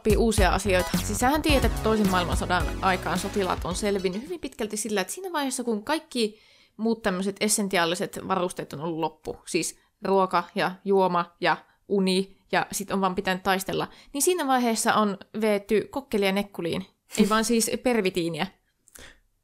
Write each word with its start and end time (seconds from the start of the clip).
oppii 0.00 0.16
uusia 0.16 0.54
asioita. 0.54 0.90
Siis 1.04 1.18
sähän 1.18 1.42
tiedät, 1.42 1.64
että 1.64 1.82
toisen 1.82 2.10
maailmansodan 2.10 2.66
aikaan 2.82 3.18
sotilaat 3.18 3.64
on 3.64 3.74
selvinnyt 3.74 4.22
hyvin 4.22 4.40
pitkälti 4.40 4.76
sillä, 4.76 5.00
että 5.00 5.12
siinä 5.12 5.32
vaiheessa, 5.32 5.64
kun 5.64 5.84
kaikki 5.84 6.38
muut 6.76 7.02
tämmöiset 7.02 7.36
essentiaaliset 7.40 8.18
varusteet 8.28 8.72
on 8.72 8.80
ollut 8.80 8.98
loppu, 8.98 9.36
siis 9.46 9.78
ruoka 10.04 10.44
ja 10.54 10.72
juoma 10.84 11.36
ja 11.40 11.56
uni 11.88 12.36
ja 12.52 12.66
sitten 12.72 12.94
on 12.94 13.00
vaan 13.00 13.14
pitänyt 13.14 13.42
taistella, 13.42 13.88
niin 14.12 14.22
siinä 14.22 14.46
vaiheessa 14.46 14.94
on 14.94 15.18
veetty 15.40 15.88
kokkelia 15.90 16.32
nekkuliin, 16.32 16.86
ei 17.18 17.28
vaan 17.28 17.44
siis 17.44 17.70
pervitiiniä. 17.82 18.46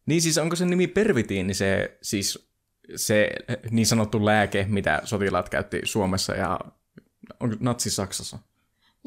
Niin 0.07 0.23
siis 0.23 0.39
onko 0.39 0.57
se 0.57 0.65
nimi 0.67 0.87
pervitiini 0.87 1.55
se, 1.55 1.99
siis 2.03 2.49
se 2.97 3.31
niin 3.71 3.87
sanottu 3.87 4.25
lääke, 4.25 4.67
mitä 4.69 5.01
sotilaat 5.05 5.49
käytti 5.49 5.81
Suomessa 5.85 6.35
ja 6.35 6.61
Natsi-Saksassa? 7.61 8.39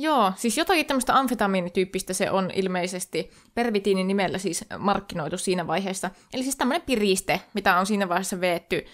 Joo, 0.02 0.34
siis 0.36 0.58
jotakin 0.58 0.86
tämmöistä 0.86 1.18
amfetamiinityyppistä 1.18 2.14
se 2.14 2.32
on 2.32 2.52
ilmeisesti 2.54 3.32
pervitiinin 3.56 4.08
nimellä 4.08 4.38
siis 4.38 4.66
markkinoitu 4.78 5.38
siinä 5.38 5.68
vaiheessa. 5.68 6.10
Eli 6.34 6.44
siis 6.44 6.56
tämmöinen 6.56 6.82
piriste, 6.86 7.42
mitä 7.54 7.78
on 7.78 7.86
siinä 7.86 8.10
vaiheessa 8.10 8.42
veetty 8.42 8.86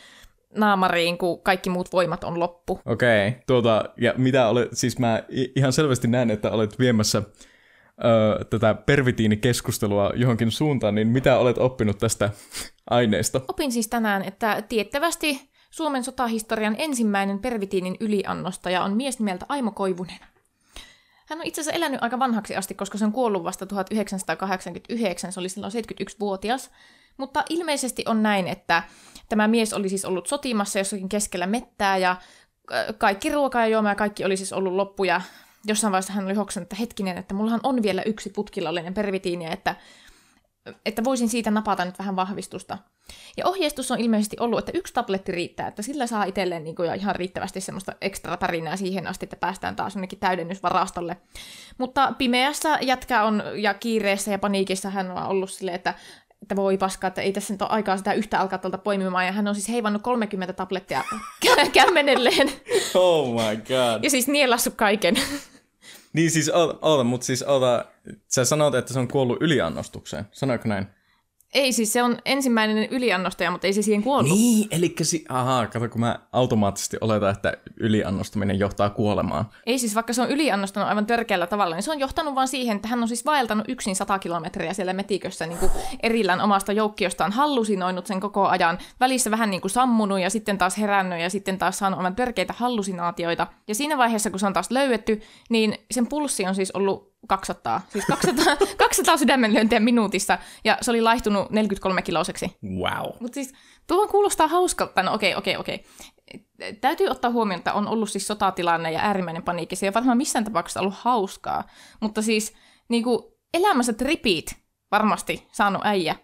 naamariin, 0.55 1.17
kun 1.17 1.41
kaikki 1.41 1.69
muut 1.69 1.93
voimat 1.93 2.23
on 2.23 2.39
loppu. 2.39 2.79
Okei, 2.85 3.27
okay, 3.27 3.41
tuota, 3.47 3.89
ja 3.97 4.13
mitä 4.17 4.47
olet, 4.47 4.69
siis 4.73 4.99
mä 4.99 5.23
ihan 5.55 5.73
selvästi 5.73 6.07
näen, 6.07 6.31
että 6.31 6.51
olet 6.51 6.79
viemässä 6.79 7.17
ö, 7.17 8.45
tätä 8.45 8.73
pervitiinikeskustelua 8.73 10.11
johonkin 10.15 10.51
suuntaan, 10.51 10.95
niin 10.95 11.07
mitä 11.07 11.37
olet 11.37 11.57
oppinut 11.57 11.97
tästä 11.97 12.29
aineesta? 12.89 13.41
Opin 13.47 13.71
siis 13.71 13.87
tänään, 13.87 14.21
että 14.21 14.61
tiettävästi 14.69 15.49
Suomen 15.69 16.03
sotahistorian 16.03 16.75
ensimmäinen 16.77 17.39
pervitiinin 17.39 17.95
yliannostaja 17.99 18.83
on 18.83 18.97
mies 18.97 19.19
nimeltä 19.19 19.45
Aimo 19.49 19.71
Koivunen. 19.71 20.34
Hän 21.25 21.39
on 21.39 21.45
itse 21.45 21.61
asiassa 21.61 21.77
elänyt 21.77 22.03
aika 22.03 22.19
vanhaksi 22.19 22.55
asti, 22.55 22.73
koska 22.73 22.97
se 22.97 23.05
on 23.05 23.11
kuollut 23.11 23.43
vasta 23.43 23.65
1989, 23.65 25.31
se 25.31 25.39
oli 25.39 25.49
silloin 25.49 25.73
71-vuotias. 25.73 26.71
Mutta 27.17 27.43
ilmeisesti 27.49 28.03
on 28.07 28.23
näin, 28.23 28.47
että 28.47 28.83
tämä 29.29 29.47
mies 29.47 29.73
oli 29.73 29.89
siis 29.89 30.05
ollut 30.05 30.27
sotimassa 30.27 30.79
jossakin 30.79 31.09
keskellä 31.09 31.47
mettää 31.47 31.97
ja 31.97 32.15
kaikki 32.97 33.29
ruoka 33.29 33.59
ja 33.59 33.67
juoma 33.67 33.89
ja 33.89 33.95
kaikki 33.95 34.25
oli 34.25 34.37
siis 34.37 34.53
ollut 34.53 34.73
loppu 34.73 35.03
ja 35.03 35.21
jossain 35.65 35.91
vaiheessa 35.91 36.13
hän 36.13 36.25
oli 36.25 36.33
hoksannut, 36.33 36.65
että 36.65 36.75
hetkinen, 36.75 37.17
että 37.17 37.33
mullahan 37.33 37.59
on 37.63 37.83
vielä 37.83 38.01
yksi 38.01 38.29
putkilallinen 38.29 38.93
pervitiini, 38.93 39.51
että 39.51 39.75
että 40.85 41.03
voisin 41.03 41.29
siitä 41.29 41.51
napata 41.51 41.85
nyt 41.85 41.99
vähän 41.99 42.15
vahvistusta. 42.15 42.77
Ja 43.37 43.47
ohjeistus 43.47 43.91
on 43.91 43.99
ilmeisesti 43.99 44.37
ollut, 44.39 44.59
että 44.59 44.71
yksi 44.75 44.93
tabletti 44.93 45.31
riittää, 45.31 45.67
että 45.67 45.81
sillä 45.81 46.07
saa 46.07 46.23
itselleen 46.23 46.63
niin 46.63 46.75
kuin 46.75 46.95
ihan 46.95 47.15
riittävästi 47.15 47.61
semmoista 47.61 47.93
ekstra 48.01 48.37
tarinaa 48.37 48.77
siihen 48.77 49.07
asti, 49.07 49.25
että 49.25 49.35
päästään 49.35 49.75
taas 49.75 49.95
jonnekin 49.95 50.19
täydennysvarastolle. 50.19 51.17
Mutta 51.77 52.13
pimeässä 52.17 52.77
jätkä 52.81 53.23
on, 53.23 53.43
ja 53.55 53.73
kiireessä 53.73 54.31
ja 54.31 54.39
paniikissa 54.39 54.89
hän 54.89 55.11
on 55.11 55.27
ollut 55.27 55.49
silleen, 55.49 55.75
että 55.75 55.93
että 56.41 56.55
voi 56.55 56.77
paskaa, 56.77 57.07
että 57.07 57.21
ei 57.21 57.33
tässä 57.33 57.53
nyt 57.53 57.61
ole 57.61 57.69
aikaa 57.69 57.97
sitä 57.97 58.13
yhtä 58.13 58.39
alkaa 58.39 58.59
tuolta 58.59 58.77
poimimaan, 58.77 59.25
ja 59.25 59.31
hän 59.31 59.47
on 59.47 59.55
siis 59.55 59.69
heivannut 59.69 60.01
30 60.01 60.53
tablettia 60.53 61.03
kämmenelleen. 61.73 62.51
Oh 62.93 63.29
my 63.29 63.55
god. 63.55 64.03
Ja 64.03 64.09
siis 64.09 64.27
nielassut 64.27 64.73
kaiken. 64.73 65.15
Niin 66.15 66.31
siis, 66.31 66.49
oota, 66.81 67.03
mutta 67.03 67.25
siis 67.25 67.43
oota, 67.43 67.85
sä 68.27 68.45
sanoit, 68.45 68.75
että 68.75 68.93
se 68.93 68.99
on 68.99 69.07
kuollut 69.07 69.41
yliannostukseen. 69.41 70.25
Sanoiko 70.31 70.67
näin? 70.67 70.87
Ei, 71.55 71.71
siis 71.71 71.93
se 71.93 72.03
on 72.03 72.17
ensimmäinen 72.25 72.87
yliannostaja, 72.91 73.51
mutta 73.51 73.67
ei 73.67 73.73
se 73.73 73.81
siihen 73.81 74.03
kuollut. 74.03 74.31
Niin, 74.31 74.67
eli 74.71 74.95
si- 75.01 75.25
ahaa, 75.29 75.67
kato, 75.67 75.89
kun 75.89 76.01
mä 76.01 76.19
automaattisesti 76.31 76.97
oletan, 77.01 77.29
että 77.29 77.53
yliannostaminen 77.77 78.59
johtaa 78.59 78.89
kuolemaan. 78.89 79.45
Ei 79.65 79.79
siis, 79.79 79.95
vaikka 79.95 80.13
se 80.13 80.21
on 80.21 80.29
yliannostanut 80.29 80.89
aivan 80.89 81.05
törkeällä 81.05 81.47
tavalla, 81.47 81.75
niin 81.75 81.83
se 81.83 81.91
on 81.91 81.99
johtanut 81.99 82.35
vaan 82.35 82.47
siihen, 82.47 82.75
että 82.75 82.87
hän 82.87 83.01
on 83.01 83.07
siis 83.07 83.25
vaeltanut 83.25 83.65
yksin 83.69 83.95
100 83.95 84.19
kilometriä 84.19 84.73
siellä 84.73 84.93
metikössä 84.93 85.45
niin 85.45 85.59
kuin 85.59 85.71
erillään 86.03 86.41
omasta 86.41 86.71
joukkiostaan, 86.71 87.31
hallusinoinut 87.31 88.07
sen 88.07 88.19
koko 88.19 88.47
ajan, 88.47 88.77
välissä 88.99 89.31
vähän 89.31 89.49
niin 89.49 89.61
kuin 89.61 89.71
sammunut 89.71 90.19
ja 90.19 90.29
sitten 90.29 90.57
taas 90.57 90.77
herännyt 90.77 91.19
ja 91.19 91.29
sitten 91.29 91.57
taas 91.57 91.77
saanut 91.77 91.99
aivan 91.99 92.15
törkeitä 92.15 92.53
hallusinaatioita. 92.57 93.47
Ja 93.67 93.75
siinä 93.75 93.97
vaiheessa, 93.97 94.29
kun 94.29 94.39
se 94.39 94.47
on 94.47 94.53
taas 94.53 94.71
löydetty, 94.71 95.21
niin 95.49 95.77
sen 95.91 96.07
pulssi 96.07 96.45
on 96.45 96.55
siis 96.55 96.71
ollut 96.71 97.14
200, 97.27 97.81
siis 97.89 98.05
200, 98.05 98.45
200 98.77 99.17
sydämenlyöntiä 99.25 99.79
minuutissa, 99.79 100.37
ja 100.63 100.77
se 100.81 100.91
oli 100.91 101.01
laihtunut 101.01 101.49
43 101.49 102.01
kiloseksi. 102.01 102.57
Wow. 102.63 103.11
Mutta 103.19 103.35
siis 103.35 103.53
tuohon 103.87 104.09
kuulostaa 104.09 104.47
hauskalta. 104.47 105.03
No 105.03 105.13
okei, 105.13 105.35
okei, 105.35 105.57
okei. 105.57 105.85
Täytyy 106.81 107.07
ottaa 107.07 107.31
huomioon, 107.31 107.57
että 107.57 107.73
on 107.73 107.87
ollut 107.87 108.09
siis 108.09 108.27
sotatilanne 108.27 108.91
ja 108.91 108.99
äärimmäinen 108.99 109.43
paniikki. 109.43 109.75
Se 109.75 109.85
ei 109.85 109.93
varmaan 109.93 110.17
missään 110.17 110.45
tapauksessa 110.45 110.79
ollut 110.79 110.95
hauskaa. 110.97 111.63
Mutta 111.99 112.21
siis 112.21 112.53
niin 112.89 113.03
kuin 113.03 113.23
elämässä 113.53 113.93
tripit 113.93 114.55
varmasti 114.91 115.47
saanut 115.51 115.81
äijä. 115.85 116.15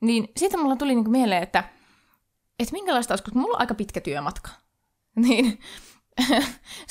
Niin 0.00 0.28
siitä 0.36 0.56
mulla 0.56 0.76
tuli 0.76 0.94
niin 0.94 1.04
kuin 1.04 1.12
mieleen, 1.12 1.42
että, 1.42 1.64
että 2.58 2.72
minkälaista 2.72 3.12
olisi, 3.12 3.24
koska 3.24 3.38
mulla 3.38 3.56
on 3.56 3.60
aika 3.60 3.74
pitkä 3.74 4.00
työmatka. 4.00 4.50
Niin 5.16 5.58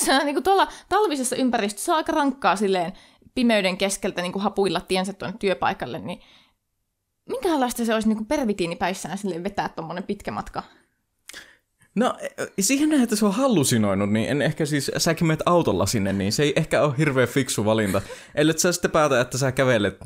se 0.06 0.14
on 0.14 0.26
niin 0.26 0.36
kuin 0.36 0.44
tuolla 0.44 0.68
talvisessa 0.90 1.36
ympäristössä 1.36 1.86
se 1.86 1.92
on 1.92 1.98
aika 1.98 2.12
rankkaa 2.12 2.56
silleen 2.56 2.94
pimeyden 3.36 3.78
keskeltä 3.78 4.22
niin 4.22 4.32
kuin 4.32 4.44
hapuilla 4.44 4.82
tiensä 4.82 5.14
tuonne 5.14 5.38
työpaikalle, 5.40 6.00
niin 6.00 6.20
minkälaista 7.30 7.86
se 7.86 7.94
olisi 7.94 8.08
niin 8.08 8.18
kuin 8.18 8.28
pervitiinipäissään 8.28 9.18
sille 9.18 9.44
vetää 9.44 9.70
tuommoinen 9.70 10.04
pitkä 10.04 10.32
matka? 10.32 10.64
No, 11.96 12.14
siihen 12.60 12.90
näin, 12.90 13.04
että 13.04 13.16
se 13.16 13.26
on 13.26 13.34
hallusinoinut, 13.34 14.12
niin 14.12 14.30
en 14.30 14.42
ehkä 14.42 14.66
siis, 14.66 14.92
säkin 14.98 15.28
menet 15.28 15.44
autolla 15.46 15.86
sinne, 15.86 16.14
niin 16.14 16.34
se 16.34 16.44
ei 16.44 16.54
ehkä 16.56 16.82
ole 16.82 16.94
hirveän 16.98 17.28
fiksu 17.28 17.66
valinta. 17.66 18.02
Ellei 18.36 18.60
sä 18.60 18.72
sitten 18.72 18.92
päätä, 18.92 19.22
että 19.22 19.38
sä 19.38 19.52
kävelet 19.52 20.00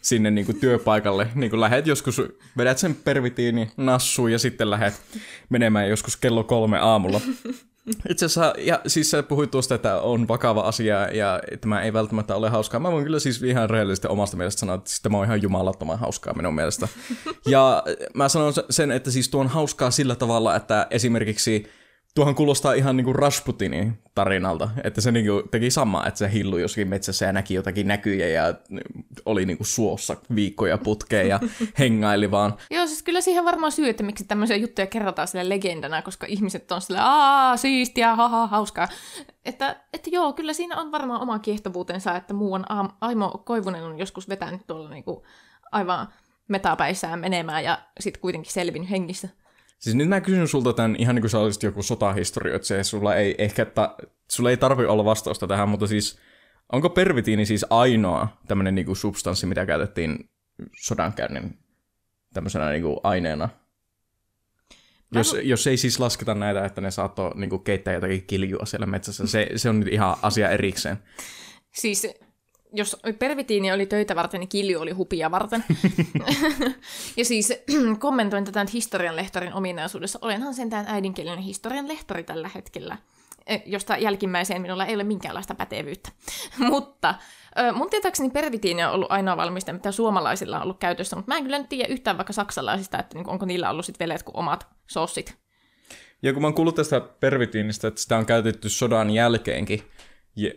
sinne 0.00 0.30
niin 0.30 0.46
kuin 0.46 0.60
työpaikalle, 0.60 1.28
niin 1.34 1.50
kuin 1.50 1.60
lähet 1.60 1.86
joskus, 1.86 2.22
vedät 2.56 2.78
sen 2.78 2.94
pervitiini 2.94 3.70
nassuun 3.76 4.32
ja 4.32 4.38
sitten 4.38 4.70
lähet 4.70 4.94
menemään 5.48 5.88
joskus 5.88 6.16
kello 6.16 6.44
kolme 6.44 6.78
aamulla 6.78 7.20
itse 7.86 8.26
asiassa, 8.26 8.54
ja 8.58 8.80
siis 8.86 9.10
sä 9.10 9.22
puhuit 9.22 9.50
tuosta, 9.50 9.74
että 9.74 10.00
on 10.00 10.28
vakava 10.28 10.60
asia 10.60 11.08
ja 11.08 11.40
tämä 11.60 11.82
ei 11.82 11.92
välttämättä 11.92 12.36
ole 12.36 12.50
hauskaa. 12.50 12.80
Mä 12.80 12.92
voin 12.92 13.04
kyllä 13.04 13.18
siis 13.18 13.42
ihan 13.42 13.70
rehellisesti 13.70 14.08
omasta 14.08 14.36
mielestä 14.36 14.60
sanoa, 14.60 14.74
että 14.74 14.90
siis 14.90 15.02
tämä 15.02 15.18
on 15.18 15.24
ihan 15.24 15.42
jumalattoman 15.42 15.98
hauskaa 15.98 16.34
minun 16.34 16.54
mielestä. 16.54 16.88
Ja 17.46 17.82
mä 18.14 18.28
sanon 18.28 18.52
sen, 18.70 18.90
että 18.90 19.10
siis 19.10 19.28
tuo 19.28 19.40
on 19.40 19.48
hauskaa 19.48 19.90
sillä 19.90 20.14
tavalla, 20.14 20.56
että 20.56 20.86
esimerkiksi 20.90 21.66
Tuohan 22.14 22.34
kuulostaa 22.34 22.72
ihan 22.72 22.96
niinku 22.96 23.12
Rasputinin 23.12 23.98
tarinalta, 24.14 24.70
että 24.84 25.00
se 25.00 25.12
niinku 25.12 25.48
teki 25.50 25.70
samaa, 25.70 26.06
että 26.06 26.18
se 26.18 26.32
hillui 26.32 26.62
jossakin 26.62 26.88
metsässä 26.88 27.26
ja 27.26 27.32
näki 27.32 27.54
jotakin 27.54 27.88
näkyjä 27.88 28.28
ja 28.28 28.54
oli 29.26 29.46
niinku 29.46 29.64
suossa 29.64 30.16
viikkoja 30.34 30.78
putkeen 30.78 31.28
ja 31.28 31.40
hengaili 31.78 32.30
vaan. 32.30 32.54
Joo, 32.70 32.86
siis 32.86 33.02
kyllä 33.02 33.20
siihen 33.20 33.44
varmaan 33.44 33.72
syy, 33.72 33.88
että 33.88 34.02
miksi 34.02 34.24
tämmöisiä 34.24 34.56
juttuja 34.56 34.86
kerrotaan 34.86 35.28
sille 35.28 35.48
legendana, 35.48 36.02
koska 36.02 36.26
ihmiset 36.26 36.72
on 36.72 36.80
sille 36.80 37.00
aa, 37.02 37.56
siistiä, 37.56 38.16
haha, 38.16 38.46
hauskaa. 38.46 38.88
Että, 39.44 39.76
että 39.92 40.10
joo, 40.10 40.32
kyllä 40.32 40.52
siinä 40.52 40.76
on 40.80 40.92
varmaan 40.92 41.20
oma 41.20 41.38
kiehtovuutensa, 41.38 42.16
että 42.16 42.34
muuan 42.34 42.64
Aimo 43.00 43.42
Koivunen 43.44 43.84
on 43.84 43.98
joskus 43.98 44.28
vetänyt 44.28 44.66
tuolla 44.66 44.88
niinku 44.88 45.24
aivan 45.72 46.08
metapäissään 46.48 47.20
menemään 47.20 47.64
ja 47.64 47.78
sitten 48.00 48.20
kuitenkin 48.20 48.52
selvinnyt 48.52 48.90
hengissä. 48.90 49.28
Siis 49.82 49.96
nyt 49.96 50.08
mä 50.08 50.20
kysyn 50.20 50.48
sulta 50.48 50.72
tämän 50.72 50.96
ihan 50.98 51.14
niin 51.14 51.22
kuin 51.22 51.30
sä 51.30 51.38
olisit 51.38 51.62
joku 51.62 51.82
sotahistorioitsija, 51.82 52.84
sulla 52.84 53.14
ei 53.14 53.34
ehkä, 53.38 53.64
ta, 53.64 53.96
sulla 54.30 54.50
ei 54.50 54.56
tarvi 54.56 54.84
olla 54.84 55.04
vastausta 55.04 55.46
tähän, 55.46 55.68
mutta 55.68 55.86
siis 55.86 56.18
onko 56.72 56.90
pervitiini 56.90 57.46
siis 57.46 57.66
ainoa 57.70 58.28
tämmöinen 58.48 58.74
niin 58.74 58.86
kuin 58.86 58.96
substanssi, 58.96 59.46
mitä 59.46 59.66
käytettiin 59.66 60.30
sodankäynnin 60.76 61.58
tämmöisenä 62.34 62.70
niin 62.70 62.82
kuin 62.82 62.96
aineena? 63.02 63.48
Jos, 65.12 65.36
jos 65.42 65.66
ei 65.66 65.76
siis 65.76 66.00
lasketa 66.00 66.34
näitä, 66.34 66.64
että 66.64 66.80
ne 66.80 66.90
saattoi 66.90 67.32
niin 67.34 67.50
kuin 67.50 67.64
keittää 67.64 67.94
jotakin 67.94 68.26
kiljua 68.26 68.66
siellä 68.66 68.86
metsässä, 68.86 69.26
se, 69.26 69.48
se 69.56 69.68
on 69.68 69.80
nyt 69.80 69.88
ihan 69.88 70.16
asia 70.22 70.50
erikseen. 70.50 70.98
Siis 71.72 72.06
jos 72.72 72.96
pervitiini 73.18 73.72
oli 73.72 73.86
töitä 73.86 74.16
varten, 74.16 74.40
niin 74.40 74.48
kilju 74.48 74.80
oli 74.80 74.90
hupia 74.90 75.30
varten. 75.30 75.64
ja 77.16 77.24
siis 77.24 77.52
kommentoin 77.98 78.44
tätä 78.44 78.66
historian 78.72 79.16
lehtorin 79.16 79.54
ominaisuudessa. 79.54 80.18
Olenhan 80.22 80.54
sentään 80.54 80.86
äidinkielinen 80.88 81.38
historian 81.38 81.88
lehtori 81.88 82.24
tällä 82.24 82.50
hetkellä, 82.54 82.98
e, 83.46 83.58
josta 83.66 83.96
jälkimmäiseen 83.96 84.62
minulla 84.62 84.86
ei 84.86 84.94
ole 84.94 85.04
minkäänlaista 85.04 85.54
pätevyyttä. 85.54 86.10
Mutta 86.70 87.14
mun 87.74 87.90
tietääkseni 87.90 88.30
pervitiini 88.30 88.84
on 88.84 88.92
ollut 88.92 89.12
ainoa 89.12 89.36
valmiste, 89.36 89.72
mitä 89.72 89.92
suomalaisilla 89.92 90.56
on 90.56 90.62
ollut 90.62 90.78
käytössä, 90.78 91.16
mutta 91.16 91.30
mä 91.32 91.36
en 91.36 91.44
kyllä 91.44 91.58
nyt 91.58 91.68
tiedä 91.68 91.92
yhtään 91.92 92.16
vaikka 92.16 92.32
saksalaisista, 92.32 92.98
että 92.98 93.14
niinku, 93.14 93.30
onko 93.30 93.46
niillä 93.46 93.70
ollut 93.70 93.86
sitten 93.86 94.04
velet 94.04 94.22
kuin 94.22 94.36
omat 94.36 94.66
sossit. 94.86 95.42
Ja 96.22 96.32
kun 96.32 96.42
mä 96.42 96.46
oon 96.46 96.54
kuullut 96.54 96.74
tästä 96.74 97.00
pervitiinistä, 97.00 97.88
että 97.88 98.00
sitä 98.00 98.16
on 98.16 98.26
käytetty 98.26 98.68
sodan 98.68 99.10
jälkeenkin, 99.10 99.82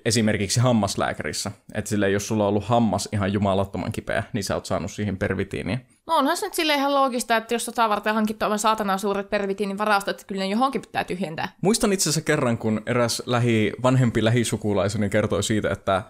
esimerkiksi 0.06 0.60
hammaslääkärissä. 0.60 1.52
Että 1.74 1.90
sille, 1.90 2.10
jos 2.10 2.28
sulla 2.28 2.44
on 2.44 2.50
ollut 2.50 2.64
hammas 2.64 3.10
ihan 3.12 3.34
jumalattoman 3.34 3.92
kipeä, 3.92 4.24
niin 4.34 4.44
sä 4.44 4.56
oot 4.56 4.66
saanut 4.66 4.92
siihen 4.92 5.18
pervitiiniä. 5.18 5.80
No 6.08 6.16
onhan 6.16 6.38
se 6.38 6.46
nyt 6.46 6.54
silleen 6.54 6.80
ihan 6.80 6.94
loogista, 6.94 7.36
että 7.36 7.54
jos 7.54 7.66
sotaa 7.66 7.90
varten 7.90 8.14
hankittu 8.14 8.46
aivan 8.46 8.60
saatana 8.60 8.98
suuret 8.98 9.30
pervitiinin 9.30 9.78
varastot, 9.78 10.16
että 10.16 10.28
kyllä 10.28 10.42
ne 10.42 10.48
johonkin 10.48 10.82
pitää 10.82 11.04
tyhjentää. 11.04 11.54
Muistan 11.62 11.94
itse 11.94 12.04
asiassa 12.04 12.22
kerran, 12.22 12.58
kun 12.58 12.82
eräs 12.86 13.24
lähi, 13.26 13.74
vanhempi 13.84 14.24
lähisukulaiseni 14.24 15.10
kertoi 15.10 15.44
siitä, 15.44 15.70
että 15.72 16.04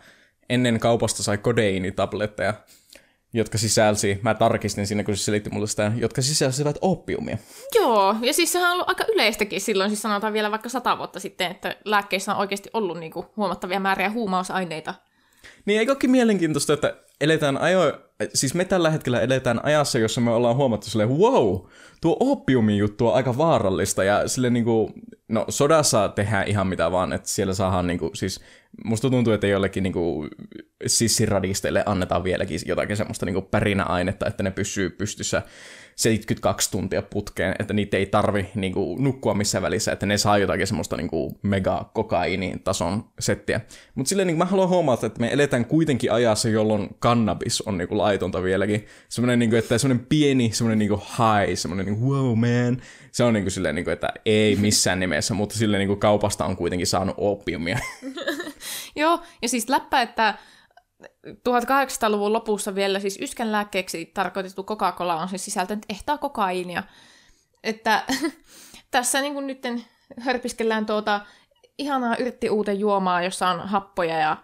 ennen 0.49 0.79
kaupasta 0.79 1.23
sai 1.23 1.37
kodeiinitabletteja, 1.37 2.53
jotka 3.35 3.57
sisälsi, 3.57 4.19
mä 4.21 4.33
tarkistin 4.33 4.87
siinä, 4.87 5.03
kun 5.03 5.17
se 5.17 5.23
selitti 5.23 5.49
mulle 5.49 5.67
sitä, 5.67 5.91
jotka 5.95 6.21
sisälsivät 6.21 6.77
oppiumia. 6.81 7.37
Joo, 7.75 8.15
ja 8.21 8.33
siis 8.33 8.51
sehän 8.51 8.67
on 8.67 8.73
ollut 8.73 8.89
aika 8.89 9.05
yleistäkin 9.13 9.61
silloin, 9.61 9.89
siis 9.89 10.01
sanotaan 10.01 10.33
vielä 10.33 10.51
vaikka 10.51 10.69
sata 10.69 10.97
vuotta 10.97 11.19
sitten, 11.19 11.51
että 11.51 11.75
lääkkeissä 11.85 12.31
on 12.33 12.39
oikeasti 12.39 12.69
ollut 12.73 12.99
niinku 12.99 13.25
huomattavia 13.37 13.79
määriä 13.79 14.09
huumausaineita. 14.09 14.93
Niin 15.65 15.79
eikö 15.79 15.91
olekin 15.91 16.11
mielenkiintoista, 16.11 16.73
että 16.73 17.04
eletään 17.21 17.57
ajo, 17.57 17.93
siis 18.33 18.53
me 18.53 18.65
tällä 18.65 18.89
hetkellä 18.89 19.21
eletään 19.21 19.65
ajassa, 19.65 19.99
jossa 19.99 20.21
me 20.21 20.31
ollaan 20.31 20.55
huomattu 20.55 20.89
silleen, 20.89 21.09
wow, 21.09 21.57
tuo 22.01 22.17
oppiumin 22.19 22.77
juttu 22.77 23.07
on 23.07 23.15
aika 23.15 23.37
vaarallista. 23.37 24.03
Ja 24.03 24.27
sille 24.27 24.49
niinku, 24.49 24.93
no 25.27 25.45
sodassa 25.49 26.09
tehdään 26.09 26.47
ihan 26.47 26.67
mitä 26.67 26.91
vaan, 26.91 27.13
että 27.13 27.29
siellä 27.29 27.53
saadaan 27.53 27.87
niinku, 27.87 28.11
siis 28.13 28.41
musta 28.83 29.09
tuntuu, 29.09 29.33
että 29.33 29.47
jollekin 29.47 29.83
niinku 29.83 30.27
sissiradisteille 30.85 31.83
annetaan 31.85 32.23
vieläkin 32.23 32.59
jotakin 32.65 32.97
semmoista 32.97 33.25
niinku 33.25 33.41
pärinäainetta, 33.41 34.27
että 34.27 34.43
ne 34.43 34.51
pysyy 34.51 34.89
pystyssä 34.89 35.41
72 35.95 36.71
tuntia 36.71 37.01
putkeen, 37.01 37.55
että 37.59 37.73
niitä 37.73 37.97
ei 37.97 38.05
tarvi 38.05 38.49
niinku, 38.55 38.97
nukkua 38.99 39.33
missään 39.33 39.61
välissä, 39.61 39.91
että 39.91 40.05
ne 40.05 40.17
saa 40.17 40.37
jotakin 40.37 40.67
semmoista 40.67 40.97
niinku, 40.97 41.39
mega 41.41 41.91
kokainin 41.93 42.59
tason 42.63 43.05
settiä. 43.19 43.61
Mutta 43.95 44.09
silleen 44.09 44.27
niinku, 44.27 44.37
mä 44.37 44.45
haluan 44.45 44.69
huomata, 44.69 45.05
että 45.05 45.19
me 45.19 45.33
eletään 45.33 45.65
kuitenkin 45.65 46.11
ajassa, 46.11 46.49
jolloin 46.49 46.89
kannabis 46.99 47.61
on 47.61 47.77
niinku, 47.77 47.97
laitonta 47.97 48.43
vieläkin. 48.43 48.85
Semmoinen, 49.09 49.39
niinku, 49.39 49.55
että 49.55 49.77
semmoinen 49.77 50.05
pieni, 50.09 50.49
semmoinen 50.53 50.79
niinku, 50.79 50.97
high, 50.97 51.57
semmoinen 51.57 51.85
niinku, 51.85 52.11
wow 52.11 52.39
man, 52.39 52.81
se 53.11 53.23
on 53.23 53.33
niinku, 53.33 53.49
silleen, 53.49 53.75
niinku, 53.75 53.91
että 53.91 54.09
ei 54.25 54.55
missään 54.55 54.99
nimessä, 54.99 55.33
mutta 55.33 55.55
silleen 55.55 55.79
niinku, 55.79 55.95
kaupasta 55.95 56.45
on 56.45 56.55
kuitenkin 56.55 56.87
saanut 56.87 57.15
opiumia. 57.17 57.79
Joo, 58.95 59.19
ja 59.41 59.49
siis 59.49 59.69
läppä, 59.69 60.01
että 60.01 60.37
1800-luvun 61.27 62.33
lopussa 62.33 62.75
vielä 62.75 62.99
siis 62.99 63.19
yskän 63.21 63.51
lääkkeeksi 63.51 64.05
tarkoitettu 64.05 64.63
Coca-Cola 64.63 65.21
on 65.21 65.29
siis 65.29 65.45
sisältänyt 65.45 65.85
ehtaa 65.89 66.17
kokaiinia. 66.17 66.83
Että 67.63 68.03
tässä 68.91 69.21
niin 69.21 69.33
kuin 69.33 69.47
nyt 69.47 69.63
hörpiskellään 70.19 70.85
tuota 70.85 71.21
ihanaa 71.77 72.15
yrttiuuten 72.15 72.79
juomaa, 72.79 73.23
jossa 73.23 73.49
on 73.49 73.59
happoja 73.59 74.17
ja, 74.17 74.37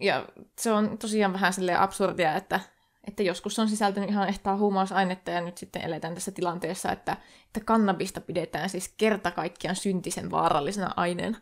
ja 0.00 0.26
se 0.58 0.72
on 0.72 0.98
tosiaan 0.98 1.32
vähän 1.32 1.52
silleen 1.52 1.80
absurdia, 1.80 2.34
että, 2.34 2.60
että 3.06 3.22
joskus 3.22 3.58
on 3.58 3.68
sisältänyt 3.68 4.10
ihan 4.10 4.28
ehtaa 4.28 4.56
huumausainetta 4.56 5.30
ja 5.30 5.40
nyt 5.40 5.58
sitten 5.58 5.82
eletään 5.82 6.14
tässä 6.14 6.30
tilanteessa, 6.30 6.92
että, 6.92 7.16
että 7.46 7.60
kannabista 7.64 8.20
pidetään 8.20 8.68
siis 8.68 8.94
kerta 8.96 9.30
kaikkiaan 9.30 9.76
syntisen 9.76 10.30
vaarallisena 10.30 10.94
aineena. 10.96 11.38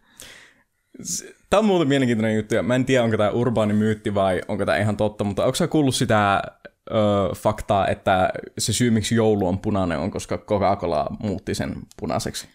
Tämä 1.50 1.58
on 1.58 1.64
muuten 1.64 1.88
mielenkiintoinen 1.88 2.36
juttu, 2.36 2.54
ja 2.54 2.62
mä 2.62 2.74
en 2.74 2.84
tiedä, 2.84 3.04
onko 3.04 3.16
tämä 3.16 3.30
urbaani 3.30 3.74
myytti 3.74 4.14
vai 4.14 4.42
onko 4.48 4.66
tämä 4.66 4.78
ihan 4.78 4.96
totta, 4.96 5.24
mutta 5.24 5.44
onko 5.44 5.54
sä 5.54 5.68
kuullut 5.68 5.94
sitä 5.94 6.42
ö, 6.90 6.94
faktaa, 7.36 7.88
että 7.88 8.30
se 8.58 8.72
syy, 8.72 8.90
miksi 8.90 9.14
joulu 9.14 9.48
on 9.48 9.58
punainen, 9.58 9.98
on 9.98 10.10
koska 10.10 10.38
Coca-Cola 10.38 11.06
muutti 11.22 11.54
sen 11.54 11.74
punaiseksi? 12.00 12.48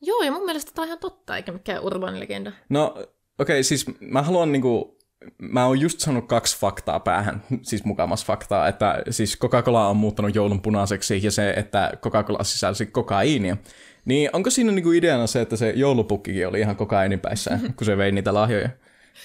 Joo, 0.00 0.22
ja 0.22 0.32
mun 0.32 0.44
mielestä 0.44 0.72
tämä 0.74 0.82
on 0.82 0.88
ihan 0.88 0.98
totta, 0.98 1.36
eikä 1.36 1.52
mikään 1.52 1.82
urbaani 1.82 2.20
legenda. 2.20 2.52
No, 2.68 2.86
okei, 2.86 3.06
okay, 3.38 3.62
siis 3.62 3.86
mä 4.00 4.22
haluan 4.22 4.52
niinku, 4.52 4.98
mä 5.38 5.66
oon 5.66 5.80
just 5.80 6.00
sanonut 6.00 6.28
kaksi 6.28 6.58
faktaa 6.58 7.00
päähän, 7.00 7.42
siis 7.62 7.84
mukamas 7.84 8.24
faktaa, 8.24 8.68
että 8.68 9.02
siis 9.10 9.38
Coca-Cola 9.38 9.88
on 9.88 9.96
muuttanut 9.96 10.34
joulun 10.34 10.62
punaiseksi 10.62 11.20
ja 11.22 11.30
se, 11.30 11.50
että 11.50 11.92
Coca-Cola 12.02 12.44
sisälsi 12.44 12.86
kokaiinia. 12.86 13.56
Niin 14.04 14.30
onko 14.32 14.50
siinä 14.50 14.72
niinku 14.72 14.92
ideana 14.92 15.26
se, 15.26 15.40
että 15.40 15.56
se 15.56 15.72
joulupukkikin 15.76 16.48
oli 16.48 16.60
ihan 16.60 16.76
kokainipäissään, 16.76 17.74
kun 17.76 17.84
se 17.84 17.96
vei 17.96 18.12
niitä 18.12 18.34
lahjoja? 18.34 18.68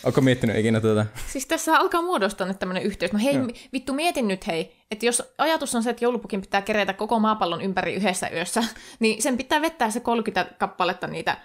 Onko 0.03 0.21
miettinyt 0.21 0.57
ikinä 0.57 0.81
tätä? 0.81 1.05
Siis 1.27 1.45
tässä 1.45 1.77
alkaa 1.77 2.01
muodostaa 2.01 2.47
nyt 2.47 2.59
tämmöinen 2.59 2.83
yhteys. 2.83 3.13
No 3.13 3.19
hei, 3.23 3.35
Joo. 3.35 3.47
vittu 3.73 3.93
mietin 3.93 4.27
nyt 4.27 4.47
hei, 4.47 4.75
että 4.91 5.05
jos 5.05 5.33
ajatus 5.38 5.75
on 5.75 5.83
se, 5.83 5.89
että 5.89 6.05
joulupukin 6.05 6.41
pitää 6.41 6.61
kerätä 6.61 6.93
koko 6.93 7.19
maapallon 7.19 7.61
ympäri 7.61 7.93
yhdessä 7.93 8.29
yössä, 8.29 8.63
niin 9.00 9.21
sen 9.21 9.38
pitää 9.38 9.61
vettää 9.61 9.89
se 9.89 10.00
30 10.00 10.53
kappaletta 10.57 11.07
niitä 11.07 11.38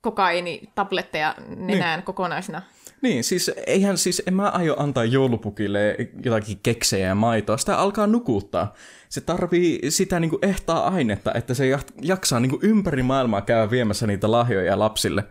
kokainitabletteja 0.00 1.34
nenään 1.56 1.98
niin. 1.98 2.04
kokonaisena. 2.04 2.62
Niin, 3.02 3.24
siis 3.24 3.50
eihän 3.66 3.98
siis, 3.98 4.22
en 4.26 4.34
mä 4.34 4.48
aio 4.48 4.76
antaa 4.78 5.04
joulupukille 5.04 5.96
jotakin 6.24 6.60
keksejä 6.62 7.08
ja 7.08 7.14
maitoa, 7.14 7.56
sitä 7.56 7.78
alkaa 7.78 8.06
nukuttaa. 8.06 8.74
Se 9.08 9.20
tarvii 9.20 9.90
sitä 9.90 10.20
niinku 10.20 10.38
ehtaa 10.42 10.88
ainetta, 10.94 11.32
että 11.34 11.54
se 11.54 11.78
jaksaa 12.02 12.40
niinku 12.40 12.58
ympäri 12.62 13.02
maailmaa 13.02 13.40
käydä 13.40 13.70
viemässä 13.70 14.06
niitä 14.06 14.30
lahjoja 14.30 14.78
lapsille. 14.78 15.24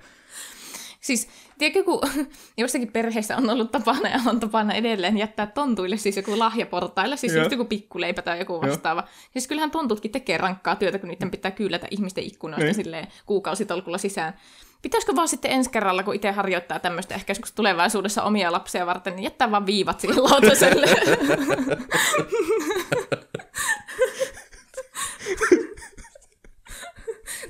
Siis, 1.01 1.30
tiedätkö, 1.57 1.83
kun 1.83 2.01
jossakin 2.57 2.92
perheessä 2.92 3.38
on 3.38 3.50
ollut 3.50 3.71
tapana 3.71 4.10
ja 4.10 4.19
on 4.25 4.39
tapana 4.39 4.74
edelleen 4.74 5.18
jättää 5.18 5.48
tontuille 5.48 5.98
siis 5.98 6.18
joku 6.18 6.39
lahjaportaille, 6.39 7.18
siis 7.18 7.36
just 7.36 7.51
joku 7.51 7.66
pikkuleipä 7.66 8.21
tai 8.21 8.39
joku 8.39 8.62
vastaava. 8.62 9.01
Joo. 9.01 9.10
Siis 9.31 9.48
kyllähän 9.48 9.71
tontutkin 9.71 10.12
tekee 10.12 10.38
rankkaa 10.38 10.75
työtä, 10.75 11.00
kun 11.00 11.10
niiden 11.10 11.31
pitää 11.31 11.51
kyllätä 11.51 11.88
ihmisten 11.92 12.24
ikkunoista 12.24 12.66
niin. 12.66 12.75
silleen 12.75 13.07
kuukausitolkulla 13.25 13.98
sisään. 13.98 14.33
Pitäisikö 14.81 15.15
vaan 15.15 15.27
sitten 15.27 15.51
ensi 15.51 15.69
kerralla, 15.69 16.03
kun 16.03 16.15
itse 16.15 16.31
harjoittaa 16.31 16.79
tämmöistä 16.79 17.15
ehkä 17.15 17.31
joskus 17.31 17.51
tulevaisuudessa 17.51 18.23
omia 18.23 18.51
lapsia 18.51 18.85
varten, 18.85 19.15
niin 19.15 19.23
jättää 19.23 19.51
vaan 19.51 19.65
viivat 19.65 19.99
siihen 19.99 20.23
lautaselle. 20.23 20.87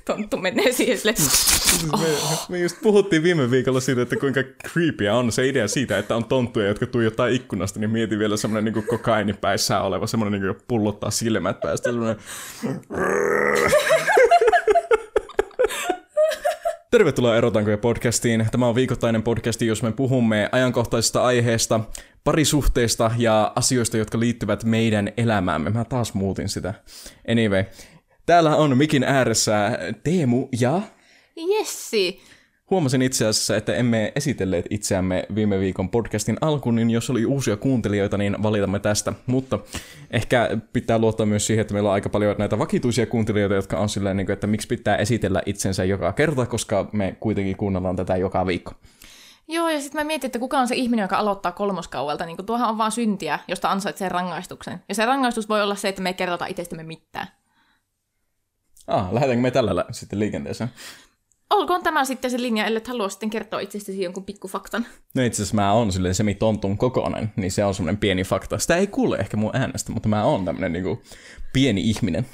Tonttu 0.05 0.37
menee 0.37 0.71
siihen 0.71 0.97
sille. 0.97 1.13
Oh. 1.93 2.01
Me, 2.01 2.07
me 2.49 2.59
just 2.59 2.77
puhuttiin 2.81 3.23
viime 3.23 3.51
viikolla 3.51 3.79
siitä, 3.79 4.01
että 4.01 4.15
kuinka 4.15 4.43
creepy 4.43 5.07
on 5.07 5.31
se 5.31 5.47
idea 5.47 5.67
siitä, 5.67 5.97
että 5.97 6.15
on 6.15 6.25
tonttuja, 6.25 6.67
jotka 6.67 6.85
tuijottaa 6.85 7.27
ikkunasta, 7.27 7.79
niin 7.79 7.89
mieti 7.89 8.19
vielä 8.19 8.37
semmoinen 8.37 8.73
niin 8.73 8.87
kokaini 8.87 9.33
päissään 9.33 9.83
oleva, 9.83 10.07
semmoinen 10.07 10.41
niin 10.41 10.55
pullottaa 10.67 11.11
silmät 11.11 11.59
päästä. 11.59 11.89
Semmoinen... 11.89 12.17
Tervetuloa 16.91 17.37
Erotankoja 17.37 17.77
podcastiin. 17.77 18.47
Tämä 18.51 18.67
on 18.67 18.75
viikoittainen 18.75 19.23
podcasti, 19.23 19.67
jos 19.67 19.83
me 19.83 19.91
puhumme 19.91 20.49
ajankohtaisista 20.51 21.23
aiheista, 21.23 21.79
parisuhteista 22.23 23.11
ja 23.17 23.53
asioista, 23.55 23.97
jotka 23.97 24.19
liittyvät 24.19 24.63
meidän 24.63 25.11
elämäämme. 25.17 25.69
Mä 25.69 25.85
taas 25.85 26.13
muutin 26.13 26.49
sitä. 26.49 26.73
Anyway, 27.31 27.63
täällä 28.25 28.55
on 28.55 28.77
mikin 28.77 29.03
ääressä 29.03 29.79
Teemu 30.03 30.47
ja... 30.59 30.81
Jessi. 31.35 32.21
Huomasin 32.69 33.01
itse 33.01 33.27
asiassa, 33.27 33.57
että 33.57 33.73
emme 33.75 34.11
esitelleet 34.15 34.65
itseämme 34.69 35.25
viime 35.35 35.59
viikon 35.59 35.89
podcastin 35.89 36.37
alkuun, 36.41 36.75
niin 36.75 36.89
jos 36.89 37.09
oli 37.09 37.25
uusia 37.25 37.57
kuuntelijoita, 37.57 38.17
niin 38.17 38.43
valitamme 38.43 38.79
tästä. 38.79 39.13
Mutta 39.25 39.59
ehkä 40.11 40.57
pitää 40.73 40.99
luottaa 40.99 41.25
myös 41.25 41.47
siihen, 41.47 41.61
että 41.61 41.73
meillä 41.73 41.89
on 41.89 41.93
aika 41.93 42.09
paljon 42.09 42.35
näitä 42.37 42.59
vakituisia 42.59 43.05
kuuntelijoita, 43.05 43.55
jotka 43.55 43.77
on 43.77 43.89
silleen, 43.89 44.17
niin 44.17 44.31
että 44.31 44.47
miksi 44.47 44.67
pitää 44.67 44.95
esitellä 44.95 45.41
itsensä 45.45 45.83
joka 45.83 46.13
kerta, 46.13 46.45
koska 46.45 46.89
me 46.91 47.15
kuitenkin 47.19 47.57
kuunnellaan 47.57 47.95
tätä 47.95 48.17
joka 48.17 48.45
viikko. 48.45 48.73
Joo, 49.47 49.69
ja 49.69 49.81
sitten 49.81 50.01
mä 50.01 50.07
mietin, 50.07 50.27
että 50.27 50.39
kuka 50.39 50.59
on 50.59 50.67
se 50.67 50.75
ihminen, 50.75 51.03
joka 51.03 51.17
aloittaa 51.17 51.51
kolmoskauelta. 51.51 52.25
Niin 52.25 52.45
tuohan 52.45 52.69
on 52.69 52.77
vaan 52.77 52.91
syntiä, 52.91 53.39
josta 53.47 53.71
ansaitsee 53.71 54.09
rangaistuksen. 54.09 54.83
Ja 54.89 54.95
se 54.95 55.05
rangaistus 55.05 55.49
voi 55.49 55.63
olla 55.63 55.75
se, 55.75 55.89
että 55.89 56.01
me 56.01 56.09
ei 56.09 56.13
kerrota 56.13 56.45
itsestämme 56.45 56.83
mitään. 56.83 57.27
Ah, 58.87 59.13
lähdetäänkö 59.13 59.41
me 59.41 59.51
tällä 59.51 59.85
sitten 59.91 60.19
liikenteeseen? 60.19 60.69
Olkoon 61.49 61.83
tämä 61.83 62.05
sitten 62.05 62.31
se 62.31 62.41
linja, 62.41 62.65
ellei 62.65 62.81
halua 62.87 63.09
sitten 63.09 63.29
kertoa 63.29 63.59
itsestäsi 63.59 64.01
jonkun 64.01 64.25
pikkufaktan. 64.25 64.85
No 65.15 65.23
itse 65.23 65.41
asiassa 65.41 65.55
mä 65.55 65.73
oon 65.73 65.91
silleen 65.91 66.15
semitontun 66.15 66.77
kokoinen, 66.77 67.33
niin 67.35 67.51
se 67.51 67.65
on 67.65 67.75
semmoinen 67.75 67.99
pieni 67.99 68.23
fakta. 68.23 68.59
Sitä 68.59 68.75
ei 68.75 68.87
kuule 68.87 69.17
ehkä 69.17 69.37
mun 69.37 69.55
äänestä, 69.55 69.91
mutta 69.91 70.09
mä 70.09 70.23
oon 70.23 70.45
tämmöinen 70.45 70.73
niinku 70.73 71.01
pieni 71.53 71.81
ihminen. 71.81 72.25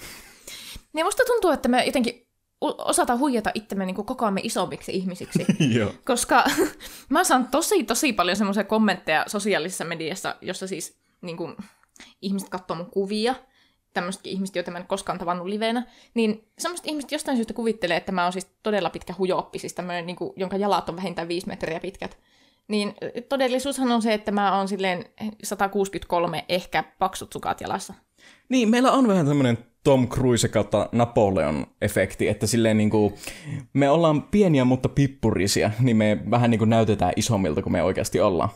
Niin 0.94 1.06
musta 1.06 1.24
tuntuu, 1.28 1.52
että 1.52 1.70
me 1.70 1.86
jotenkin 1.86 2.26
osata 2.62 3.18
huijata 3.18 3.52
itsemme 3.54 3.86
niin 3.86 3.96
kokoamme 4.06 4.42
isommiksi 4.44 4.92
ihmisiksi. 4.96 5.46
Joo. 5.78 5.94
Koska 6.06 6.44
mä 7.10 7.24
saan 7.24 7.48
tosi, 7.48 7.84
tosi 7.84 8.14
paljon 8.14 8.38
semmoisia 8.38 8.64
kommentteja 8.64 9.24
sosiaalisessa 9.28 9.86
mediassa, 9.86 10.36
jossa 10.42 10.68
siis 10.68 10.98
niin 11.22 11.38
kuin, 11.38 11.56
ihmiset 12.22 12.50
katsoo 12.50 12.78
mun 12.78 12.92
kuvia, 12.92 13.36
tämmöisetkin 13.96 14.34
ihmiset, 14.34 14.56
joita 14.56 14.72
mä 14.72 14.78
en 14.78 14.88
koskaan 14.88 15.20
tavannut 15.20 15.48
liveenä, 15.48 15.84
niin 16.14 16.48
semmoiset 16.60 16.88
ihmiset 16.88 17.12
jostain 17.12 17.38
syystä 17.38 17.54
kuvittelee, 17.54 17.98
että 17.98 18.12
mä 18.12 18.24
oon 18.24 18.34
siis 18.34 18.48
todella 18.64 18.90
pitkä 18.90 19.14
hujooppi, 19.18 19.60
siis 19.60 19.74
tämmöinen, 19.74 20.06
niin 20.06 20.16
kuin, 20.16 20.34
jonka 20.36 20.58
jalat 20.58 20.90
on 20.90 20.96
vähintään 20.96 21.28
viisi 21.28 21.48
metriä 21.48 21.80
pitkät. 21.80 22.18
Niin 22.68 22.94
todellisuushan 23.30 23.92
on 23.92 24.02
se, 24.02 24.14
että 24.14 24.32
mä 24.32 24.58
oon 24.58 24.68
silleen 24.68 25.06
163 25.44 26.46
ehkä 26.50 26.84
paksut 27.00 27.34
sukat 27.34 27.62
jalassa. 27.62 27.94
Niin, 28.50 28.70
meillä 28.70 28.92
on 28.92 29.08
vähän 29.08 29.28
tämmöinen 29.28 29.58
Tom 29.84 30.08
Cruise 30.08 30.48
kautta 30.48 30.90
Napoleon-efekti, 30.92 32.28
että 32.30 32.48
silleen 32.48 32.78
niin 32.78 32.90
kuin, 32.90 33.14
me 33.74 33.90
ollaan 33.90 34.22
pieniä, 34.22 34.66
mutta 34.66 34.90
pippurisia, 34.90 35.72
niin 35.80 35.98
me 35.98 36.18
vähän 36.32 36.52
niin 36.52 36.60
kuin 36.60 36.70
näytetään 36.70 37.14
isommilta 37.16 37.62
kuin 37.62 37.74
me 37.74 37.84
oikeasti 37.84 38.20
ollaan. 38.20 38.50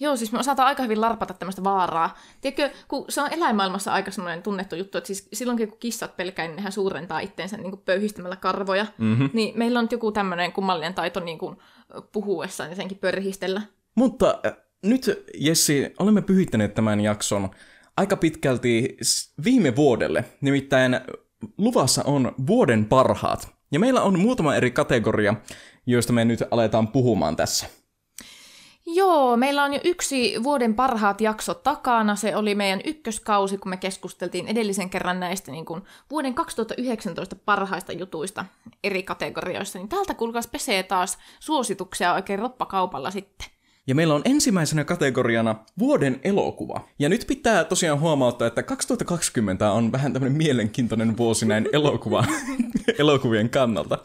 Joo, 0.00 0.16
siis 0.16 0.32
me 0.32 0.38
osataan 0.38 0.68
aika 0.68 0.82
hyvin 0.82 1.00
larpata 1.00 1.34
tämmöistä 1.34 1.64
vaaraa. 1.64 2.18
Tiedätkö, 2.40 2.70
kun 2.88 3.04
se 3.08 3.22
on 3.22 3.32
eläinmaailmassa 3.32 3.92
aika 3.92 4.10
semmoinen 4.10 4.42
tunnettu 4.42 4.76
juttu, 4.76 4.98
että 4.98 5.06
siis 5.06 5.28
silloinkin 5.32 5.68
kun 5.68 5.78
kissat 5.78 6.16
pelkää, 6.16 6.46
niin 6.46 6.56
nehän 6.56 6.72
suurentaa 6.72 7.20
itteensä 7.20 7.56
niin 7.56 7.78
pöyhistämällä 7.78 8.36
karvoja. 8.36 8.86
Mm-hmm. 8.98 9.30
Niin 9.32 9.58
meillä 9.58 9.78
on 9.78 9.88
joku 9.90 10.12
tämmöinen 10.12 10.52
kummallinen 10.52 10.94
taito 10.94 11.20
niin 11.20 11.38
kuin 11.38 11.56
puhuessaan 12.12 12.70
ja 12.70 12.76
senkin 12.76 12.98
pörhistellä. 12.98 13.62
Mutta 13.94 14.40
nyt 14.82 15.24
Jessi, 15.34 15.94
olemme 15.98 16.22
pyhittäneet 16.22 16.74
tämän 16.74 17.00
jakson 17.00 17.50
aika 17.96 18.16
pitkälti 18.16 18.96
viime 19.44 19.76
vuodelle. 19.76 20.24
Nimittäin 20.40 21.00
luvassa 21.58 22.02
on 22.04 22.34
vuoden 22.46 22.84
parhaat. 22.84 23.56
Ja 23.72 23.80
meillä 23.80 24.02
on 24.02 24.18
muutama 24.18 24.54
eri 24.54 24.70
kategoria, 24.70 25.34
joista 25.86 26.12
me 26.12 26.24
nyt 26.24 26.42
aletaan 26.50 26.88
puhumaan 26.88 27.36
tässä. 27.36 27.66
Joo, 28.86 29.36
meillä 29.36 29.64
on 29.64 29.74
jo 29.74 29.80
yksi 29.84 30.34
vuoden 30.42 30.74
parhaat 30.74 31.20
jaksot 31.20 31.62
takana. 31.62 32.16
Se 32.16 32.36
oli 32.36 32.54
meidän 32.54 32.80
ykköskausi, 32.84 33.58
kun 33.58 33.70
me 33.70 33.76
keskusteltiin 33.76 34.48
edellisen 34.48 34.90
kerran 34.90 35.20
näistä 35.20 35.52
niin 35.52 35.64
kuin 35.64 35.82
vuoden 36.10 36.34
2019 36.34 37.36
parhaista 37.36 37.92
jutuista 37.92 38.44
eri 38.84 39.02
kategorioissa. 39.02 39.78
Niin 39.78 39.88
täältä 39.88 40.14
kuulkaas 40.14 40.46
pesee 40.46 40.82
taas 40.82 41.18
suosituksia 41.40 42.14
oikein 42.14 42.38
roppakaupalla 42.38 43.10
sitten. 43.10 43.48
Ja 43.86 43.94
meillä 43.94 44.14
on 44.14 44.22
ensimmäisenä 44.24 44.84
kategoriana 44.84 45.54
vuoden 45.78 46.20
elokuva. 46.24 46.80
Ja 46.98 47.08
nyt 47.08 47.24
pitää 47.26 47.64
tosiaan 47.64 48.00
huomauttaa, 48.00 48.48
että 48.48 48.62
2020 48.62 49.72
on 49.72 49.92
vähän 49.92 50.12
tämmöinen 50.12 50.38
mielenkiintoinen 50.38 51.16
vuosi 51.16 51.46
näin 51.46 51.68
elokuva, 51.72 52.24
elokuvien 52.98 53.50
kannalta. 53.50 53.98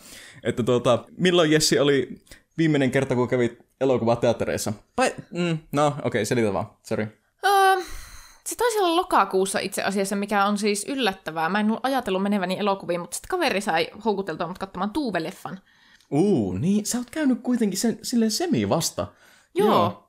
Että 0.43 0.63
tuota, 0.63 1.05
milloin 1.17 1.51
Jessi 1.51 1.79
oli 1.79 2.21
viimeinen 2.57 2.91
kerta, 2.91 3.15
kun 3.15 3.27
kävit 3.27 3.59
elokuvateattereissa? 3.81 4.73
Vai, 4.97 5.15
mm, 5.31 5.57
no 5.71 5.87
okei, 5.87 6.01
okay, 6.03 6.25
selitä 6.25 6.53
vaan, 6.53 6.69
sorry. 6.83 7.07
Öö, 7.45 7.83
se 8.45 8.55
taisi 8.55 8.79
olla 8.79 8.95
lokakuussa 8.95 9.59
itse 9.59 9.83
asiassa, 9.83 10.15
mikä 10.15 10.45
on 10.45 10.57
siis 10.57 10.85
yllättävää. 10.89 11.49
Mä 11.49 11.59
en 11.59 11.65
ollut 11.65 11.85
ajatellut 11.85 12.23
meneväni 12.23 12.59
elokuviin, 12.59 12.99
mutta 12.99 13.15
sitten 13.15 13.29
kaveri 13.29 13.61
sai 13.61 13.87
houkuteltua 14.05 14.47
mut 14.47 14.57
katsomaan 14.57 14.91
Tuuve-leffan. 14.91 15.57
Uu, 16.11 16.53
niin 16.53 16.85
sä 16.85 16.97
oot 16.97 17.09
käynyt 17.09 17.41
kuitenkin 17.43 17.79
sen, 17.79 17.99
silleen 18.01 18.31
semi 18.31 18.69
vasta. 18.69 19.07
Joo. 19.55 20.07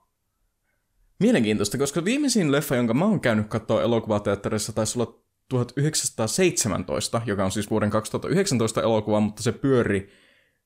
Mielenkiintoista, 1.21 1.79
koska 1.79 2.05
viimeisin 2.05 2.53
leffa, 2.53 2.77
jonka 2.77 2.95
mä 2.95 3.05
oon 3.05 3.21
käynyt 3.21 3.49
katsoa 3.49 3.83
elokuvateatterissa, 3.83 4.73
taisi 4.73 4.99
olla 4.99 5.23
1917, 5.49 7.23
joka 7.27 7.45
on 7.45 7.51
siis 7.51 7.71
vuoden 7.71 7.91
2019 7.91 8.83
elokuva, 8.83 9.21
mutta 9.21 9.43
se 9.43 9.53
pyöri 9.53 10.13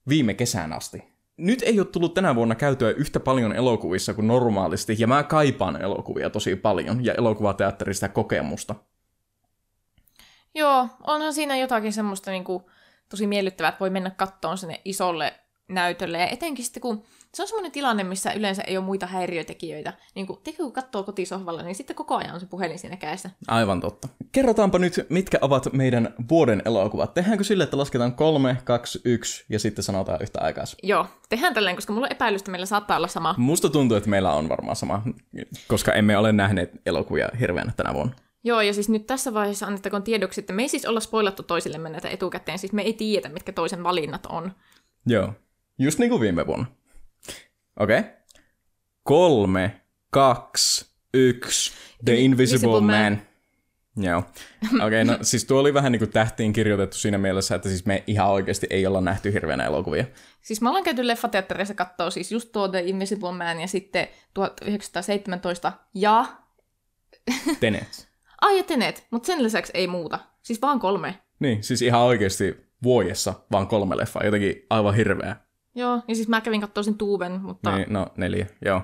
viime 0.08 0.34
kesään 0.34 0.72
asti. 0.72 1.15
Nyt 1.36 1.62
ei 1.62 1.80
ole 1.80 1.86
tullut 1.86 2.14
tänä 2.14 2.34
vuonna 2.34 2.54
käytyä 2.54 2.90
yhtä 2.90 3.20
paljon 3.20 3.52
elokuvissa 3.52 4.14
kuin 4.14 4.26
normaalisti, 4.26 4.96
ja 4.98 5.06
mä 5.06 5.22
kaipaan 5.22 5.82
elokuvia 5.82 6.30
tosi 6.30 6.56
paljon, 6.56 7.04
ja 7.04 7.14
elokuvateatterista 7.14 8.08
kokemusta. 8.08 8.74
Joo, 10.54 10.88
onhan 11.06 11.34
siinä 11.34 11.56
jotakin 11.56 11.92
semmoista 11.92 12.30
niinku, 12.30 12.70
tosi 13.08 13.26
miellyttävää, 13.26 13.68
että 13.68 13.80
voi 13.80 13.90
mennä 13.90 14.10
kattoon 14.10 14.58
sinne 14.58 14.80
isolle 14.84 15.34
näytölle. 15.68 16.18
Ja 16.18 16.28
etenkin 16.28 16.64
sitten, 16.64 16.80
kun 16.80 17.04
se 17.36 17.42
on 17.42 17.48
semmoinen 17.48 17.72
tilanne, 17.72 18.04
missä 18.04 18.32
yleensä 18.32 18.62
ei 18.62 18.76
ole 18.76 18.84
muita 18.84 19.06
häiriötekijöitä. 19.06 19.92
Niin 20.14 20.26
kun, 20.26 20.38
kun 20.56 20.72
katsoo 20.72 21.02
kotisohvalla, 21.02 21.62
niin 21.62 21.74
sitten 21.74 21.96
koko 21.96 22.16
ajan 22.16 22.34
on 22.34 22.40
se 22.40 22.46
puhelin 22.46 22.78
siinä 22.78 22.96
kädessä. 22.96 23.30
Aivan 23.48 23.80
totta. 23.80 24.08
Kerrotaanpa 24.32 24.78
nyt, 24.78 25.06
mitkä 25.08 25.38
ovat 25.40 25.72
meidän 25.72 26.14
vuoden 26.30 26.62
elokuvat. 26.64 27.14
Tehdäänkö 27.14 27.44
sille, 27.44 27.64
että 27.64 27.78
lasketaan 27.78 28.14
kolme, 28.14 28.56
kaksi, 28.64 29.00
yksi 29.04 29.44
ja 29.48 29.58
sitten 29.58 29.84
sanotaan 29.84 30.18
yhtä 30.22 30.40
aikaa? 30.40 30.64
Joo, 30.82 31.06
tehdään 31.28 31.54
tälleen, 31.54 31.76
koska 31.76 31.92
mulla 31.92 32.06
on 32.06 32.12
epäilystä, 32.12 32.50
meillä 32.50 32.66
saattaa 32.66 32.96
olla 32.96 33.08
sama. 33.08 33.34
Musta 33.38 33.68
tuntuu, 33.68 33.96
että 33.96 34.10
meillä 34.10 34.32
on 34.32 34.48
varmaan 34.48 34.76
sama, 34.76 35.02
koska 35.68 35.92
emme 35.92 36.18
ole 36.18 36.32
nähneet 36.32 36.70
elokuvia 36.86 37.28
hirveänä 37.40 37.72
tänä 37.76 37.94
vuonna. 37.94 38.14
Joo, 38.44 38.60
ja 38.60 38.74
siis 38.74 38.88
nyt 38.88 39.06
tässä 39.06 39.34
vaiheessa 39.34 39.66
annettakoon 39.66 40.02
tiedoksi, 40.02 40.40
että 40.40 40.52
me 40.52 40.62
ei 40.62 40.68
siis 40.68 40.86
olla 40.86 41.00
spoilattu 41.00 41.42
toisillemme 41.42 41.88
näitä 41.88 42.08
etukäteen, 42.08 42.58
siis 42.58 42.72
me 42.72 42.82
ei 42.82 42.92
tiedä, 42.92 43.28
mitkä 43.28 43.52
toisen 43.52 43.82
valinnat 43.82 44.26
on. 44.26 44.52
Joo. 45.06 45.32
Just 45.78 45.98
niin 45.98 46.10
kuin 46.10 46.20
viime 46.20 46.46
vuonna. 46.46 46.66
Okei. 47.76 47.98
Okay. 47.98 48.10
Kolme, 49.02 49.80
kaksi, 50.10 50.86
yksi. 51.14 51.72
The 52.04 52.14
Invisible, 52.14 52.76
Invisible 52.76 52.80
Man. 52.80 53.12
Man. 53.12 53.20
Joo. 53.96 54.18
Okei, 54.64 54.86
okay, 54.86 55.04
no 55.04 55.18
siis 55.22 55.44
tuo 55.44 55.60
oli 55.60 55.74
vähän 55.74 55.92
niin 55.92 56.00
kuin 56.00 56.10
tähtiin 56.10 56.52
kirjoitettu 56.52 56.96
siinä 56.96 57.18
mielessä, 57.18 57.54
että 57.54 57.68
siis 57.68 57.86
me 57.86 58.04
ihan 58.06 58.30
oikeasti 58.30 58.66
ei 58.70 58.86
olla 58.86 59.00
nähty 59.00 59.32
hirveänä 59.32 59.64
elokuvia. 59.64 60.04
Siis 60.42 60.60
me 60.60 60.68
ollaan 60.68 60.84
käyty 60.84 61.06
leffateatterissa 61.06 61.74
kattoo 61.74 62.10
siis 62.10 62.32
just 62.32 62.52
tuo 62.52 62.68
The 62.68 62.80
Invisible 62.80 63.32
Man 63.32 63.60
ja 63.60 63.68
sitten 63.68 64.08
1917 64.34 65.72
ja... 65.94 66.26
Tenet. 67.60 68.08
Ai 68.40 68.56
ja 68.56 68.64
Tenet, 68.64 69.06
mutta 69.10 69.26
sen 69.26 69.42
lisäksi 69.42 69.72
ei 69.74 69.86
muuta. 69.86 70.18
Siis 70.42 70.62
vaan 70.62 70.80
kolme. 70.80 71.18
Niin, 71.38 71.62
siis 71.62 71.82
ihan 71.82 72.00
oikeasti 72.00 72.56
vuodessa 72.82 73.34
vaan 73.52 73.66
kolme 73.66 73.96
leffaa, 73.96 74.24
jotenkin 74.24 74.66
aivan 74.70 74.94
hirveä. 74.94 75.36
Joo, 75.76 76.02
ja 76.08 76.14
siis 76.14 76.28
mä 76.28 76.40
kävin 76.40 76.60
kattoo 76.60 76.82
sen 76.82 76.94
Tuuben, 76.94 77.40
mutta... 77.40 77.76
Niin, 77.76 77.92
no 77.92 78.06
neljä, 78.16 78.46
joo. 78.64 78.82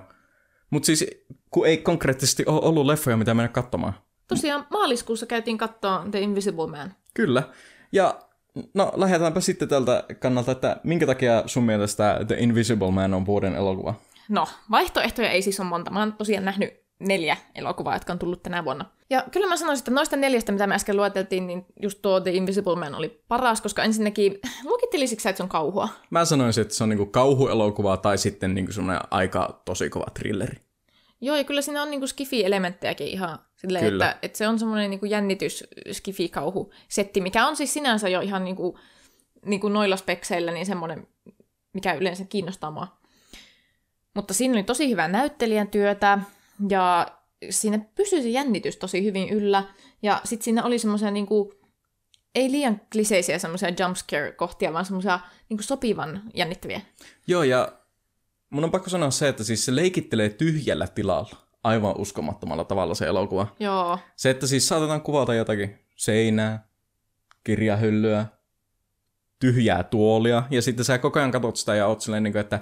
Mutta 0.70 0.86
siis, 0.86 1.06
kun 1.50 1.66
ei 1.66 1.76
konkreettisesti 1.76 2.44
ole 2.46 2.60
ollut 2.60 2.86
leffoja, 2.86 3.16
mitä 3.16 3.34
mennä 3.34 3.48
katsomaan. 3.48 3.94
Tosiaan 4.28 4.66
maaliskuussa 4.70 5.26
käytiin 5.26 5.58
kattoon 5.58 6.10
The 6.10 6.20
Invisible 6.20 6.66
Man. 6.66 6.94
Kyllä. 7.14 7.42
Ja 7.92 8.18
no, 8.74 8.92
lähdetäänpä 8.96 9.40
sitten 9.40 9.68
tältä 9.68 10.04
kannalta, 10.18 10.52
että 10.52 10.76
minkä 10.84 11.06
takia 11.06 11.42
sun 11.46 11.62
mielestä 11.62 12.20
The 12.26 12.36
Invisible 12.38 12.90
Man 12.90 13.14
on 13.14 13.26
vuoden 13.26 13.54
elokuva? 13.54 13.94
No, 14.28 14.48
vaihtoehtoja 14.70 15.30
ei 15.30 15.42
siis 15.42 15.60
ole 15.60 15.68
monta. 15.68 15.90
Mä 15.90 15.98
oon 15.98 16.12
tosiaan 16.12 16.44
nähnyt 16.44 16.81
neljä 17.06 17.36
elokuvaa, 17.54 17.94
jotka 17.94 18.12
on 18.12 18.18
tullut 18.18 18.42
tänä 18.42 18.64
vuonna. 18.64 18.84
Ja 19.10 19.24
kyllä 19.30 19.46
mä 19.46 19.56
sanoisin, 19.56 19.80
että 19.82 19.90
noista 19.90 20.16
neljästä, 20.16 20.52
mitä 20.52 20.66
me 20.66 20.74
äsken 20.74 20.96
lueteltiin, 20.96 21.46
niin 21.46 21.66
just 21.82 22.02
tuo 22.02 22.20
The 22.20 22.30
Invisible 22.30 22.76
Man 22.76 22.94
oli 22.94 23.22
paras, 23.28 23.60
koska 23.60 23.82
ensinnäkin 23.82 24.38
luokittelisitko 24.64 25.22
sä, 25.22 25.30
että 25.30 25.36
se 25.36 25.42
on 25.42 25.48
kauhua? 25.48 25.88
Mä 26.10 26.24
sanoisin, 26.24 26.62
että 26.62 26.74
se 26.74 26.82
on 26.84 26.88
niinku 26.88 27.06
kauhuelokuva 27.06 27.96
tai 27.96 28.18
sitten 28.18 28.54
niinku 28.54 28.72
semmoinen 28.72 29.02
aika 29.10 29.62
tosi 29.64 29.90
kova 29.90 30.06
thrilleri. 30.14 30.56
Joo, 31.20 31.36
ja 31.36 31.44
kyllä 31.44 31.62
siinä 31.62 31.82
on 31.82 31.90
niinku 31.90 32.06
skifi-elementtejäkin 32.06 33.06
ihan 33.06 33.38
silleen, 33.56 33.84
Kyllä. 33.84 34.10
että, 34.10 34.18
että 34.26 34.38
se 34.38 34.48
on 34.48 34.58
semmoinen 34.58 34.90
niinku 34.90 35.06
jännitys 35.06 35.64
skifi-kauhu-setti, 35.92 37.20
mikä 37.20 37.46
on 37.46 37.56
siis 37.56 37.74
sinänsä 37.74 38.08
jo 38.08 38.20
ihan 38.20 38.44
niinku, 38.44 38.78
niinku 39.46 39.68
noilla 39.68 39.96
spekseillä 39.96 40.52
niin 40.52 40.66
semmoinen, 40.66 41.06
mikä 41.72 41.94
yleensä 41.94 42.24
kiinnostaa 42.24 42.70
mua. 42.70 42.88
Mutta 44.14 44.34
siinä 44.34 44.54
oli 44.54 44.62
tosi 44.62 44.90
hyvää 44.90 45.08
näyttelijän 45.08 45.68
työtä, 45.68 46.18
ja 46.68 47.18
siinä 47.50 47.78
pysyi 47.94 48.22
se 48.22 48.28
jännitys 48.28 48.76
tosi 48.76 49.04
hyvin 49.04 49.28
yllä, 49.28 49.64
ja 50.02 50.20
sitten 50.24 50.44
siinä 50.44 50.64
oli 50.64 50.78
semmoisia 50.78 51.10
niinku, 51.10 51.52
ei 52.34 52.50
liian 52.50 52.80
kliseisiä 52.92 53.38
semmoisia 53.38 53.68
jumpscare-kohtia, 53.68 54.72
vaan 54.72 54.84
semmoisia 54.84 55.20
niinku 55.48 55.62
sopivan 55.62 56.22
jännittäviä. 56.34 56.80
Joo, 57.26 57.42
ja 57.42 57.72
mun 58.50 58.64
on 58.64 58.70
pakko 58.70 58.90
sanoa 58.90 59.10
se, 59.10 59.28
että 59.28 59.44
siis 59.44 59.64
se 59.64 59.76
leikittelee 59.76 60.28
tyhjällä 60.28 60.86
tilalla 60.86 61.36
aivan 61.64 61.94
uskomattomalla 61.98 62.64
tavalla 62.64 62.94
se 62.94 63.06
elokuva. 63.06 63.46
Joo, 63.60 63.98
Se, 64.16 64.30
että 64.30 64.46
siis 64.46 64.68
saatetaan 64.68 65.02
kuvata 65.02 65.34
jotakin 65.34 65.78
seinää, 65.96 66.68
kirjahyllyä, 67.44 68.26
tyhjää 69.38 69.82
tuolia, 69.82 70.42
ja 70.50 70.62
sitten 70.62 70.84
sä 70.84 70.98
koko 70.98 71.18
ajan 71.18 71.30
katsot 71.30 71.56
sitä 71.56 71.74
ja 71.74 71.86
oot 71.86 72.00
silleen, 72.00 72.22
niin 72.22 72.32
kuin, 72.32 72.40
että 72.40 72.58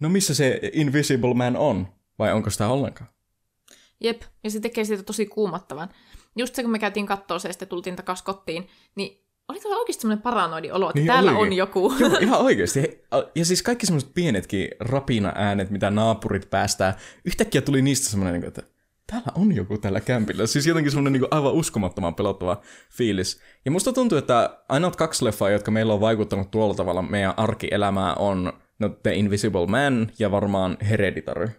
no 0.00 0.08
missä 0.08 0.34
se 0.34 0.60
Invisible 0.72 1.34
Man 1.34 1.56
on? 1.56 1.88
Vai 2.18 2.32
onko 2.32 2.50
sitä 2.50 2.68
ollenkaan? 2.68 3.10
Jep, 4.04 4.22
ja 4.44 4.50
se 4.50 4.60
tekee 4.60 4.84
siitä 4.84 5.02
tosi 5.02 5.26
kuumottavan. 5.26 5.88
Just 6.36 6.54
se, 6.54 6.62
kun 6.62 6.72
me 6.72 6.78
käytiin 6.78 7.06
kattoo 7.06 7.38
se 7.38 7.48
ja 7.48 7.52
sitten 7.52 7.68
tultiin 7.68 7.96
takaisin 7.96 8.24
kotiin, 8.24 8.68
niin 8.94 9.22
oli 9.48 9.60
tuolla 9.60 9.76
oikeasti 9.78 10.00
semmoinen 10.00 10.22
paranoidi 10.22 10.70
olo, 10.70 10.88
että 10.88 10.98
Niin 11.00 11.06
täällä 11.06 11.30
olikin. 11.30 11.46
on 11.46 11.52
joku. 11.52 11.92
Joo, 11.98 12.18
ihan 12.20 12.40
oikeasti. 12.40 13.00
Ja 13.34 13.44
siis 13.44 13.62
kaikki 13.62 13.86
semmoiset 13.86 14.14
pienetkin 14.14 14.68
rapina-äänet, 14.80 15.70
mitä 15.70 15.90
naapurit 15.90 16.50
päästää, 16.50 16.98
yhtäkkiä 17.24 17.60
tuli 17.60 17.82
niistä 17.82 18.08
semmoinen, 18.08 18.40
niin 18.40 18.48
että 18.48 18.62
täällä 19.06 19.32
on 19.34 19.56
joku 19.56 19.78
tällä 19.78 20.00
kämpillä. 20.00 20.46
Siis 20.46 20.66
jotenkin 20.66 20.90
semmoinen 20.92 21.12
niin 21.20 21.28
aivan 21.30 21.52
uskomattoman 21.52 22.14
pelottava 22.14 22.60
fiilis. 22.90 23.40
Ja 23.64 23.70
musta 23.70 23.92
tuntuu, 23.92 24.18
että 24.18 24.58
ainoat 24.68 24.96
kaksi 24.96 25.24
leffaa, 25.24 25.50
jotka 25.50 25.70
meillä 25.70 25.94
on 25.94 26.00
vaikuttanut 26.00 26.50
tuolla 26.50 26.74
tavalla 26.74 27.02
meidän 27.02 27.34
arkielämää 27.36 28.14
on 28.14 28.52
no, 28.78 28.88
The 28.88 29.14
Invisible 29.14 29.66
Man 29.66 30.10
ja 30.18 30.30
varmaan 30.30 30.76
Hereditary. 30.88 31.50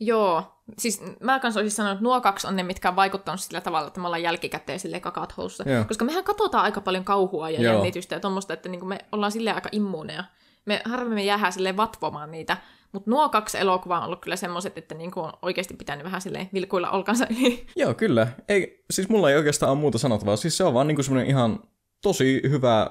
Joo, 0.00 0.55
siis 0.78 1.02
mä 1.20 1.40
kans 1.40 1.56
olisin 1.56 1.76
sanonut, 1.76 1.96
että 1.96 2.04
nuo 2.04 2.20
kaksi 2.20 2.46
on 2.46 2.56
ne, 2.56 2.62
mitkä 2.62 2.88
on 2.88 2.96
vaikuttanut 2.96 3.40
sillä 3.40 3.60
tavalla, 3.60 3.88
että 3.88 4.00
me 4.00 4.06
ollaan 4.06 4.22
jälkikäteen 4.22 4.80
sille 4.80 5.00
kakat 5.00 5.36
housussa. 5.36 5.64
Koska 5.88 6.04
mehän 6.04 6.24
katsotaan 6.24 6.64
aika 6.64 6.80
paljon 6.80 7.04
kauhua 7.04 7.50
ja 7.50 7.62
Joo. 7.62 7.74
jännitystä 7.74 8.14
ja 8.14 8.20
tuommoista, 8.20 8.54
että 8.54 8.68
niinku 8.68 8.86
me 8.86 8.98
ollaan 9.12 9.32
silleen 9.32 9.56
aika 9.56 9.68
immuuneja. 9.72 10.24
Me 10.64 10.82
harvemmin 10.84 11.26
jäähän 11.26 11.52
silleen 11.52 11.76
vatvomaan 11.76 12.30
niitä, 12.30 12.56
mutta 12.92 13.10
nuo 13.10 13.28
kaksi 13.28 13.58
elokuvaa 13.58 13.98
on 13.98 14.04
ollut 14.04 14.20
kyllä 14.20 14.36
semmoiset, 14.36 14.78
että 14.78 14.94
niinku 14.94 15.20
on 15.20 15.32
oikeasti 15.42 15.74
pitänyt 15.74 16.04
vähän 16.04 16.20
silleen 16.20 16.48
vilkuilla 16.54 16.90
olkansa 16.90 17.26
yli. 17.30 17.66
Joo, 17.76 17.94
kyllä. 17.94 18.28
Ei, 18.48 18.84
siis 18.90 19.08
mulla 19.08 19.30
ei 19.30 19.36
oikeastaan 19.36 19.72
ole 19.72 19.78
muuta 19.78 19.98
sanottavaa. 19.98 20.36
Siis 20.36 20.56
se 20.56 20.64
on 20.64 20.74
vaan 20.74 20.86
niinku 20.86 21.02
semmoinen 21.02 21.30
ihan 21.30 21.60
tosi 22.02 22.42
hyvä... 22.48 22.90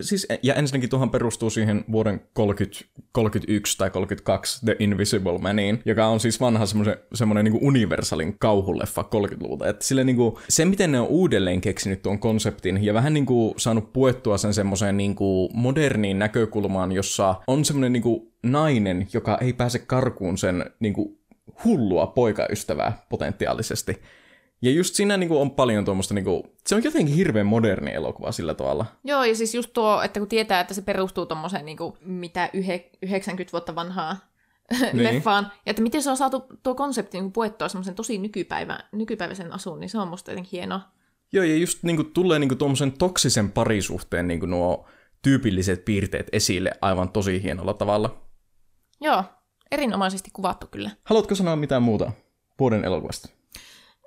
Siis, 0.00 0.26
ja 0.42 0.54
ensinnäkin 0.54 0.90
tuohon 0.90 1.10
perustuu 1.10 1.50
siihen 1.50 1.84
vuoden 1.92 2.20
30, 2.32 2.84
31 3.12 3.78
tai 3.78 3.90
32 3.90 4.66
The 4.66 4.76
Invisible 4.78 5.38
Maniin, 5.38 5.82
joka 5.84 6.06
on 6.06 6.20
siis 6.20 6.40
vanha 6.40 6.66
semmoinen, 7.14 7.44
niinku 7.44 7.66
universalin 7.66 8.38
kauhuleffa 8.38 9.02
30-luvulta. 9.02 9.68
Että 9.68 9.84
sille 9.84 10.04
niinku, 10.04 10.38
se, 10.48 10.64
miten 10.64 10.92
ne 10.92 11.00
on 11.00 11.06
uudelleen 11.06 11.60
keksinyt 11.60 12.02
tuon 12.02 12.18
konseptin 12.18 12.84
ja 12.84 12.94
vähän 12.94 13.14
niinku 13.14 13.54
saanut 13.56 13.92
puettua 13.92 14.38
sen 14.38 14.54
semmoiseen 14.54 14.96
niinku 14.96 15.50
moderniin 15.54 16.18
näkökulmaan, 16.18 16.92
jossa 16.92 17.34
on 17.46 17.64
semmoinen 17.64 17.92
niinku 17.92 18.32
nainen, 18.42 19.06
joka 19.12 19.38
ei 19.40 19.52
pääse 19.52 19.78
karkuun 19.78 20.38
sen 20.38 20.64
niinku 20.80 21.18
hullua 21.64 22.06
poikaystävää 22.06 23.06
potentiaalisesti. 23.08 23.96
Ja 24.62 24.70
just 24.70 24.94
siinä 24.94 25.16
niin 25.16 25.28
kuin, 25.28 25.40
on 25.40 25.50
paljon 25.50 25.84
tuommoista, 25.84 26.14
niin 26.14 26.24
kuin, 26.24 26.42
se 26.66 26.74
on 26.74 26.84
jotenkin 26.84 27.14
hirveän 27.14 27.46
moderni 27.46 27.92
elokuva 27.92 28.32
sillä 28.32 28.54
tavalla. 28.54 28.86
Joo, 29.04 29.24
ja 29.24 29.34
siis 29.34 29.54
just 29.54 29.72
tuo, 29.72 30.02
että 30.02 30.20
kun 30.20 30.28
tietää, 30.28 30.60
että 30.60 30.74
se 30.74 30.82
perustuu 30.82 31.26
tuommoiseen 31.26 31.64
niin 31.64 31.76
kuin, 31.76 31.94
mitä 32.00 32.50
yhe, 32.52 32.90
90 33.02 33.52
vuotta 33.52 33.74
vanhaa 33.74 34.16
niin. 34.92 35.04
leffaan, 35.04 35.52
ja 35.66 35.70
että 35.70 35.82
miten 35.82 36.02
se 36.02 36.10
on 36.10 36.16
saatu 36.16 36.44
tuo 36.62 36.74
konsepti 36.74 37.20
niin 37.20 37.32
puettua 37.32 37.68
semmoisen 37.68 37.94
tosi 37.94 38.18
nykypäivä, 38.18 38.78
nykypäiväisen 38.92 39.52
asuun, 39.52 39.80
niin 39.80 39.90
se 39.90 39.98
on 39.98 40.08
musta 40.08 40.30
jotenkin 40.30 40.50
hienoa. 40.52 40.80
Joo, 41.32 41.44
ja 41.44 41.56
just 41.56 41.82
niin 41.82 41.96
kuin, 41.96 42.12
tulee 42.12 42.38
niin 42.38 42.48
kuin, 42.48 42.58
tuommoisen 42.58 42.92
toksisen 42.92 43.52
parisuhteen 43.52 44.28
niin 44.28 44.40
kuin, 44.40 44.50
nuo 44.50 44.86
tyypilliset 45.22 45.84
piirteet 45.84 46.26
esille 46.32 46.70
aivan 46.80 47.08
tosi 47.08 47.42
hienolla 47.42 47.74
tavalla. 47.74 48.22
Joo, 49.00 49.24
erinomaisesti 49.70 50.30
kuvattu 50.32 50.66
kyllä. 50.66 50.90
Haluatko 51.04 51.34
sanoa 51.34 51.56
mitään 51.56 51.82
muuta 51.82 52.12
vuoden 52.58 52.84
elokuvasta? 52.84 53.41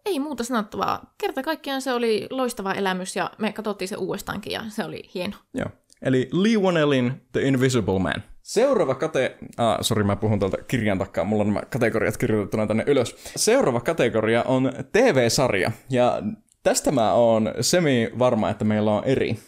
Ei 0.05 0.19
muuta 0.19 0.43
sanottavaa. 0.43 1.13
Kerta 1.17 1.43
kaikkiaan 1.43 1.81
se 1.81 1.93
oli 1.93 2.27
loistava 2.29 2.73
elämys 2.73 3.15
ja 3.15 3.31
me 3.37 3.53
katsottiin 3.53 3.87
se 3.87 3.95
uudestaankin 3.95 4.53
ja 4.53 4.63
se 4.69 4.83
oli 4.83 5.03
hieno. 5.13 5.37
Joo. 5.53 5.69
Eli 6.01 6.29
Lee 6.31 6.57
Wanellin 6.57 7.21
The 7.31 7.41
Invisible 7.41 7.99
Man. 7.99 8.23
Seuraava 8.41 8.95
kate... 8.95 9.37
Ah, 9.57 9.77
sori, 9.81 10.03
mä 10.03 10.15
puhun 10.15 10.39
tuolta 10.39 10.57
kirjan 10.67 10.97
takaa. 10.97 11.23
Mulla 11.23 11.41
on 11.41 11.47
nämä 11.47 11.61
kategoriat 11.69 12.17
kirjoitettuna 12.17 12.67
tänne 12.67 12.83
ylös. 12.87 13.15
Seuraava 13.35 13.81
kategoria 13.81 14.43
on 14.43 14.71
TV-sarja. 14.91 15.71
Ja 15.89 16.21
tästä 16.63 16.91
mä 16.91 17.13
oon 17.13 17.53
semi 17.61 18.09
varma, 18.19 18.49
että 18.49 18.65
meillä 18.65 18.91
on 18.91 19.03
eri. 19.03 19.39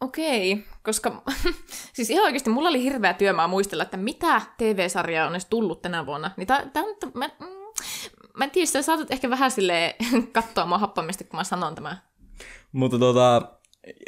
Okei, 0.00 0.64
koska 0.82 1.22
siis 1.96 2.10
ihan 2.10 2.24
oikeasti 2.24 2.50
mulla 2.50 2.68
oli 2.68 2.82
hirveä 2.82 3.14
työmaa 3.14 3.48
muistella, 3.48 3.82
että 3.82 3.96
mitä 3.96 4.42
TV-sarjaa 4.58 5.26
on 5.26 5.32
edes 5.32 5.46
tullut 5.46 5.82
tänä 5.82 6.06
vuonna. 6.06 6.30
Niin 6.36 6.46
tää, 6.46 6.66
tää, 6.72 6.82
mä, 7.14 7.26
mm, 7.26 7.46
mä 8.36 8.44
en 8.44 8.50
tiedä, 8.50 8.66
sä 8.66 8.82
saatat 8.82 9.10
ehkä 9.10 9.30
vähän 9.30 9.50
silleen 9.50 9.94
katsoa 10.32 10.66
mua 10.66 10.78
happamista, 10.78 11.24
kun 11.24 11.36
mä 11.36 11.44
sanon 11.44 11.74
tämän. 11.74 12.02
Mutta 12.72 12.98
tota, 12.98 13.42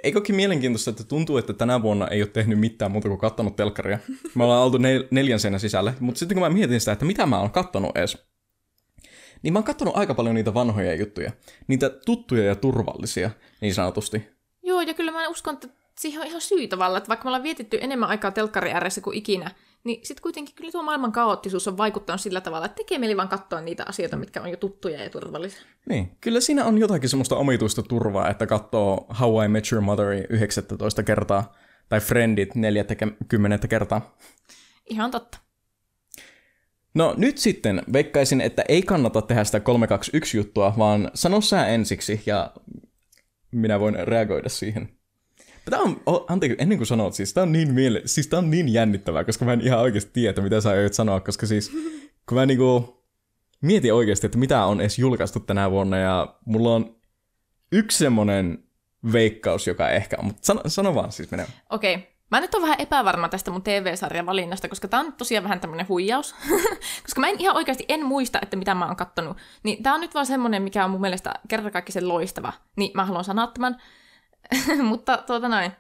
eikö 0.02 0.18
olekin 0.18 0.37
mielenkiintoista, 0.37 0.90
että 0.90 1.04
tuntuu, 1.04 1.37
että 1.37 1.52
tänä 1.52 1.82
vuonna 1.82 2.08
ei 2.08 2.23
ole 2.23 2.30
tehnyt 2.30 2.61
mitään 2.61 2.92
muuta 2.92 3.08
kuin 3.08 3.20
kattanut 3.20 3.56
telkkaria. 3.56 3.99
Me 4.35 4.44
ollaan 4.44 4.62
oltu 4.62 4.78
nel- 4.78 5.08
neljän 5.11 5.40
seinän 5.40 5.61
sisällä, 5.61 5.94
mutta 6.00 6.18
sitten 6.18 6.37
kun 6.37 6.42
mä 6.42 6.50
mietin 6.50 6.80
sitä, 6.80 6.92
että 6.92 7.04
mitä 7.04 7.26
mä 7.26 7.38
oon 7.38 7.50
kattanut 7.50 7.97
edes, 7.97 8.28
niin 9.42 9.52
mä 9.52 9.58
oon 9.58 9.64
kattanut 9.64 9.97
aika 9.97 10.14
paljon 10.14 10.35
niitä 10.35 10.54
vanhoja 10.54 10.94
juttuja. 10.94 11.32
Niitä 11.68 11.90
tuttuja 11.90 12.44
ja 12.44 12.54
turvallisia, 12.54 13.30
niin 13.61 13.75
sanotusti. 13.75 14.28
Joo, 14.62 14.80
ja 14.80 14.94
kyllä 14.94 15.12
mä 15.12 15.28
uskon, 15.28 15.54
että 15.54 15.68
siihen 15.99 16.20
on 16.20 16.26
ihan 16.26 16.40
syy 16.40 16.68
tavallaan, 16.68 16.99
että 16.99 17.08
vaikka 17.08 17.25
me 17.25 17.28
ollaan 17.28 17.42
vietetty 17.42 17.78
enemmän 17.80 18.08
aikaa 18.08 18.30
telkkari 18.30 18.73
ääressä 18.73 19.00
kuin 19.00 19.16
ikinä, 19.16 19.50
niin 19.85 20.06
sitten 20.06 20.23
kuitenkin 20.23 20.54
kyllä 20.54 20.73
tuo 20.73 20.82
maailman 20.82 21.12
kaoottisuus 21.12 21.68
on 21.68 21.76
vaikuttanut 21.76 22.20
sillä 22.20 22.40
tavalla, 22.40 22.66
että 22.66 22.76
tekee 22.76 22.99
mieli 22.99 23.16
vaan 23.16 23.28
katsoa 23.28 23.61
niitä 23.61 23.85
asioita, 23.88 24.16
mitkä 24.16 24.42
on 24.42 24.50
jo 24.50 24.56
tuttuja 24.56 25.02
ja 25.02 25.11
turvallisia. 25.11 25.62
Niin, 25.88 26.16
kyllä 26.20 26.40
siinä 26.40 26.64
on 26.64 26.78
jotakin 26.78 27.08
semmoista 27.08 27.37
omituista 27.37 27.82
turvaa, 27.82 28.30
että 28.30 28.47
katsoo 28.47 29.06
How 29.20 29.44
I 29.44 29.49
Met 29.49 29.73
Your 29.73 29.85
Mother 29.85 30.26
19 30.30 31.02
kertaa, 31.02 31.56
tai 31.88 32.00
Friendit 32.00 32.54
40 32.54 33.68
kertaa. 33.68 34.16
Ihan 34.87 35.11
totta. 35.11 35.38
No 36.94 37.14
nyt 37.16 37.38
sitten 37.38 37.82
veikkaisin, 37.92 38.40
että 38.40 38.64
ei 38.68 38.82
kannata 38.82 39.23
tehdä 39.23 39.44
sitä 39.44 39.61
321 39.61 40.37
juttua, 40.37 40.75
vaan 40.78 41.11
sano 41.14 41.40
sä 41.40 41.66
ensiksi 41.66 42.23
ja 42.26 42.52
minä 43.50 43.80
voin 43.80 44.08
reagoida 44.08 44.49
siihen. 44.49 44.98
Tämä 45.70 45.82
on, 45.82 46.00
oh, 46.06 46.25
anteeksi, 46.28 46.56
ennen 46.60 46.78
kuin 46.78 46.87
sanot, 46.87 47.14
siis 47.14 47.34
tämä 47.34 47.42
on 47.42 47.52
niin, 47.52 47.75
miele, 47.75 48.02
siis 48.04 48.26
tämä 48.26 48.38
on 48.38 48.50
niin 48.50 48.72
jännittävää, 48.72 49.25
koska 49.25 49.44
mä 49.44 49.52
en 49.52 49.60
ihan 49.60 49.80
oikeasti 49.80 50.10
tiedä, 50.12 50.42
mitä 50.42 50.60
sä 50.60 50.70
aiot 50.70 50.94
sanoa, 50.94 51.20
koska 51.20 51.46
siis 51.46 51.70
kun 52.28 52.38
mä 52.38 52.46
niinku 52.46 52.98
mietin 53.61 53.94
oikeasti, 53.94 54.26
että 54.26 54.38
mitä 54.38 54.64
on 54.64 54.81
edes 54.81 54.98
julkaistu 54.98 55.40
tänä 55.40 55.70
vuonna, 55.70 55.96
ja 55.96 56.37
mulla 56.44 56.74
on 56.74 56.96
yksi 57.72 57.98
semmonen 57.98 58.64
veikkaus, 59.12 59.66
joka 59.66 59.90
ehkä 59.90 60.16
on, 60.18 60.24
mutta 60.24 60.46
sano, 60.46 60.61
sano 60.66 60.94
vaan 60.94 61.12
siis 61.12 61.31
menee. 61.31 61.46
Okei. 61.70 61.94
Okay. 61.94 62.07
Mä 62.31 62.40
nyt 62.40 62.54
on 62.54 62.62
vähän 62.62 62.81
epävarma 62.81 63.28
tästä 63.28 63.50
mun 63.50 63.62
TV-sarjan 63.62 64.26
valinnasta, 64.26 64.68
koska 64.68 64.88
tää 64.88 65.00
on 65.00 65.12
tosiaan 65.12 65.44
vähän 65.44 65.61
tämmönen 65.61 65.88
huijaus. 65.88 66.35
koska 67.04 67.20
mä 67.20 67.28
en 67.28 67.37
ihan 67.38 67.57
oikeasti 67.57 67.85
en 67.88 68.07
muista, 68.07 68.38
että 68.42 68.57
mitä 68.57 68.74
mä 68.74 68.87
oon 68.87 68.96
kattonut. 68.96 69.37
Niin 69.62 69.83
tää 69.83 69.94
on 69.94 70.00
nyt 70.00 70.14
vaan 70.14 70.26
semmonen, 70.26 70.62
mikä 70.62 70.85
on 70.85 70.90
mun 70.90 71.00
mielestä 71.00 71.35
kertakaikkisen 71.48 72.09
loistava. 72.09 72.52
Niin 72.76 72.90
mä 72.94 73.04
haluan 73.04 73.24
sanoa 73.24 73.46
tämän. 73.46 73.83
Mutta 74.82 75.16
tuota 75.26 75.48
noin. 75.48 75.72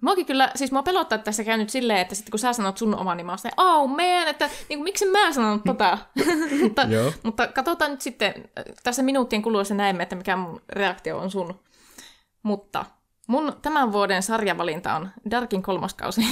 Muakin 0.00 0.26
kyllä, 0.26 0.50
siis 0.54 0.72
mua 0.72 0.82
pelottaa, 0.82 1.16
että 1.16 1.24
tässä 1.24 1.44
käy 1.44 1.58
nyt 1.58 1.70
silleen, 1.70 1.98
että 1.98 2.14
sitten 2.14 2.30
kun 2.30 2.38
sä 2.38 2.52
sanot 2.52 2.78
sun 2.78 2.94
oman 2.94 3.16
niin 3.16 3.26
mä 3.26 3.32
oon 3.32 3.66
oh 3.80 3.88
man, 3.88 4.28
että 4.28 4.50
niin 4.68 4.78
kuin, 4.78 4.84
miksi 4.84 5.06
mä 5.06 5.32
sanonut 5.32 5.64
tota? 5.66 5.98
mutta, 6.62 6.82
mutta 7.22 7.46
katsotaan 7.46 7.90
nyt 7.90 8.00
sitten, 8.00 8.34
tässä 8.82 9.02
minuuttien 9.02 9.42
kuluessa 9.42 9.74
näemme, 9.74 10.02
että 10.02 10.16
mikä 10.16 10.36
mun 10.36 10.60
reaktio 10.68 11.18
on 11.18 11.30
sun. 11.30 11.60
Mutta 12.42 12.84
mun 13.26 13.52
tämän 13.62 13.92
vuoden 13.92 14.22
sarjavalinta 14.22 14.94
on 14.94 15.08
Darkin 15.30 15.62
kolmas 15.62 15.94
kausi. 15.94 16.20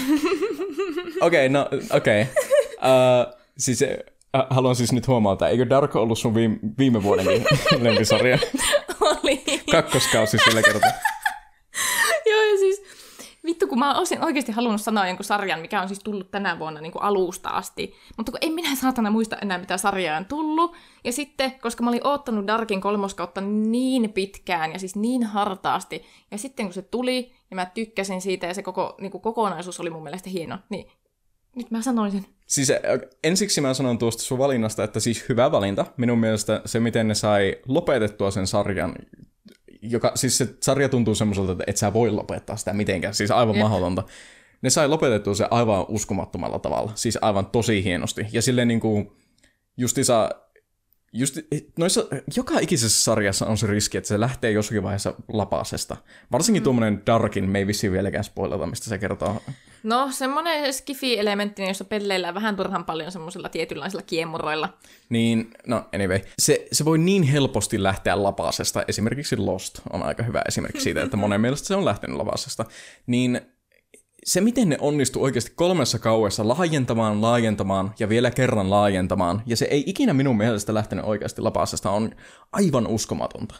Okei, 1.21 1.47
okay, 1.47 1.49
no 1.49 1.69
okei. 1.91 2.23
Okay. 2.23 2.35
Uh, 2.83 3.35
siis 3.59 3.83
uh, 3.83 4.47
haluan 4.51 4.77
siis 4.77 4.93
nyt 4.93 5.09
huomauttaa, 5.09 5.49
eikö 5.49 5.69
Dark 5.69 5.97
ollut 5.97 6.19
sun 6.19 6.35
viime, 6.35 6.59
viime 6.79 7.03
vuodenkin 7.03 7.45
lempisarja? 7.81 8.39
Oli. 9.01 9.45
Kakkoskausi 9.71 10.39
sillä 10.39 10.63
kertaa. 10.63 10.91
Joo, 12.33 12.43
ja 12.53 12.59
siis 12.59 12.83
vittu, 13.45 13.67
kun 13.67 13.79
mä 13.79 13.99
olisin 13.99 14.25
oikeasti 14.25 14.53
halunnut 14.53 14.81
sanoa 14.81 15.07
jonkun 15.07 15.25
sarjan, 15.25 15.61
mikä 15.61 15.83
on 15.83 15.89
siis 15.89 16.01
tullut 16.05 16.31
tänä 16.31 16.59
vuonna 16.59 16.81
niin 16.81 16.93
kuin 16.93 17.03
alusta 17.03 17.49
asti. 17.49 17.95
Mutta 18.17 18.33
kun 18.33 18.39
en 18.43 18.53
minä 18.53 18.77
saatana 18.77 19.11
muista 19.11 19.37
enää, 19.43 19.59
mitä 19.59 19.77
sarjaa 19.77 20.17
on 20.17 20.25
tullut. 20.25 20.75
Ja 21.05 21.13
sitten, 21.13 21.53
koska 21.53 21.83
mä 21.83 21.91
olin 21.91 22.07
oottanut 22.07 22.47
Darkin 22.47 22.81
kolmoskautta 22.81 23.41
niin 23.41 24.13
pitkään 24.13 24.73
ja 24.73 24.79
siis 24.79 24.97
niin 24.97 25.23
hartaasti. 25.23 26.05
Ja 26.31 26.39
sitten 26.39 26.67
kun 26.67 26.73
se 26.75 26.83
tuli, 26.83 27.33
ja 27.51 27.55
mä 27.55 27.67
tykkäsin 27.67 28.21
siitä 28.21 28.47
ja 28.47 28.55
se 28.55 28.63
koko 28.63 28.95
niin 29.01 29.11
kuin 29.13 29.23
kokonaisuus 29.23 29.81
oli 29.81 29.91
mun 29.91 30.03
mielestä 30.03 30.31
hieno, 30.31 30.59
niin 30.69 30.91
nyt 31.57 31.71
mä 31.71 31.83
sanoin 31.83 32.13
sen. 32.13 32.27
Siis 32.47 32.73
ensiksi 33.25 33.61
mä 33.61 33.75
sanon 33.75 33.99
tuosta 33.99 34.23
sun 34.23 34.39
valinnasta, 34.39 34.85
että 34.85 35.01
siis 35.01 35.29
hyvä 35.29 35.53
valinta. 35.53 35.87
Minun 35.97 36.19
mielestä 36.19 36.63
se, 36.65 36.81
miten 36.81 37.09
ne 37.09 37.15
sai 37.15 37.57
lopetettua 37.69 38.31
sen 38.31 38.47
sarjan 38.47 38.95
joka, 39.83 40.13
siis 40.15 40.39
se 40.39 40.49
sarja 40.61 40.89
tuntuu 40.89 41.15
semmoiselta, 41.15 41.53
että 41.53 41.65
et 41.67 41.77
sä 41.77 41.93
voi 41.93 42.11
lopettaa 42.11 42.57
sitä 42.57 42.73
mitenkään, 42.73 43.15
siis 43.15 43.31
aivan 43.31 43.55
Jep. 43.55 43.63
mahdotonta. 43.63 44.03
Ne 44.63 44.71
sai 44.71 44.89
lopetettua 44.89 45.35
se 45.35 45.47
aivan 45.51 45.85
uskomattomalla 45.89 46.59
tavalla, 46.59 46.93
siis 46.95 47.19
aivan 47.23 47.47
tosi 47.47 47.85
hienosti. 47.85 48.27
Ja 48.33 48.43
silleen 48.43 48.69
niin 48.69 48.81
kuin, 48.81 49.13
justisa, 49.77 50.31
just, 51.13 51.39
noissa, 51.79 52.07
joka 52.37 52.59
ikisessä 52.59 53.05
sarjassa 53.05 53.47
on 53.47 53.59
se 53.59 53.67
riski, 53.67 53.99
että 53.99 54.09
se 54.09 54.21
lähtee 54.21 54.51
jossakin 54.51 54.83
vaiheessa 54.83 55.15
lapasesta. 55.29 55.97
Varsinkin 56.33 56.63
mm. 56.63 56.65
tuommoinen 56.65 57.03
Darkin, 57.07 57.51
me 57.51 57.59
ei 57.59 57.67
vissiin 57.67 57.93
vieläkään 57.93 58.25
spoilata, 58.25 58.67
mistä 58.67 58.89
se 58.89 58.99
kertoo. 58.99 59.43
No, 59.83 60.09
semmoinen 60.11 60.73
skifi-elementti, 60.73 61.63
jossa 61.63 61.85
pelleillään 61.85 62.35
vähän 62.35 62.57
turhan 62.57 62.85
paljon 62.85 63.13
semmoisilla 63.13 63.49
tietynlaisilla 63.49 64.03
kiemuroilla. 64.03 64.79
Niin, 65.09 65.51
no 65.67 65.85
anyway. 65.95 66.21
Se, 66.39 66.67
se 66.73 66.85
voi 66.85 66.99
niin 66.99 67.23
helposti 67.23 67.83
lähteä 67.83 68.23
lapasesta. 68.23 68.85
Esimerkiksi 68.89 69.37
Lost 69.37 69.81
on 69.93 70.03
aika 70.03 70.23
hyvä 70.23 70.43
esimerkki 70.49 70.81
siitä, 70.81 71.03
että 71.03 71.17
monen 71.17 71.41
mielestä 71.45 71.69
se 71.69 71.75
on 71.75 71.85
lähtenyt 71.85 72.17
lapasesta. 72.17 72.65
Niin 73.07 73.41
se, 74.25 74.41
miten 74.41 74.69
ne 74.69 74.77
onnistu 74.81 75.23
oikeasti 75.23 75.53
kolmessa 75.55 75.99
kauessa 75.99 76.49
laajentamaan, 76.49 77.23
laajentamaan 77.23 77.95
ja 77.99 78.09
vielä 78.09 78.31
kerran 78.31 78.71
laajentamaan, 78.71 79.43
ja 79.47 79.57
se 79.57 79.65
ei 79.65 79.85
ikinä 79.87 80.13
minun 80.13 80.37
mielestä 80.37 80.75
lähtenyt 80.75 81.05
oikeasti 81.05 81.43
lapasesta, 81.43 81.91
on 81.91 82.11
aivan 82.53 82.87
uskomatonta. 82.87 83.55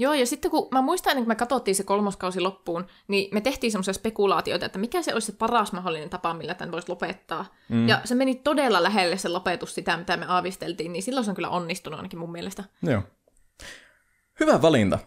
Joo, 0.00 0.14
ja 0.14 0.26
sitten 0.26 0.50
kun 0.50 0.68
mä 0.72 0.82
muistan, 0.82 1.10
että 1.10 1.20
kun 1.20 1.28
me 1.28 1.34
katsottiin 1.34 1.74
se 1.74 1.84
kolmoskausi 1.84 2.40
loppuun, 2.40 2.86
niin 3.08 3.28
me 3.34 3.40
tehtiin 3.40 3.72
semmoisia 3.72 3.94
spekulaatioita, 3.94 4.66
että 4.66 4.78
mikä 4.78 5.02
se 5.02 5.14
olisi 5.14 5.26
se 5.26 5.32
paras 5.32 5.72
mahdollinen 5.72 6.10
tapa, 6.10 6.34
millä 6.34 6.54
tämän 6.54 6.72
voisi 6.72 6.88
lopettaa. 6.88 7.54
Mm. 7.68 7.88
Ja 7.88 8.00
se 8.04 8.14
meni 8.14 8.34
todella 8.34 8.82
lähelle 8.82 9.18
se 9.18 9.28
lopetus 9.28 9.74
sitä, 9.74 9.96
mitä 9.96 10.16
me 10.16 10.26
aavisteltiin, 10.28 10.92
niin 10.92 11.02
silloin 11.02 11.24
se 11.24 11.30
on 11.30 11.34
kyllä 11.34 11.48
onnistunut 11.48 11.98
ainakin 11.98 12.18
mun 12.18 12.32
mielestä. 12.32 12.64
Joo. 12.82 13.02
Hyvä 14.40 14.62
valinta. 14.62 14.98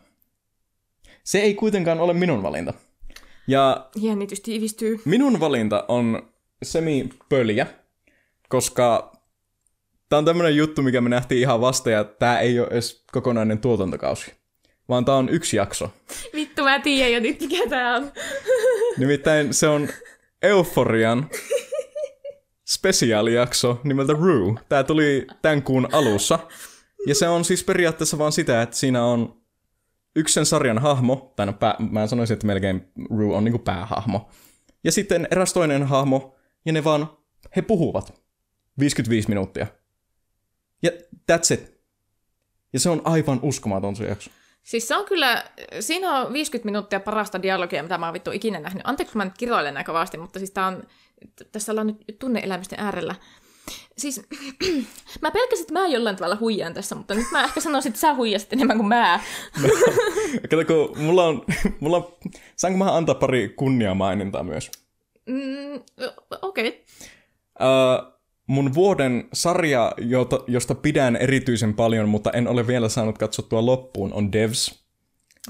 Se 1.23 1.39
ei 1.39 1.53
kuitenkaan 1.53 1.99
ole 1.99 2.13
minun 2.13 2.43
valinta. 2.43 2.73
Ja 3.47 3.89
Jännitys 3.95 4.41
tiivistyy. 4.41 5.01
Minun 5.05 5.39
valinta 5.39 5.85
on 5.87 6.33
semi-pöljä, 6.63 7.67
koska 8.49 9.11
tämä 10.09 10.17
on 10.17 10.25
tämmöinen 10.25 10.55
juttu, 10.55 10.81
mikä 10.81 11.01
me 11.01 11.09
nähtiin 11.09 11.41
ihan 11.41 11.61
vasta, 11.61 11.89
ja 11.89 12.03
tämä 12.03 12.39
ei 12.39 12.59
ole 12.59 12.67
edes 12.71 13.03
kokonainen 13.11 13.59
tuotantokausi 13.59 14.42
vaan 14.89 15.05
tää 15.05 15.15
on 15.15 15.29
yksi 15.29 15.57
jakso. 15.57 15.93
Vittu, 16.33 16.63
mä 16.63 16.79
tiedän 16.79 17.13
jo 17.13 17.19
nyt, 17.19 17.41
mikä 17.41 17.69
tää 17.69 17.95
on. 17.95 18.11
Nimittäin 18.97 19.53
se 19.53 19.67
on 19.67 19.89
Euforian 20.41 21.29
spesiaalijakso 22.65 23.81
nimeltä 23.83 24.13
Rue. 24.13 24.59
Tää 24.69 24.83
tuli 24.83 25.27
tämän 25.41 25.63
kuun 25.63 25.89
alussa. 25.91 26.39
Ja 27.07 27.15
se 27.15 27.27
on 27.27 27.45
siis 27.45 27.63
periaatteessa 27.63 28.17
vaan 28.17 28.31
sitä, 28.31 28.61
että 28.61 28.75
siinä 28.75 29.05
on 29.05 29.41
yksi 30.15 30.33
sen 30.33 30.45
sarjan 30.45 30.79
hahmo, 30.79 31.33
tai 31.35 31.45
no 31.45 31.53
pää, 31.53 31.75
mä 31.91 32.07
sanoisin, 32.07 32.33
että 32.33 32.47
melkein 32.47 32.91
Rue 33.09 33.35
on 33.35 33.43
niinku 33.43 33.59
päähahmo. 33.59 34.29
Ja 34.83 34.91
sitten 34.91 35.27
eräs 35.31 35.53
toinen 35.53 35.83
hahmo, 35.83 36.35
ja 36.65 36.73
ne 36.73 36.83
vaan, 36.83 37.17
he 37.55 37.61
puhuvat 37.61 38.21
55 38.79 39.29
minuuttia. 39.29 39.67
Ja 40.83 40.91
that's 41.31 41.53
it. 41.53 41.73
Ja 42.73 42.79
se 42.79 42.89
on 42.89 43.01
aivan 43.03 43.39
uskomaton 43.41 43.95
se 43.95 44.05
jakso. 44.05 44.31
Siis 44.63 44.87
se 44.87 44.95
on 44.95 45.05
kyllä, 45.05 45.45
siinä 45.79 46.19
on 46.19 46.33
50 46.33 46.65
minuuttia 46.65 46.99
parasta 46.99 47.41
dialogia, 47.41 47.83
mitä 47.83 47.97
mä 47.97 48.05
oon 48.05 48.13
vittu 48.13 48.31
ikinä 48.31 48.59
nähnyt. 48.59 48.83
Anteeksi, 48.85 49.11
kun 49.11 49.19
mä 49.19 49.25
nyt 49.25 49.37
kiroilen 49.37 49.73
näin 49.73 49.85
kovasti, 49.85 50.17
mutta 50.17 50.39
siis 50.39 50.51
tää 50.51 50.67
on, 50.67 50.83
tässä 51.51 51.71
ollaan 51.71 51.87
nyt 51.87 52.19
tunneelämisten 52.19 52.79
äärellä. 52.79 53.15
Siis 53.97 54.21
mä 55.21 55.31
pelkäsin, 55.31 55.63
että 55.63 55.73
mä 55.73 55.87
jollain 55.87 56.15
tavalla 56.15 56.37
huijaan 56.39 56.73
tässä, 56.73 56.95
mutta 56.95 57.15
nyt 57.15 57.27
mä 57.31 57.43
ehkä 57.43 57.61
sanoisin, 57.61 57.89
että 57.89 57.99
sä 57.99 58.13
huijasit 58.13 58.53
enemmän 58.53 58.77
kuin 58.77 58.87
mä. 58.87 59.19
Kato, 60.49 60.65
kun 60.65 60.99
mulla 60.99 61.25
on, 61.25 61.45
mulla 61.79 61.97
on, 61.97 62.13
saanko 62.55 62.77
mä 62.77 62.95
antaa 62.95 63.15
pari 63.15 63.49
kunniamainintaa 63.49 64.43
myös? 64.43 64.71
Mm, 65.25 65.81
Okei. 66.41 66.67
Okay. 66.67 66.79
Uh, 67.59 68.12
mun 68.53 68.73
vuoden 68.73 69.27
sarja, 69.33 69.93
jota, 69.97 70.39
josta 70.47 70.75
pidän 70.75 71.15
erityisen 71.15 71.73
paljon, 71.73 72.09
mutta 72.09 72.31
en 72.31 72.47
ole 72.47 72.67
vielä 72.67 72.89
saanut 72.89 73.17
katsottua 73.17 73.65
loppuun, 73.65 74.13
on 74.13 74.31
Devs. 74.31 74.85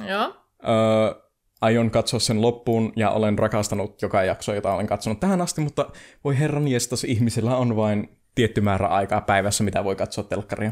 Joo. 0.09 0.27
Uh, 0.27 1.23
aion 1.61 1.91
katsoa 1.91 2.19
sen 2.19 2.41
loppuun 2.41 2.93
ja 2.95 3.09
olen 3.09 3.39
rakastanut 3.39 4.01
joka 4.01 4.23
jakso, 4.23 4.53
jota 4.53 4.73
olen 4.73 4.87
katsonut 4.87 5.19
tähän 5.19 5.41
asti, 5.41 5.61
mutta 5.61 5.89
voi 6.23 6.39
herran 6.39 6.67
jestas, 6.67 7.03
ihmisillä 7.03 7.57
on 7.57 7.75
vain 7.75 8.17
tietty 8.35 8.61
määrä 8.61 8.87
aikaa 8.87 9.21
päivässä, 9.21 9.63
mitä 9.63 9.83
voi 9.83 9.95
katsoa 9.95 10.23
telkkaria. 10.23 10.71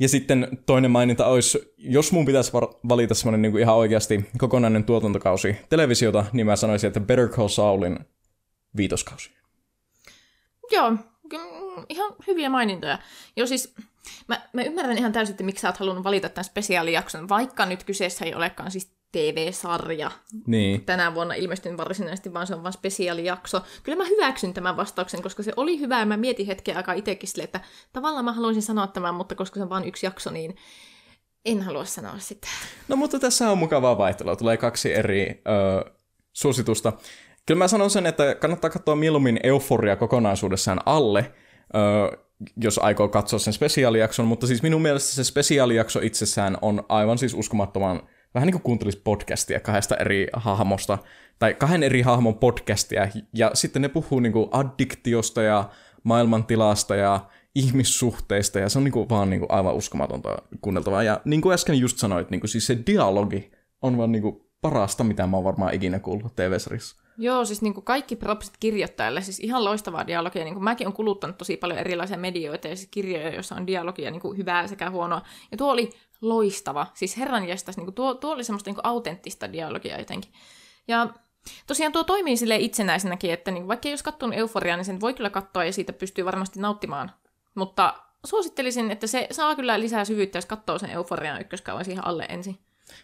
Ja 0.00 0.08
sitten 0.08 0.48
toinen 0.66 0.90
maininta 0.90 1.26
olisi, 1.26 1.74
jos 1.78 2.12
mun 2.12 2.24
pitäisi 2.24 2.52
valita 2.88 3.14
semmoinen 3.14 3.42
niin 3.42 3.58
ihan 3.58 3.76
oikeasti 3.76 4.24
kokonainen 4.38 4.84
tuotantokausi 4.84 5.56
televisiota, 5.68 6.24
niin 6.32 6.46
mä 6.46 6.56
sanoisin, 6.56 6.88
että 6.88 7.00
Better 7.00 7.28
Call 7.28 7.48
Saulin 7.48 7.98
viitoskausi. 8.76 9.43
Joo, 10.70 10.96
ihan 11.88 12.14
hyviä 12.26 12.48
mainintoja. 12.48 12.98
Joo 13.36 13.46
siis, 13.46 13.74
mä, 14.28 14.40
mä 14.52 14.62
ymmärrän 14.62 14.98
ihan 14.98 15.12
täysin, 15.12 15.32
että 15.32 15.44
miksi 15.44 15.62
sä 15.62 15.68
oot 15.68 15.76
halunnut 15.76 16.04
valita 16.04 16.28
tämän 16.28 16.44
spesiaalijakson, 16.44 17.28
vaikka 17.28 17.66
nyt 17.66 17.84
kyseessä 17.84 18.24
ei 18.24 18.34
olekaan 18.34 18.70
siis 18.70 18.94
TV-sarja. 19.12 20.10
Niin. 20.46 20.84
Tänä 20.84 21.14
vuonna 21.14 21.34
ilmestynyt 21.34 21.78
varsinaisesti, 21.78 22.32
vaan 22.32 22.46
se 22.46 22.54
on 22.54 22.62
vain 22.62 22.72
spesiaalijakso. 22.72 23.62
Kyllä 23.82 23.98
mä 23.98 24.04
hyväksyn 24.04 24.54
tämän 24.54 24.76
vastauksen, 24.76 25.22
koska 25.22 25.42
se 25.42 25.52
oli 25.56 25.80
hyvä 25.80 25.98
ja 25.98 26.06
mä 26.06 26.16
mietin 26.16 26.46
hetken 26.46 26.76
aikaa 26.76 26.94
itsekin 26.94 27.28
sille, 27.28 27.44
että 27.44 27.60
tavallaan 27.92 28.24
mä 28.24 28.32
haluaisin 28.32 28.62
sanoa 28.62 28.86
tämän, 28.86 29.14
mutta 29.14 29.34
koska 29.34 29.54
se 29.54 29.62
on 29.62 29.70
vain 29.70 29.84
yksi 29.84 30.06
jakso, 30.06 30.30
niin 30.30 30.56
en 31.44 31.62
halua 31.62 31.84
sanoa 31.84 32.18
sitä. 32.18 32.48
No 32.88 32.96
mutta 32.96 33.18
tässä 33.18 33.50
on 33.50 33.58
mukavaa 33.58 33.98
vaihtelua. 33.98 34.36
Tulee 34.36 34.56
kaksi 34.56 34.94
eri 34.94 35.42
ö, 35.86 35.90
suositusta. 36.32 36.92
Kyllä 37.46 37.58
mä 37.58 37.68
sanon 37.68 37.90
sen, 37.90 38.06
että 38.06 38.34
kannattaa 38.34 38.70
katsoa 38.70 38.96
mieluummin 38.96 39.40
Euforia 39.42 39.96
kokonaisuudessaan 39.96 40.80
alle, 40.86 41.32
ö, 41.74 42.18
jos 42.56 42.78
aikoo 42.78 43.08
katsoa 43.08 43.38
sen 43.38 43.52
spesiaalijakson, 43.52 44.26
mutta 44.26 44.46
siis 44.46 44.62
minun 44.62 44.82
mielestä 44.82 45.14
se 45.14 45.24
spesiaalijakso 45.24 46.00
itsessään 46.02 46.58
on 46.62 46.84
aivan 46.88 47.18
siis 47.18 47.34
uskomattoman 47.34 48.02
vähän 48.34 48.46
niin 48.46 48.52
kuin 48.52 48.62
kuuntelisi 48.62 49.00
podcastia 49.04 49.60
kahdesta 49.60 49.96
eri 49.96 50.26
hahmosta, 50.32 50.98
tai 51.38 51.54
kahden 51.54 51.82
eri 51.82 52.02
hahmon 52.02 52.38
podcastia, 52.38 53.08
ja 53.34 53.50
sitten 53.54 53.82
ne 53.82 53.88
puhuu 53.88 54.20
niin 54.20 54.32
kuin 54.32 54.48
addiktiosta 54.52 55.42
ja 55.42 55.68
maailmantilasta 56.02 56.96
ja 56.96 57.20
ihmissuhteista, 57.54 58.58
ja 58.58 58.68
se 58.68 58.78
on 58.78 58.84
niin 58.84 58.92
kuin 58.92 59.08
vaan 59.08 59.30
niin 59.30 59.40
kuin 59.40 59.50
aivan 59.50 59.74
uskomatonta 59.74 60.36
kuunneltavaa. 60.60 61.02
Ja 61.02 61.20
niin 61.24 61.40
kuin 61.40 61.54
äsken 61.54 61.78
just 61.78 61.98
sanoit, 61.98 62.30
niin 62.30 62.40
kuin 62.40 62.48
siis 62.48 62.66
se 62.66 62.78
dialogi 62.86 63.52
on 63.82 63.98
vaan 63.98 64.12
niin 64.12 64.22
kuin 64.22 64.40
parasta, 64.60 65.04
mitä 65.04 65.26
mä 65.26 65.36
oon 65.36 65.44
varmaan 65.44 65.74
ikinä 65.74 65.98
kuullut 65.98 66.36
TV-sarjassa. 66.36 67.03
Joo, 67.18 67.44
siis 67.44 67.62
niin 67.62 67.74
kuin 67.74 67.84
kaikki 67.84 68.16
propsit 68.16 68.54
kirjoittajalle, 68.60 69.22
siis 69.22 69.40
ihan 69.40 69.64
loistavaa 69.64 70.06
dialogia. 70.06 70.44
Niin 70.44 70.54
kuin 70.54 70.64
mäkin 70.64 70.86
olen 70.86 70.96
kuluttanut 70.96 71.38
tosi 71.38 71.56
paljon 71.56 71.78
erilaisia 71.78 72.16
medioita 72.16 72.68
ja 72.68 72.76
siis 72.76 72.88
kirjoja, 72.90 73.34
joissa 73.34 73.54
on 73.54 73.66
dialogia 73.66 74.10
niin 74.10 74.20
kuin 74.20 74.38
hyvää 74.38 74.66
sekä 74.66 74.90
huonoa. 74.90 75.22
Ja 75.50 75.56
tuo 75.56 75.72
oli 75.72 75.90
loistava. 76.20 76.86
Siis 76.94 77.16
herran 77.16 77.48
jästäs, 77.48 77.76
niin 77.76 77.86
kuin 77.86 77.94
tuo, 77.94 78.14
tuo 78.14 78.32
oli 78.32 78.44
semmoista 78.44 78.68
niin 78.68 78.74
kuin 78.74 78.86
autenttista 78.86 79.52
dialogia 79.52 79.98
jotenkin. 79.98 80.32
Ja 80.88 81.08
tosiaan 81.66 81.92
tuo 81.92 82.04
toimii 82.04 82.36
sille 82.36 82.56
itsenäisenäkin, 82.56 83.32
että 83.32 83.50
niin 83.50 83.68
vaikka 83.68 83.88
jos 83.88 84.02
katsoo 84.02 84.30
euforiaa, 84.32 84.76
niin 84.76 84.84
sen 84.84 85.00
voi 85.00 85.14
kyllä 85.14 85.30
katsoa 85.30 85.64
ja 85.64 85.72
siitä 85.72 85.92
pystyy 85.92 86.24
varmasti 86.24 86.60
nauttimaan. 86.60 87.12
Mutta 87.54 87.94
suosittelisin, 88.26 88.90
että 88.90 89.06
se 89.06 89.26
saa 89.30 89.56
kyllä 89.56 89.80
lisää 89.80 90.04
syvyyttä, 90.04 90.38
jos 90.38 90.46
katsoo 90.46 90.78
sen 90.78 90.90
euforian 90.90 91.40
ykköskauan 91.40 91.84
siihen 91.84 92.06
alle 92.06 92.26
ensin. 92.28 92.58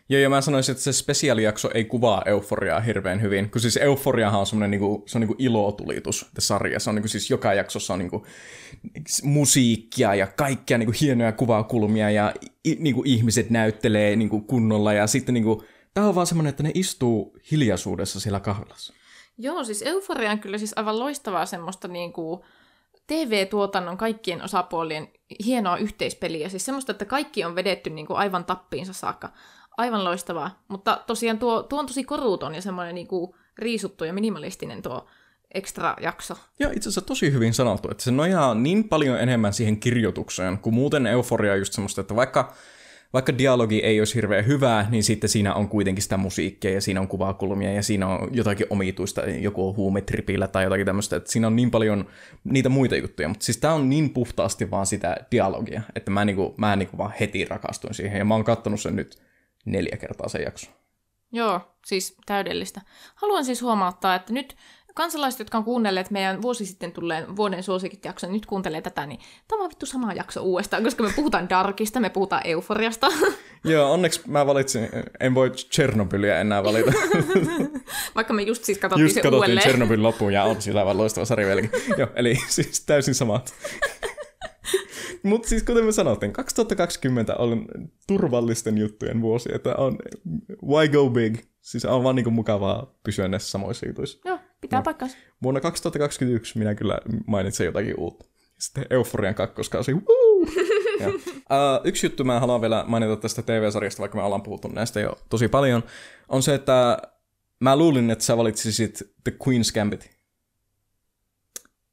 Joo, 0.08 0.20
ja 0.20 0.30
mä 0.30 0.40
sanoisin, 0.40 0.72
että 0.72 0.84
se 0.84 0.92
spesiaalijakso 0.92 1.70
ei 1.74 1.84
kuvaa 1.84 2.22
euforiaa 2.26 2.80
hirveän 2.80 3.22
hyvin, 3.22 3.50
kun 3.50 3.60
siis 3.60 3.76
euforiahan 3.76 4.40
on 4.40 4.46
semmoinen 4.46 4.70
niinku, 4.70 5.02
se 5.06 5.18
on 5.18 5.20
niinku 5.20 5.36
ilotulitus, 5.38 6.26
sarja. 6.38 6.80
Se 6.80 6.90
on 6.90 6.94
niinku, 6.94 7.08
siis 7.08 7.30
joka 7.30 7.54
jaksossa 7.54 7.92
on 7.92 7.98
niinku, 7.98 8.26
musiikkia 9.22 10.14
ja 10.14 10.26
kaikkia 10.26 10.78
niinku, 10.78 10.94
hienoja 11.00 11.32
kuvakulmia 11.32 12.10
ja 12.10 12.34
i, 12.64 12.74
niinku, 12.74 13.02
ihmiset 13.06 13.50
näyttelee 13.50 14.16
niinku, 14.16 14.40
kunnolla 14.40 14.92
ja 14.92 15.06
sitten 15.06 15.34
niinku, 15.34 15.64
tämä 15.94 16.08
on 16.08 16.14
vaan 16.14 16.26
semmoinen, 16.26 16.50
että 16.50 16.62
ne 16.62 16.70
istuu 16.74 17.36
hiljaisuudessa 17.50 18.20
siellä 18.20 18.40
kahvilassa. 18.40 18.92
Joo, 19.38 19.64
siis 19.64 19.82
Euforia 19.82 20.30
on 20.30 20.38
kyllä 20.38 20.58
siis 20.58 20.72
aivan 20.76 20.98
loistavaa 20.98 21.46
semmoista 21.46 21.88
niinku, 21.88 22.44
TV-tuotannon 23.06 23.96
kaikkien 23.96 24.42
osapuolien 24.42 25.08
hienoa 25.46 25.76
yhteispeliä. 25.76 26.48
Siis 26.48 26.64
semmoista, 26.64 26.92
että 26.92 27.04
kaikki 27.04 27.44
on 27.44 27.54
vedetty 27.54 27.90
niinku, 27.90 28.14
aivan 28.14 28.44
tappiinsa 28.44 28.92
saakka 28.92 29.32
aivan 29.80 30.04
loistavaa. 30.04 30.62
Mutta 30.68 31.00
tosiaan 31.06 31.38
tuo, 31.38 31.62
tuo 31.62 31.80
on 31.80 31.86
tosi 31.86 32.04
koruuton 32.04 32.54
ja 32.54 32.62
semmoinen 32.62 32.94
niinku 32.94 33.34
riisuttu 33.58 34.04
ja 34.04 34.12
minimalistinen 34.12 34.82
tuo 34.82 35.06
ekstra 35.54 35.96
jakso. 36.00 36.34
Ja 36.58 36.68
itse 36.68 36.88
asiassa 36.88 37.00
tosi 37.00 37.32
hyvin 37.32 37.54
sanottu, 37.54 37.90
että 37.90 38.04
se 38.04 38.10
nojaa 38.10 38.54
niin 38.54 38.88
paljon 38.88 39.20
enemmän 39.20 39.52
siihen 39.52 39.80
kirjoitukseen, 39.80 40.58
kuin 40.58 40.74
muuten 40.74 41.06
euforia 41.06 41.56
just 41.56 41.72
semmoista, 41.72 42.00
että 42.00 42.16
vaikka, 42.16 42.54
vaikka 43.12 43.38
dialogi 43.38 43.78
ei 43.78 44.00
olisi 44.00 44.14
hirveän 44.14 44.46
hyvää, 44.46 44.86
niin 44.90 45.02
sitten 45.02 45.30
siinä 45.30 45.54
on 45.54 45.68
kuitenkin 45.68 46.02
sitä 46.02 46.16
musiikkia 46.16 46.70
ja 46.70 46.80
siinä 46.80 47.00
on 47.00 47.08
kuvakulmia 47.08 47.72
ja 47.72 47.82
siinä 47.82 48.08
on 48.08 48.28
jotakin 48.32 48.66
omituista, 48.70 49.20
joku 49.20 49.68
on 49.68 49.76
huumetripillä 49.76 50.48
tai 50.48 50.64
jotakin 50.64 50.86
tämmöistä, 50.86 51.16
että 51.16 51.32
siinä 51.32 51.46
on 51.46 51.56
niin 51.56 51.70
paljon 51.70 52.06
niitä 52.44 52.68
muita 52.68 52.96
juttuja, 52.96 53.28
mutta 53.28 53.44
siis 53.44 53.58
tämä 53.58 53.74
on 53.74 53.90
niin 53.90 54.10
puhtaasti 54.10 54.70
vaan 54.70 54.86
sitä 54.86 55.16
dialogia, 55.30 55.82
että 55.94 56.10
mä, 56.10 56.24
niinku, 56.24 56.54
mä 56.56 56.76
niinku 56.76 56.98
vaan 56.98 57.12
heti 57.20 57.44
rakastuin 57.44 57.94
siihen 57.94 58.18
ja 58.18 58.24
mä 58.24 58.34
oon 58.34 58.44
kattonut 58.44 58.80
sen 58.80 58.96
nyt 58.96 59.29
neljä 59.64 59.96
kertaa 59.96 60.28
se 60.28 60.38
jakso. 60.38 60.70
Joo, 61.32 61.60
siis 61.86 62.16
täydellistä. 62.26 62.80
Haluan 63.14 63.44
siis 63.44 63.62
huomauttaa, 63.62 64.14
että 64.14 64.32
nyt 64.32 64.56
kansalaiset, 64.94 65.38
jotka 65.38 65.58
on 65.58 65.64
kuunnelleet 65.64 66.10
meidän 66.10 66.42
vuosi 66.42 66.66
sitten 66.66 66.92
tulleen 66.92 67.36
vuoden 67.36 67.62
suosikit 67.62 68.04
jakson, 68.04 68.32
nyt 68.32 68.46
kuuntelee 68.46 68.80
tätä, 68.80 69.06
niin 69.06 69.20
tämä 69.48 69.62
on 69.62 69.70
vittu 69.70 69.86
sama 69.86 70.12
jakso 70.12 70.42
uudestaan, 70.42 70.84
koska 70.84 71.02
me 71.02 71.12
puhutaan 71.16 71.48
Darkista, 71.48 72.00
me 72.00 72.10
puhutaan 72.10 72.42
Euforiasta. 72.44 73.08
Joo, 73.64 73.92
onneksi 73.92 74.20
mä 74.26 74.46
valitsin, 74.46 74.88
en 75.20 75.34
voi 75.34 75.50
Tchernobylia 75.50 76.38
enää 76.38 76.64
valita. 76.64 76.92
Vaikka 78.16 78.32
me 78.34 78.42
just 78.42 78.64
siis 78.64 78.78
katsottiin 78.78 79.04
just 79.04 79.14
se 79.14 79.20
katsottiin 79.20 79.40
uudelleen. 79.40 79.66
Tchernobylin 79.66 80.02
loppuun 80.02 80.32
ja 80.32 80.44
on 80.44 80.62
sillä 80.62 80.80
aivan 80.80 80.98
loistava 80.98 81.24
sarja 81.24 81.46
vieläkin. 81.46 81.70
Joo, 81.96 82.08
eli 82.14 82.38
siis 82.48 82.84
täysin 82.84 83.14
samat. 83.14 83.54
Mutta 85.22 85.48
siis 85.48 85.62
kuten 85.62 85.84
me 85.84 85.92
sanottiin, 85.92 86.32
2020 86.32 87.36
on 87.36 87.66
turvallisten 88.06 88.78
juttujen 88.78 89.20
vuosi, 89.20 89.48
että 89.54 89.74
on 89.76 89.98
why 90.66 90.88
go 90.88 91.10
big? 91.10 91.38
Siis 91.60 91.84
on 91.84 92.04
vaan 92.04 92.16
niinku 92.16 92.30
mukavaa 92.30 92.98
pysyä 93.04 93.28
näissä 93.28 93.50
samoissa 93.50 93.86
jutuissa. 93.86 94.18
Joo, 94.24 94.38
pitää 94.60 94.78
no. 94.78 94.82
paikkansa. 94.82 95.16
Vuonna 95.42 95.60
2021 95.60 96.58
minä 96.58 96.74
kyllä 96.74 96.98
mainitsen 97.26 97.64
jotakin 97.64 97.94
uutta. 97.98 98.24
Sitten 98.58 98.86
Euforian 98.90 99.34
kakkoskausi. 99.34 99.94
Woo! 99.94 100.46
ja. 101.00 101.08
uh, 101.08 101.84
yksi 101.84 102.06
juttu 102.06 102.24
mä 102.24 102.40
haluan 102.40 102.60
vielä 102.60 102.84
mainita 102.88 103.16
tästä 103.16 103.42
TV-sarjasta, 103.42 104.00
vaikka 104.00 104.18
me 104.18 104.24
ollaan 104.24 104.42
puhuttu 104.42 104.68
näistä 104.68 105.00
jo 105.00 105.18
tosi 105.28 105.48
paljon, 105.48 105.82
on 106.28 106.42
se, 106.42 106.54
että 106.54 106.98
mä 107.60 107.76
luulin, 107.76 108.10
että 108.10 108.24
sä 108.24 108.36
valitsisit 108.36 108.98
The 109.24 109.32
Queen's 109.44 109.74
Gambit. 109.74 110.19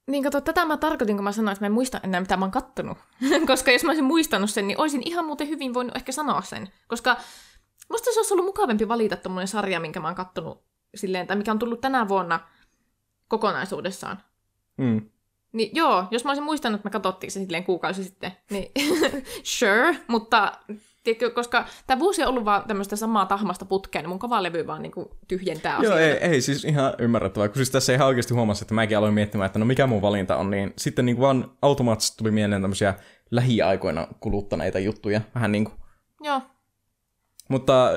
Niin 0.07 0.23
kato, 0.23 0.41
tätä 0.41 0.65
mä 0.65 0.77
tarkoitin, 0.77 1.15
kun 1.15 1.23
mä 1.23 1.31
sanoin, 1.31 1.53
että 1.53 1.63
mä 1.63 1.65
en 1.65 1.71
muista 1.71 1.99
enää, 2.03 2.21
mitä 2.21 2.37
mä 2.37 2.45
oon 2.45 2.51
kattonut. 2.51 2.97
Koska 3.47 3.71
jos 3.71 3.83
mä 3.83 3.89
olisin 3.89 4.05
muistanut 4.05 4.49
sen, 4.49 4.67
niin 4.67 4.79
olisin 4.81 5.01
ihan 5.05 5.25
muuten 5.25 5.47
hyvin 5.47 5.73
voinut 5.73 5.95
ehkä 5.95 6.11
sanoa 6.11 6.41
sen. 6.41 6.69
Koska 6.87 7.17
musta 7.89 8.11
se 8.13 8.19
olisi 8.19 8.33
ollut 8.33 8.45
mukavampi 8.45 8.87
valita 8.87 9.15
tommonen 9.15 9.47
sarja, 9.47 9.79
minkä 9.79 9.99
mä 9.99 10.07
oon 10.07 10.15
kattonut 10.15 10.63
silleen, 10.95 11.27
tai 11.27 11.37
mikä 11.37 11.51
on 11.51 11.59
tullut 11.59 11.81
tänä 11.81 12.07
vuonna 12.07 12.39
kokonaisuudessaan. 13.27 14.23
Mm. 14.77 15.09
Niin 15.51 15.69
joo, 15.73 16.05
jos 16.11 16.23
mä 16.23 16.29
olisin 16.29 16.43
muistanut, 16.43 16.79
että 16.79 16.87
me 16.87 16.91
katsottiin 16.91 17.31
se 17.31 17.39
silleen 17.39 17.63
kuukausi 17.63 18.03
sitten, 18.03 18.31
niin 18.49 18.71
sure, 19.57 19.97
mutta 20.07 20.59
tiedätkö, 21.15 21.35
koska 21.35 21.65
tämä 21.87 21.99
vuosi 21.99 22.23
on 22.23 22.29
ollut 22.29 22.45
vaan 22.45 22.63
tämmöistä 22.67 22.95
samaa 22.95 23.25
tahmasta 23.25 23.65
putkea, 23.65 24.01
niin 24.01 24.09
mun 24.09 24.19
kova 24.19 24.43
levy 24.43 24.67
vaan 24.67 24.81
niin 24.81 24.91
kuin 24.91 25.09
tyhjentää 25.27 25.79
Joo, 25.81 25.93
asioita. 25.93 26.25
ei, 26.25 26.31
ei, 26.31 26.41
siis 26.41 26.65
ihan 26.65 26.93
ymmärrettävää, 26.99 27.47
kun 27.47 27.55
siis 27.55 27.71
tässä 27.71 27.93
ihan 27.93 28.07
oikeasti 28.07 28.33
huomasi, 28.33 28.63
että 28.63 28.73
mäkin 28.73 28.97
aloin 28.97 29.13
miettimään, 29.13 29.45
että 29.45 29.59
no 29.59 29.65
mikä 29.65 29.87
mun 29.87 30.01
valinta 30.01 30.37
on, 30.37 30.49
niin 30.51 30.73
sitten 30.77 31.05
niin 31.05 31.19
vaan 31.19 31.51
automaattisesti 31.61 32.17
tuli 32.17 32.31
mieleen 32.31 32.61
tämmöisiä 32.61 32.93
lähiaikoina 33.31 34.07
kuluttaneita 34.19 34.79
juttuja, 34.79 35.21
vähän 35.35 35.51
niin 35.51 35.65
kuin. 35.65 35.75
Joo, 36.23 36.41
Mutta 37.49 37.87
äh, 37.87 37.95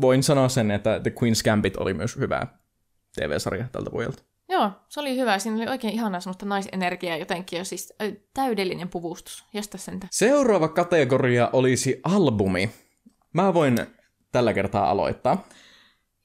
voin 0.00 0.22
sanoa 0.22 0.48
sen, 0.48 0.70
että 0.70 1.00
The 1.00 1.10
Queen's 1.10 1.44
Gambit 1.44 1.76
oli 1.76 1.94
myös 1.94 2.16
hyvä 2.16 2.46
TV-sarja 3.16 3.64
tältä 3.72 3.92
vuodelta. 3.92 4.22
Joo. 4.56 4.70
Se 4.88 5.00
oli 5.00 5.16
hyvä. 5.16 5.38
Siinä 5.38 5.56
oli 5.56 5.68
oikein 5.68 5.94
ihanaa 5.94 6.20
semmoista 6.20 6.46
naisenergiaa 6.46 7.16
jotenkin 7.16 7.56
ja 7.56 7.64
siis 7.64 7.94
täydellinen 8.34 8.88
puvustus. 8.88 9.44
Jästä 9.54 9.78
sentä. 9.78 10.06
Seuraava 10.10 10.68
kategoria 10.68 11.50
olisi 11.52 12.00
albumi. 12.04 12.70
Mä 13.32 13.54
voin 13.54 13.78
tällä 14.32 14.52
kertaa 14.52 14.90
aloittaa. 14.90 15.46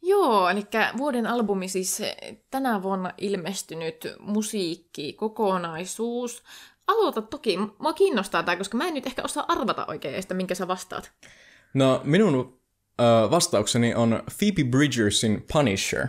Joo, 0.01 0.49
eli 0.49 0.61
vuoden 0.97 1.27
albumi 1.27 1.67
siis 1.67 2.01
tänä 2.51 2.83
vuonna 2.83 3.11
ilmestynyt 3.17 4.07
musiikki, 4.19 5.13
kokonaisuus. 5.13 6.43
Aloita 6.87 7.21
toki. 7.21 7.57
Mua 7.79 7.93
kiinnostaa 7.93 8.43
tämä, 8.43 8.55
koska 8.55 8.77
mä 8.77 8.87
en 8.87 8.93
nyt 8.93 9.07
ehkä 9.07 9.21
osaa 9.23 9.45
arvata 9.47 9.85
oikein 9.85 10.21
sitä, 10.21 10.33
minkä 10.33 10.55
sä 10.55 10.67
vastaat. 10.67 11.11
No, 11.73 12.01
minun 12.03 12.59
ö, 13.01 13.03
vastaukseni 13.31 13.95
on 13.95 14.23
Phoebe 14.37 14.69
Bridgersin 14.69 15.45
Punisher. 15.53 16.07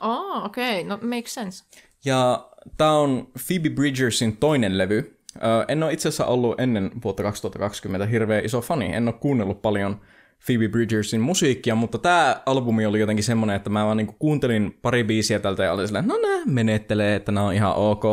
Oh, 0.00 0.44
okei. 0.44 0.80
Okay. 0.80 0.88
No, 0.88 1.08
makes 1.16 1.34
sense. 1.34 1.64
Ja 2.04 2.48
tämä 2.76 2.92
on 2.92 3.28
Phoebe 3.46 3.70
Bridgersin 3.70 4.36
toinen 4.36 4.78
levy. 4.78 5.16
Ö, 5.36 5.64
en 5.68 5.82
ole 5.82 5.92
itse 5.92 6.08
asiassa 6.08 6.26
ollut 6.26 6.60
ennen 6.60 6.90
vuotta 7.04 7.22
2020 7.22 8.06
hirveän 8.06 8.44
iso 8.44 8.60
fani. 8.60 8.94
En 8.94 9.08
ole 9.08 9.14
kuunnellut 9.20 9.62
paljon 9.62 10.00
Phoebe 10.46 10.68
Bridgersin 10.68 11.20
musiikkia, 11.20 11.74
mutta 11.74 11.98
tämä 11.98 12.42
albumi 12.46 12.86
oli 12.86 13.00
jotenkin 13.00 13.24
semmoinen, 13.24 13.56
että 13.56 13.70
mä 13.70 13.84
vaan 13.84 13.96
niinku 13.96 14.14
kuuntelin 14.18 14.78
pari 14.82 15.04
biisiä 15.04 15.38
tältä 15.38 15.64
ja 15.64 15.72
olin 15.72 15.86
silleen, 15.86 16.08
no 16.08 16.18
nää 16.22 16.42
menettelee, 16.46 17.16
että 17.16 17.32
nämä 17.32 17.46
on 17.46 17.54
ihan 17.54 17.74
ok. 17.74 18.04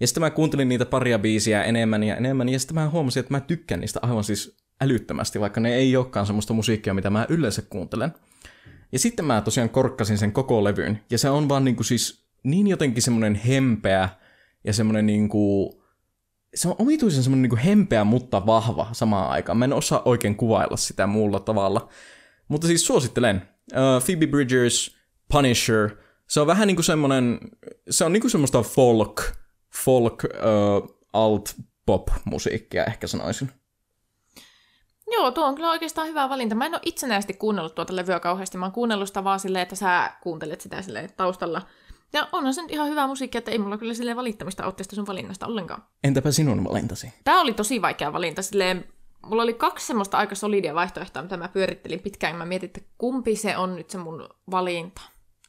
Ja 0.00 0.06
sitten 0.06 0.20
mä 0.20 0.30
kuuntelin 0.30 0.68
niitä 0.68 0.86
paria 0.86 1.18
biisiä 1.18 1.62
enemmän 1.62 2.02
ja 2.02 2.16
enemmän, 2.16 2.48
ja 2.48 2.58
sitten 2.58 2.74
mä 2.74 2.90
huomasin, 2.90 3.20
että 3.20 3.34
mä 3.34 3.40
tykkään 3.40 3.80
niistä 3.80 4.00
aivan 4.02 4.24
siis 4.24 4.56
älyttömästi, 4.80 5.40
vaikka 5.40 5.60
ne 5.60 5.74
ei 5.74 5.96
olekaan 5.96 6.26
semmoista 6.26 6.52
musiikkia, 6.52 6.94
mitä 6.94 7.10
mä 7.10 7.26
yleensä 7.28 7.62
kuuntelen. 7.62 8.14
Ja 8.92 8.98
sitten 8.98 9.24
mä 9.24 9.40
tosiaan 9.40 9.70
korkkasin 9.70 10.18
sen 10.18 10.32
koko 10.32 10.64
levyn, 10.64 11.00
ja 11.10 11.18
se 11.18 11.30
on 11.30 11.48
vaan 11.48 11.64
niinku 11.64 11.82
siis 11.82 12.26
niin 12.42 12.66
jotenkin 12.66 13.02
semmoinen 13.02 13.34
hempeä 13.34 14.08
ja 14.64 14.72
semmoinen 14.72 15.06
niinku, 15.06 15.74
se 16.54 16.68
on 16.68 16.76
omituisen 16.78 17.22
semmoinen 17.22 17.42
niinku 17.42 17.58
hempeä, 17.64 18.04
mutta 18.04 18.46
vahva 18.46 18.88
samaan 18.92 19.30
aikaan. 19.30 19.58
Mä 19.58 19.64
en 19.64 19.72
osaa 19.72 20.02
oikein 20.04 20.36
kuvailla 20.36 20.76
sitä 20.76 21.06
muulla 21.06 21.40
tavalla. 21.40 21.88
Mutta 22.48 22.66
siis 22.66 22.86
suosittelen. 22.86 23.42
Uh, 23.72 24.04
Phoebe 24.04 24.26
Bridgers, 24.26 24.96
Punisher, 25.32 25.90
se 26.28 26.40
on 26.40 26.46
vähän 26.46 26.66
niinku 26.66 26.82
semmoinen, 26.82 27.38
se 27.90 28.04
on 28.04 28.12
niinku 28.12 28.28
semmoista 28.28 28.62
folk, 28.62 29.22
folk 29.84 30.22
uh, 30.24 31.00
alt 31.12 31.54
pop 31.86 32.08
musiikkia 32.24 32.84
ehkä 32.84 33.06
sanoisin. 33.06 33.50
Joo, 35.12 35.30
tuo 35.30 35.46
on 35.46 35.54
kyllä 35.54 35.70
oikeastaan 35.70 36.08
hyvä 36.08 36.28
valinta. 36.28 36.54
Mä 36.54 36.66
en 36.66 36.74
ole 36.74 36.80
itsenäisesti 36.84 37.34
kuunnellut 37.34 37.74
tuota 37.74 37.96
levyä 37.96 38.20
kauheasti. 38.20 38.58
Mä 38.58 38.64
oon 38.64 38.72
kuunnellut 38.72 39.08
sitä 39.08 39.24
vaan 39.24 39.40
silleen, 39.40 39.62
että 39.62 39.76
sä 39.76 40.12
kuuntelet 40.20 40.60
sitä 40.60 40.82
silleen 40.82 41.10
taustalla. 41.16 41.62
Ja 42.12 42.28
onhan 42.32 42.54
se 42.54 42.62
nyt 42.62 42.70
ihan 42.70 42.88
hyvä 42.88 43.06
musiikki, 43.06 43.38
että 43.38 43.50
ei 43.50 43.58
mulla 43.58 43.78
kyllä 43.78 43.94
silleen 43.94 44.16
valittamista 44.16 44.64
ole 44.64 44.72
tästä 44.72 44.96
sun 44.96 45.06
valinnasta 45.06 45.46
ollenkaan. 45.46 45.84
Entäpä 46.04 46.30
sinun 46.30 46.64
valintasi? 46.64 47.14
Tää 47.24 47.40
oli 47.40 47.52
tosi 47.52 47.82
vaikea 47.82 48.12
valinta. 48.12 48.42
Silleen, 48.42 48.84
mulla 49.26 49.42
oli 49.42 49.54
kaksi 49.54 49.86
semmoista 49.86 50.18
aika 50.18 50.34
solidia 50.34 50.74
vaihtoehtoa, 50.74 51.22
mitä 51.22 51.36
mä 51.36 51.48
pyörittelin 51.48 52.00
pitkään. 52.00 52.36
Mä 52.36 52.46
mietin, 52.46 52.66
että 52.66 52.80
kumpi 52.98 53.36
se 53.36 53.56
on 53.56 53.76
nyt 53.76 53.90
se 53.90 53.98
mun 53.98 54.28
valinta. 54.50 55.00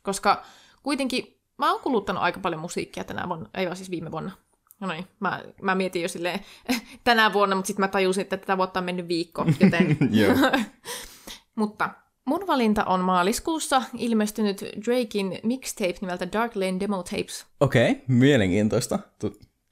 Koska 0.03 0.43
kuitenkin 0.83 1.41
mä 1.57 1.71
oon 1.71 1.81
kuluttanut 1.81 2.23
aika 2.23 2.39
paljon 2.39 2.61
musiikkia 2.61 3.03
tänä 3.03 3.27
vuonna, 3.27 3.49
ei 3.53 3.65
vaan 3.65 3.77
siis 3.77 3.91
viime 3.91 4.11
vuonna. 4.11 4.31
No 4.79 4.87
niin, 4.87 5.05
mä, 5.19 5.43
mä 5.61 5.75
mietin 5.75 6.01
jo 6.01 6.07
silleen 6.07 6.39
tänä 7.03 7.33
vuonna, 7.33 7.55
mutta 7.55 7.67
sitten 7.67 7.83
mä 7.83 7.87
tajusin, 7.87 8.21
että 8.21 8.37
tätä 8.37 8.57
vuotta 8.57 8.79
on 8.79 8.85
mennyt 8.85 9.07
viikko, 9.07 9.45
joten... 9.59 9.97
mutta 11.55 11.89
mun 12.25 12.47
valinta 12.47 12.83
on 12.83 12.99
maaliskuussa 12.99 13.83
ilmestynyt 13.97 14.61
Drakein 14.61 15.39
mixtape 15.43 15.95
nimeltä 16.01 16.31
Dark 16.33 16.55
Lane 16.55 16.79
Demo 16.79 17.03
Tapes. 17.03 17.45
Okei, 17.59 17.91
okay, 17.91 18.03
mielenkiintoista. 18.07 18.99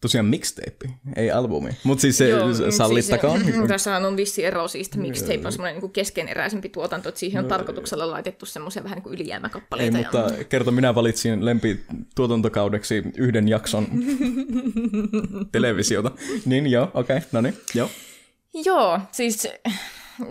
Tosiaan 0.05 0.25
mixtape, 0.25 0.89
ei 1.15 1.31
albumi. 1.31 1.69
Mutta 1.83 2.01
siis 2.01 2.17
se 2.17 2.29
Joo, 2.29 2.47
sallittakoon. 2.69 3.43
Siis, 3.43 3.55
tässä 3.67 3.97
on 3.97 4.17
vissi 4.17 4.45
ero, 4.45 4.67
siis 4.67 4.97
mixtape 4.97 5.41
on 5.45 5.51
semmoinen 5.51 5.81
niin 5.81 5.91
keskeneräisempi 5.91 6.69
tuotanto, 6.69 7.09
että 7.09 7.19
siihen 7.19 7.39
on 7.39 7.43
no, 7.43 7.49
tarkoituksella 7.49 8.11
laitettu 8.11 8.45
semmoisia 8.45 8.83
vähän 8.83 9.01
niin 9.05 9.13
ylijäämäkappaleita. 9.13 9.97
Ei, 9.97 10.03
mutta 10.03 10.33
ja... 10.37 10.43
kerta 10.43 10.71
minä 10.71 10.95
valitsin 10.95 11.45
lempi 11.45 11.79
tuotantokaudeksi 12.15 13.03
yhden 13.17 13.47
jakson 13.47 13.87
televisiota. 15.51 16.11
Niin 16.45 16.67
joo, 16.67 16.91
okei, 16.93 17.17
okay, 17.17 17.29
no 17.31 17.41
niin, 17.41 17.57
joo. 17.75 17.89
Joo, 18.65 18.99
siis 19.11 19.47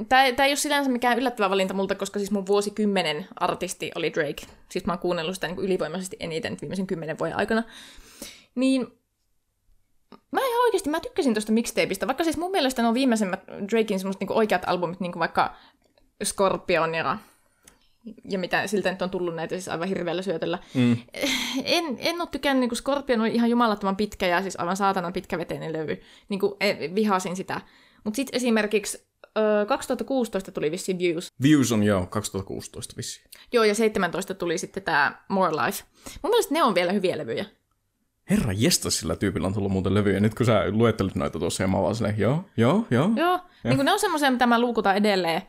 Tämä, 0.08 0.32
tämä 0.32 0.44
ei 0.44 0.50
ole 0.50 0.56
sinänsä 0.56 0.90
mikään 0.90 1.18
yllättävä 1.18 1.50
valinta 1.50 1.74
multa, 1.74 1.94
koska 1.94 2.18
siis 2.18 2.30
mun 2.30 2.46
vuosikymmenen 2.46 3.26
artisti 3.36 3.90
oli 3.94 4.12
Drake. 4.12 4.46
Siis 4.68 4.86
mä 4.86 4.92
oon 4.92 4.98
kuunnellut 4.98 5.34
sitä 5.34 5.48
niin 5.48 5.58
ylivoimaisesti 5.58 6.16
eniten 6.20 6.56
viimeisen 6.60 6.86
kymmenen 6.86 7.18
vuoden 7.18 7.36
aikana. 7.36 7.62
Niin 8.54 8.86
Mä 10.34 10.40
ihan 10.40 10.62
oikeasti, 10.62 10.90
mä 10.90 11.00
tykkäsin 11.00 11.34
tuosta 11.34 11.52
mixtapeista, 11.52 12.06
vaikka 12.06 12.24
siis 12.24 12.36
mun 12.36 12.50
mielestä 12.50 12.82
ne 12.82 12.88
on 12.88 12.94
viimeisemmät 12.94 13.40
Drakein 13.70 14.00
semmoista 14.00 14.22
niinku 14.22 14.38
oikeat 14.38 14.62
albumit, 14.66 15.00
niinku 15.00 15.18
vaikka 15.18 15.56
Scorpion 16.24 16.94
ja, 16.94 17.18
ja 18.30 18.38
mitä 18.38 18.66
siltä 18.66 18.90
nyt 18.90 19.02
on 19.02 19.10
tullut 19.10 19.34
näitä 19.34 19.54
siis 19.54 19.68
aivan 19.68 19.88
hirveällä 19.88 20.22
syötöllä. 20.22 20.58
Mm. 20.74 20.96
En, 21.64 21.84
en 21.98 22.20
ole 22.20 22.28
tykännyt, 22.30 22.60
niinku 22.60 22.74
Scorpion 22.74 23.20
oli 23.20 23.34
ihan 23.34 23.50
jumalattoman 23.50 23.96
pitkä 23.96 24.26
ja 24.26 24.42
siis 24.42 24.60
aivan 24.60 24.76
saatanan 24.76 25.12
pitkäveteinen 25.12 25.72
levy. 25.72 26.00
Niinku, 26.28 26.56
e, 26.60 26.94
vihasin 26.94 27.36
sitä. 27.36 27.60
Mutta 28.04 28.16
sitten 28.16 28.36
esimerkiksi 28.36 29.06
2016 29.68 30.52
tuli 30.52 30.70
vissi 30.70 30.98
Views. 30.98 31.28
Views 31.42 31.72
on 31.72 31.82
joo, 31.82 32.06
2016 32.06 32.94
vissi. 32.96 33.22
Joo, 33.52 33.64
ja 33.64 33.74
17 33.74 34.34
tuli 34.34 34.58
sitten 34.58 34.82
tämä 34.82 35.24
More 35.28 35.52
Life. 35.52 35.84
Mun 36.22 36.30
mielestä 36.30 36.54
ne 36.54 36.62
on 36.62 36.74
vielä 36.74 36.92
hyviä 36.92 37.18
levyjä. 37.18 37.44
Herra 38.30 38.52
jesta, 38.52 38.90
sillä 38.90 39.16
tyypillä 39.16 39.46
on 39.46 39.54
tullut 39.54 39.72
muuten 39.72 39.94
levyjä. 39.94 40.20
Nyt 40.20 40.34
kun 40.34 40.46
sä 40.46 40.64
luettelit 40.70 41.14
noita 41.14 41.38
tuossa 41.38 41.62
ja 41.62 41.68
mä 41.68 41.82
vaan 41.82 41.94
silleen, 41.94 42.18
joo, 42.18 42.44
joo, 42.56 42.86
joo. 42.90 43.10
Joo, 43.16 43.40
niin 43.64 43.76
kuin 43.76 43.84
ne 43.84 43.92
on 43.92 43.98
semmoisia, 43.98 44.30
mitä 44.30 44.46
mä 44.46 44.60
luukutan 44.60 44.96
edelleen. 44.96 45.42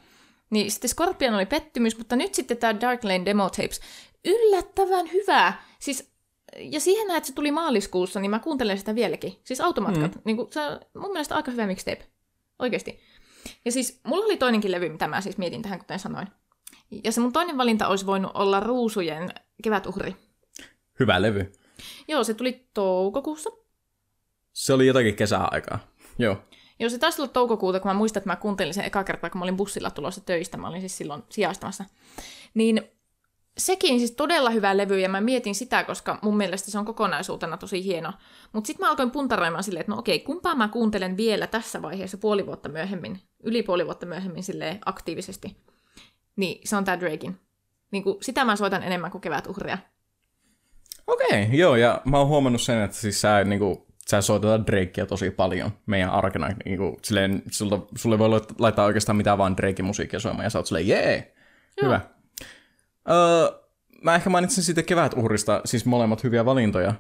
Niin 0.50 0.72
sitten 0.72 0.90
Scorpion 0.90 1.34
oli 1.34 1.46
pettymys, 1.46 1.98
mutta 1.98 2.16
nyt 2.16 2.34
sitten 2.34 2.58
tämä 2.58 2.82
Dark 2.82 3.04
Lane 3.04 3.26
Demo 3.26 3.50
Tapes. 3.50 3.82
Yllättävän 4.26 5.12
hyvä. 5.12 5.54
Siis, 5.80 6.12
ja 6.60 6.80
siihen 6.80 7.12
että 7.12 7.28
se 7.28 7.34
tuli 7.34 7.52
maaliskuussa, 7.52 8.20
niin 8.20 8.32
mä 8.32 8.40
kuuntelen 8.40 8.78
sitä 8.78 8.96
vieläkin. 8.96 9.34
Siis 9.44 9.62
automatkat. 9.62 10.16
Mm. 10.16 10.22
Niin 10.26 10.38
kuin, 10.38 10.48
se 10.52 10.62
on 10.62 10.80
mun 10.98 11.12
mielestä 11.12 11.36
aika 11.36 11.52
hyvä 11.52 11.68
mixtape. 11.68 12.06
Oikeasti. 12.60 13.00
Ja 13.66 13.72
siis 13.72 14.00
mulla 14.08 14.26
oli 14.26 14.38
toinenkin 14.38 14.72
levy, 14.72 14.90
mitä 14.90 15.08
mä 15.08 15.22
siis 15.22 15.38
mietin 15.38 15.62
tähän, 15.62 15.80
kuten 15.80 16.00
sanoin. 16.00 16.28
Ja 17.04 17.12
se 17.12 17.22
mun 17.22 17.34
toinen 17.34 17.58
valinta 17.58 17.88
olisi 17.88 18.06
voinut 18.06 18.32
olla 18.34 18.60
Ruusujen 18.60 19.30
Kevätuhri. 19.64 20.16
Hyvä 21.00 21.22
levy. 21.22 21.52
Joo, 22.08 22.24
se 22.24 22.34
tuli 22.34 22.68
toukokuussa. 22.74 23.50
Se 24.54 24.74
oli 24.74 24.88
jotakin 24.88 25.16
kesäaikaa, 25.16 25.80
joo. 26.20 26.38
Joo, 26.80 26.90
se 26.90 26.98
taisi 26.98 27.22
olla 27.22 27.32
toukokuuta, 27.34 27.80
kun 27.80 27.90
mä 27.90 27.98
muistan, 27.98 28.22
että 28.22 28.30
mä 28.30 28.36
kuuntelin 28.36 28.74
sen 28.74 28.86
eka 28.86 29.04
kertaa, 29.04 29.30
kun 29.30 29.40
mä 29.40 29.46
olin 29.46 29.58
bussilla 29.58 29.92
tulossa 29.92 30.22
töistä. 30.22 30.58
Mä 30.58 30.68
olin 30.68 30.80
siis 30.80 30.98
silloin 30.98 31.24
sijaistamassa. 31.30 31.86
Niin 32.54 32.82
sekin 33.58 34.00
siis 34.00 34.12
todella 34.12 34.50
hyvä 34.50 34.78
levy, 34.78 35.00
ja 35.00 35.10
mä 35.10 35.22
mietin 35.22 35.56
sitä, 35.56 35.84
koska 35.84 36.20
mun 36.22 36.38
mielestä 36.38 36.72
se 36.72 36.80
on 36.80 36.86
kokonaisuutena 36.86 37.58
tosi 37.58 37.84
hieno. 37.84 38.14
Mutta 38.54 38.68
sitten 38.68 38.86
mä 38.86 38.90
alkoin 38.90 39.12
puntaroimaan 39.12 39.64
silleen, 39.64 39.82
että 39.82 39.92
no 39.92 40.00
okei, 40.00 40.20
kumpaa 40.20 40.56
mä 40.56 40.68
kuuntelen 40.68 41.18
vielä 41.18 41.48
tässä 41.48 41.82
vaiheessa 41.82 42.18
puoli 42.18 42.46
vuotta 42.46 42.70
myöhemmin, 42.70 43.22
yli 43.44 43.64
puoli 43.64 43.86
vuotta 43.86 44.06
myöhemmin 44.06 44.44
silleen 44.44 44.80
aktiivisesti. 44.86 45.58
Niin 46.36 46.62
se 46.68 46.76
on 46.76 46.84
tää 46.84 47.00
Drakein. 47.00 47.40
Niin 47.92 48.04
sitä 48.22 48.46
mä 48.46 48.56
soitan 48.56 48.84
enemmän 48.84 49.12
kuin 49.12 49.22
kevätuhria. 49.22 49.78
Okei, 51.08 51.44
okay, 51.44 51.56
joo, 51.56 51.76
ja 51.76 52.02
mä 52.06 52.18
oon 52.18 52.28
huomannut 52.28 52.62
sen, 52.62 52.82
että 52.82 52.98
siis 52.98 53.22
sä, 53.22 53.44
niin 53.44 53.60
kuin, 53.60 53.78
sä 54.10 54.22
soitetaan 54.22 54.68
Drakea 54.68 55.06
tosi 55.06 55.32
paljon 55.32 55.72
meidän 55.86 56.10
arkena. 56.10 56.50
Niin 56.66 56.78
kuin, 56.78 56.98
silleen, 57.04 57.44
sulta, 57.52 57.80
sulle 57.96 58.20
voi 58.20 58.30
laittaa 58.60 58.86
oikeastaan 58.86 59.16
mitään 59.16 59.38
vaan 59.38 59.58
Drakein 59.58 59.86
musiikkia 59.86 60.20
soimaan, 60.20 60.44
ja 60.44 60.50
sä 60.50 60.60
oot 60.60 60.66
silleen, 60.66 60.88
jee, 60.88 61.36
hyvä. 61.82 62.02
Öö, 63.10 63.60
mä 64.02 64.16
ehkä 64.16 64.30
mainitsin 64.30 64.64
siitä 64.64 64.84
kevätuhrista, 64.84 65.62
siis 65.66 65.86
molemmat 65.86 66.24
hyviä 66.24 66.46
valintoja, 66.46 66.94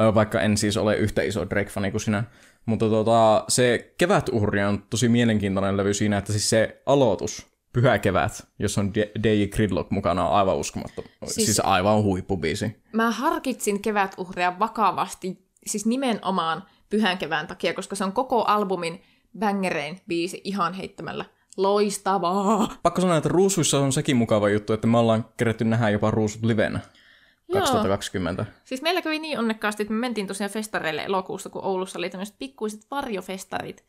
öö, 0.00 0.14
vaikka 0.14 0.40
en 0.40 0.56
siis 0.56 0.76
ole 0.76 0.96
yhtä 0.96 1.22
iso 1.22 1.46
Drake-fani 1.50 1.90
kuin 1.90 2.00
sinä. 2.00 2.24
Mutta 2.66 2.88
tota, 2.88 3.44
se 3.48 3.94
kevätuhri 3.98 4.64
on 4.64 4.82
tosi 4.90 5.08
mielenkiintoinen 5.08 5.76
levy 5.76 5.94
siinä, 5.94 6.18
että 6.18 6.32
siis 6.32 6.50
se 6.50 6.82
aloitus 6.86 7.53
Pyhä 7.74 7.98
kevät, 7.98 8.46
jos 8.58 8.78
on 8.78 8.94
DJ 8.94 9.46
Gridlock 9.46 9.90
mukana, 9.90 10.28
on 10.28 10.36
aivan 10.36 10.56
uskomattu. 10.56 11.04
Siis, 11.24 11.46
siis 11.46 11.60
aivan 11.60 12.02
huippubiisi. 12.02 12.82
Mä 12.92 13.10
harkitsin 13.10 13.82
kevätuhria 13.82 14.58
vakavasti, 14.58 15.48
siis 15.66 15.86
nimenomaan 15.86 16.62
Pyhän 16.90 17.18
kevään 17.18 17.46
takia, 17.46 17.74
koska 17.74 17.96
se 17.96 18.04
on 18.04 18.12
koko 18.12 18.42
albumin 18.42 19.02
bangerein 19.38 20.00
biisi 20.08 20.40
ihan 20.44 20.72
heittämällä. 20.74 21.24
Loistavaa! 21.56 22.76
Pakko 22.82 23.00
sanoa, 23.00 23.16
että 23.16 23.28
Ruusuissa 23.28 23.78
on 23.78 23.92
sekin 23.92 24.16
mukava 24.16 24.48
juttu, 24.48 24.72
että 24.72 24.86
me 24.86 24.98
ollaan 24.98 25.24
kerätty 25.36 25.64
nähdä 25.64 25.90
jopa 25.90 26.10
Ruusut 26.10 26.42
livenä. 26.42 26.80
2020. 27.52 28.42
Joo. 28.42 28.52
Siis 28.64 28.82
meillä 28.82 29.02
kävi 29.02 29.18
niin 29.18 29.38
onnekkaasti, 29.38 29.82
että 29.82 29.94
me 29.94 30.00
mentiin 30.00 30.26
tosiaan 30.26 30.50
festareille 30.50 31.02
elokuussa, 31.04 31.50
kun 31.50 31.64
Oulussa 31.64 31.98
oli 31.98 32.10
tämmöiset 32.10 32.34
pikkuiset 32.38 32.86
varjofestarit. 32.90 33.84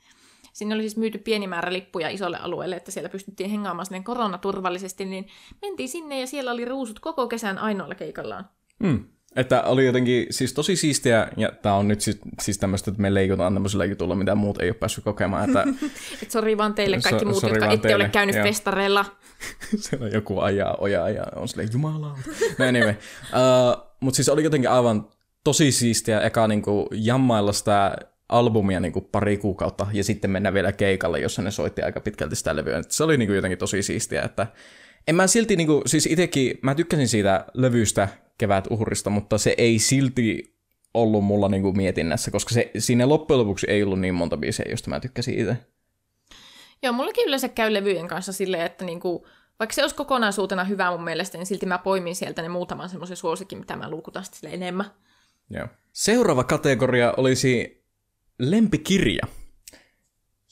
Sinne 0.55 0.75
oli 0.75 0.83
siis 0.83 0.97
myyty 0.97 1.17
pieni 1.17 1.47
määrä 1.47 1.73
lippuja 1.73 2.09
isolle 2.09 2.37
alueelle, 2.37 2.75
että 2.75 2.91
siellä 2.91 3.09
pystyttiin 3.09 3.49
hengaamaan 3.49 3.85
sinne 3.85 4.03
koronaturvallisesti, 4.03 5.05
niin 5.05 5.27
mentiin 5.61 5.89
sinne 5.89 6.19
ja 6.19 6.27
siellä 6.27 6.51
oli 6.51 6.65
ruusut 6.65 6.99
koko 6.99 7.27
kesän 7.27 7.57
ainoalla 7.57 7.95
keikallaan. 7.95 8.49
Mm. 8.79 9.05
Että 9.35 9.61
oli 9.61 9.85
jotenkin 9.85 10.27
siis 10.29 10.53
tosi 10.53 10.75
siistiä, 10.75 11.27
ja 11.37 11.51
tää 11.61 11.75
on 11.75 11.87
nyt 11.87 12.01
siis, 12.01 12.19
siis 12.41 12.57
tämmöistä, 12.57 12.91
että 12.91 13.01
me 13.01 13.13
leikutaan 13.13 13.53
tämmöisellä 13.53 13.85
jutulla, 13.85 14.15
mitä 14.15 14.35
muut 14.35 14.61
ei 14.61 14.69
ole 14.69 14.75
päässyt 14.75 15.03
kokemaan. 15.03 15.49
Että... 15.49 15.65
Et 16.23 16.31
sori 16.31 16.57
vaan 16.57 16.73
teille 16.73 16.99
kaikki 17.03 17.25
So- 17.25 17.29
muut, 17.29 17.43
jotka 17.43 17.65
ette 17.65 17.87
teille, 17.87 18.03
ole 18.03 18.09
käynyt 18.09 18.35
joo. 18.35 18.45
festareilla. 18.45 19.05
Siellä 19.77 20.07
joku 20.07 20.39
ajaa 20.39 20.75
ojaa 20.79 21.09
ja 21.09 21.23
on 21.35 21.47
silleen 21.47 21.69
jumala. 21.73 22.17
No 22.57 22.65
anyway. 22.67 22.93
Uh, 23.25 23.95
Mutta 23.99 24.15
siis 24.15 24.29
oli 24.29 24.43
jotenkin 24.43 24.69
aivan 24.69 25.07
tosi 25.43 25.71
siistiä 25.71 26.21
eka 26.21 26.47
niinku 26.47 26.87
jammailla 26.91 27.53
sitä 27.53 27.95
albumia 28.29 28.79
niinku 28.79 29.01
pari 29.01 29.37
kuukautta 29.37 29.87
ja 29.93 30.03
sitten 30.03 30.31
mennä 30.31 30.53
vielä 30.53 30.71
keikalle, 30.71 31.19
jossa 31.19 31.41
ne 31.41 31.51
soitti 31.51 31.81
aika 31.81 31.99
pitkälti 31.99 32.35
sitä 32.35 32.55
levyä. 32.55 32.77
Et 32.77 32.91
Se 32.91 33.03
oli 33.03 33.17
niinku 33.17 33.33
jotenkin 33.33 33.57
tosi 33.57 33.83
siistiä, 33.83 34.21
että 34.21 34.47
en 35.07 35.15
mä 35.15 35.27
silti 35.27 35.55
niinku, 35.55 35.81
siis 35.85 36.05
itekin, 36.05 36.59
mä 36.61 36.75
tykkäsin 36.75 37.07
siitä 37.07 37.45
levystä 37.53 38.07
kevät 38.37 38.67
uhrista, 38.69 39.09
mutta 39.09 39.37
se 39.37 39.55
ei 39.57 39.79
silti 39.79 40.55
ollut 40.93 41.23
mulla 41.23 41.49
niinku 41.49 41.73
mietinnässä, 41.73 42.31
koska 42.31 42.53
se, 42.53 42.71
siinä 42.77 43.09
loppujen 43.09 43.39
lopuksi 43.39 43.67
ei 43.69 43.83
ollut 43.83 43.99
niin 43.99 44.15
monta 44.15 44.37
biisiä, 44.37 44.65
josta 44.69 44.89
mä 44.89 44.99
tykkäsin 44.99 45.39
itse. 45.39 45.57
Joo, 46.83 46.93
mullakin 46.93 47.27
yleensä 47.27 47.49
käy 47.49 47.73
levyjen 47.73 48.07
kanssa 48.07 48.33
silleen, 48.33 48.65
että 48.65 48.85
niinku, 48.85 49.27
vaikka 49.59 49.73
se 49.73 49.81
olisi 49.81 49.95
kokonaisuutena 49.95 50.63
hyvä 50.63 50.91
mun 50.91 51.03
mielestä, 51.03 51.37
niin 51.37 51.45
silti 51.45 51.65
mä 51.65 51.77
poimin 51.77 52.15
sieltä 52.15 52.41
ne 52.41 52.49
muutaman 52.49 52.89
semmoisen 52.89 53.17
suosikin, 53.17 53.57
mitä 53.57 53.75
mä 53.75 53.89
luukutan 53.89 54.23
sitten 54.23 54.39
sille 54.39 54.53
enemmän. 54.53 54.85
Joo. 55.49 55.67
Seuraava 55.93 56.43
kategoria 56.43 57.13
olisi 57.17 57.84
lempikirja. 58.39 59.27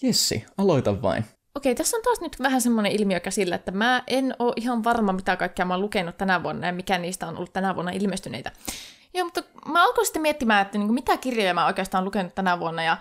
Jessi, 0.01 0.45
aloita 0.57 1.01
vain. 1.01 1.25
Okei, 1.55 1.75
tässä 1.75 1.97
on 1.97 2.03
taas 2.03 2.21
nyt 2.21 2.39
vähän 2.39 2.61
semmoinen 2.61 2.91
ilmiö 2.91 3.19
käsillä, 3.19 3.55
että 3.55 3.71
mä 3.71 4.03
en 4.07 4.35
ole 4.39 4.53
ihan 4.55 4.83
varma, 4.83 5.13
mitä 5.13 5.35
kaikkea 5.35 5.65
mä 5.65 5.73
oon 5.73 5.81
lukenut 5.81 6.17
tänä 6.17 6.43
vuonna 6.43 6.67
ja 6.67 6.73
mikä 6.73 6.97
niistä 6.97 7.27
on 7.27 7.35
ollut 7.37 7.53
tänä 7.53 7.75
vuonna 7.75 7.91
ilmestyneitä. 7.91 8.51
Joo, 9.13 9.25
mutta 9.25 9.43
mä 9.71 9.83
alkoin 9.83 10.05
sitten 10.05 10.21
miettimään, 10.21 10.61
että 10.61 10.77
niin 10.77 10.93
mitä 10.93 11.17
kirjoja 11.17 11.53
mä 11.53 11.65
oikeastaan 11.65 12.01
oon 12.01 12.05
lukenut 12.05 12.35
tänä 12.35 12.59
vuonna 12.59 12.83
ja 12.83 12.97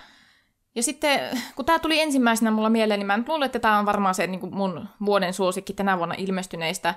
ja 0.75 0.83
sitten, 0.83 1.21
kun 1.57 1.65
tämä 1.65 1.79
tuli 1.79 2.01
ensimmäisenä 2.01 2.51
mulla 2.51 2.71
mieleen, 2.71 3.01
niin 3.01 3.07
mä 3.07 3.17
nyt 3.17 3.29
luulen, 3.29 3.47
että 3.47 3.59
tämä 3.59 3.79
on 3.79 3.87
varmaan 3.87 4.15
se 4.15 4.27
niin 4.27 4.41
kuin 4.41 4.55
mun 4.55 4.89
vuoden 5.05 5.35
suosikki 5.35 5.73
tänä 5.73 5.99
vuonna 5.99 6.15
ilmestyneistä. 6.19 6.95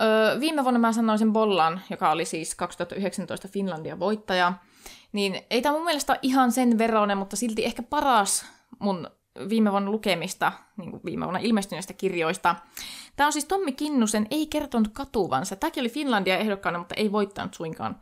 Öö, 0.00 0.40
viime 0.40 0.62
vuonna 0.62 0.80
mä 0.80 0.92
sanoisin 0.92 1.32
Bollan, 1.32 1.80
joka 1.90 2.10
oli 2.10 2.24
siis 2.24 2.54
2019 2.54 3.48
Finlandia 3.48 3.98
voittaja. 3.98 4.52
Niin 5.12 5.40
ei 5.50 5.62
tämä 5.62 5.74
mun 5.74 5.84
mielestä 5.84 6.18
ihan 6.22 6.52
sen 6.52 6.78
veronen, 6.78 7.18
mutta 7.18 7.36
silti 7.36 7.64
ehkä 7.64 7.82
paras 7.82 8.46
mun 8.78 9.10
viime 9.48 9.70
vuonna 9.70 9.90
lukemista, 9.90 10.52
niin 10.76 10.90
kuin 10.90 11.00
viime 11.04 11.24
vuonna 11.24 11.40
ilmestyneistä 11.40 11.92
kirjoista. 11.92 12.56
Tämä 13.16 13.26
on 13.26 13.32
siis 13.32 13.44
Tommi 13.44 13.72
Kinnusen 13.72 14.26
Ei 14.30 14.46
kertonut 14.46 14.88
katuvansa. 14.92 15.56
Tämäkin 15.56 15.80
oli 15.80 15.88
Finlandia 15.88 16.38
ehdokkaana, 16.38 16.78
mutta 16.78 16.94
ei 16.94 17.12
voittanut 17.12 17.54
suinkaan. 17.54 18.00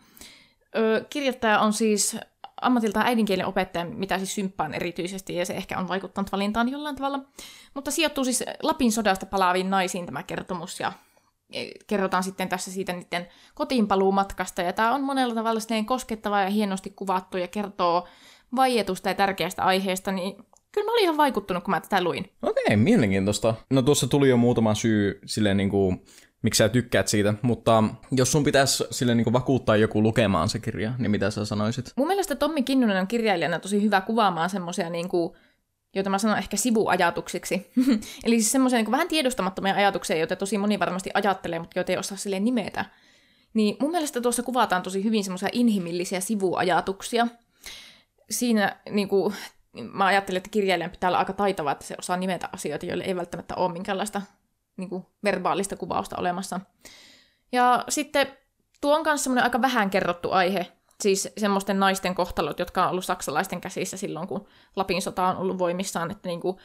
Öö, 0.76 1.04
kirjoittaja 1.10 1.60
on 1.60 1.72
siis 1.72 2.16
ammatiltaan 2.60 3.06
äidinkielen 3.06 3.46
opettaja, 3.46 3.84
mitä 3.84 4.18
siis 4.18 4.34
symppaan 4.34 4.74
erityisesti, 4.74 5.34
ja 5.34 5.46
se 5.46 5.54
ehkä 5.54 5.78
on 5.78 5.88
vaikuttanut 5.88 6.32
valintaan 6.32 6.68
jollain 6.68 6.96
tavalla. 6.96 7.20
Mutta 7.74 7.90
sijoittuu 7.90 8.24
siis 8.24 8.44
Lapin 8.62 8.92
sodasta 8.92 9.26
palaaviin 9.26 9.70
naisiin 9.70 10.06
tämä 10.06 10.22
kertomus, 10.22 10.80
ja 10.80 10.92
kerrotaan 11.86 12.22
sitten 12.22 12.48
tässä 12.48 12.70
siitä 12.70 12.92
niiden 12.92 13.26
kotiinpaluumatkasta, 13.54 14.62
ja 14.62 14.72
tämä 14.72 14.94
on 14.94 15.02
monella 15.02 15.34
tavalla 15.34 15.60
koskettava 15.86 16.40
ja 16.40 16.50
hienosti 16.50 16.90
kuvattu, 16.90 17.36
ja 17.36 17.48
kertoo 17.48 18.08
vaietusta 18.56 19.08
ja 19.08 19.14
tärkeästä 19.14 19.62
aiheesta, 19.62 20.12
niin 20.12 20.36
kyllä 20.72 20.84
mä 20.84 20.92
olin 20.92 21.02
ihan 21.02 21.16
vaikuttunut, 21.16 21.64
kun 21.64 21.70
mä 21.70 21.80
tätä 21.80 22.04
luin. 22.04 22.32
Okei, 22.42 22.76
mielenkiintoista. 22.76 23.54
No 23.70 23.82
tuossa 23.82 24.06
tuli 24.06 24.28
jo 24.28 24.36
muutama 24.36 24.74
syy 24.74 25.20
silleen 25.26 25.56
niin 25.56 25.70
kuin, 25.70 26.04
miksi 26.42 26.58
sä 26.58 26.68
tykkäät 26.68 27.08
siitä, 27.08 27.34
mutta 27.42 27.84
jos 28.12 28.32
sun 28.32 28.44
pitäisi 28.44 28.84
silleen 28.90 29.16
niin 29.16 29.24
kuin 29.24 29.34
vakuuttaa 29.34 29.76
joku 29.76 30.02
lukemaan 30.02 30.48
se 30.48 30.58
kirja, 30.58 30.92
niin 30.98 31.10
mitä 31.10 31.30
sä 31.30 31.44
sanoisit? 31.44 31.92
Mun 31.96 32.06
mielestä 32.06 32.36
Tommi 32.36 32.62
Kinnunen 32.62 33.00
on 33.00 33.06
kirjailijana 33.06 33.58
tosi 33.58 33.82
hyvä 33.82 34.00
kuvaamaan 34.00 34.50
semmoisia, 34.50 34.90
niin 34.90 35.08
kuin, 35.08 35.32
joita 35.94 36.10
mä 36.10 36.18
sanon 36.18 36.38
ehkä 36.38 36.56
sivuajatuksiksi. 36.56 37.72
Eli 38.24 38.40
siis 38.40 38.52
semmoisia 38.52 38.78
niin 38.78 38.90
vähän 38.90 39.08
tiedostamattomia 39.08 39.74
ajatuksia, 39.74 40.16
joita 40.16 40.36
tosi 40.36 40.58
moni 40.58 40.78
varmasti 40.78 41.10
ajattelee, 41.14 41.58
mutta 41.58 41.78
joita 41.78 41.92
ei 41.92 41.98
osaa 41.98 42.18
silleen 42.18 42.44
nimetä. 42.44 42.84
Niin 43.54 43.76
mun 43.80 43.90
mielestä 43.90 44.20
tuossa 44.20 44.42
kuvataan 44.42 44.82
tosi 44.82 45.04
hyvin 45.04 45.24
semmoisia 45.24 45.48
inhimillisiä 45.52 46.20
sivuajatuksia. 46.20 47.26
Siinä 48.30 48.76
niin 48.90 49.08
kuin, 49.08 49.34
mä 49.92 50.06
ajattelen, 50.06 50.36
että 50.36 50.50
kirjailijan 50.50 50.90
pitää 50.90 51.10
olla 51.10 51.18
aika 51.18 51.32
taitava, 51.32 51.72
että 51.72 51.86
se 51.86 51.94
osaa 51.98 52.16
nimetä 52.16 52.48
asioita, 52.52 52.86
joille 52.86 53.04
ei 53.04 53.16
välttämättä 53.16 53.54
ole 53.54 53.72
minkäänlaista 53.72 54.22
niin 54.76 54.88
kuin, 54.88 55.06
verbaalista 55.24 55.76
kuvausta 55.76 56.16
olemassa. 56.16 56.60
Ja 57.52 57.84
sitten 57.88 58.26
tuo 58.80 58.96
on 58.96 59.02
myös 59.04 59.24
semmoinen 59.24 59.44
aika 59.44 59.62
vähän 59.62 59.90
kerrottu 59.90 60.30
aihe, 60.30 60.66
siis 61.02 61.28
semmoisten 61.38 61.80
naisten 61.80 62.14
kohtalot, 62.14 62.58
jotka 62.58 62.84
on 62.84 62.90
ollut 62.90 63.04
saksalaisten 63.04 63.60
käsissä 63.60 63.96
silloin, 63.96 64.28
kun 64.28 64.46
Lapin 64.76 65.02
sota 65.02 65.26
on 65.26 65.36
ollut 65.36 65.58
voimissaan, 65.58 66.10
että 66.10 66.28
niin 66.28 66.40
kuin, 66.40 66.56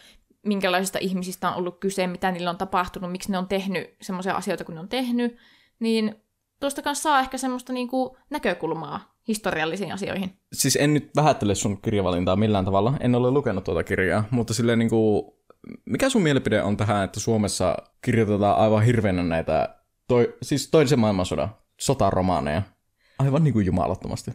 minkälaisista 0.45 1.00
ihmisistä 1.02 1.50
on 1.50 1.56
ollut 1.56 1.80
kyse, 1.80 2.08
mitä 2.08 2.32
niillä 2.32 2.50
on 2.50 2.58
tapahtunut, 2.58 3.12
miksi 3.12 3.32
ne 3.32 3.38
on 3.38 3.48
tehnyt 3.48 3.95
semmoisia 4.02 4.36
asioita, 4.36 4.63
kun 4.63 4.76
ne 4.76 4.80
on 4.80 4.89
tehnyt, 4.89 5.38
niin 5.80 6.15
tuosta 6.60 6.82
kanssa 6.82 7.04
saa 7.04 7.19
ehkä 7.19 7.38
semmoista 7.38 7.74
niin 7.74 7.88
kuin, 7.88 8.10
näkökulmaa 8.30 9.15
historiallisiin 9.28 9.93
asioihin. 9.93 10.38
Siis 10.54 10.76
en 10.82 10.93
nyt 10.93 11.10
vähättele 11.15 11.56
sun 11.56 11.82
kirjavalintaa 11.82 12.36
millään 12.36 12.65
tavalla, 12.65 12.93
en 13.00 13.15
ole 13.15 13.32
lukenut 13.32 13.63
tuota 13.63 13.84
kirjaa, 13.84 14.24
mutta 14.32 14.54
silleen 14.54 14.80
niin 14.80 14.89
kuin, 14.89 15.26
mikä 15.86 16.10
sun 16.10 16.21
mielipide 16.21 16.63
on 16.63 16.78
tähän, 16.78 17.04
että 17.04 17.19
Suomessa 17.19 17.78
kirjoitetaan 18.02 18.58
aivan 18.58 18.84
hirveänä 18.84 19.24
näitä, 19.24 19.76
toi, 20.08 20.36
siis 20.41 20.69
toisen 20.69 21.00
maailmansodan 21.00 21.56
sotaromaaneja, 21.80 22.62
aivan 23.19 23.43
niin 23.43 23.54
kuin 23.54 23.65
jumalattomasti. 23.65 24.32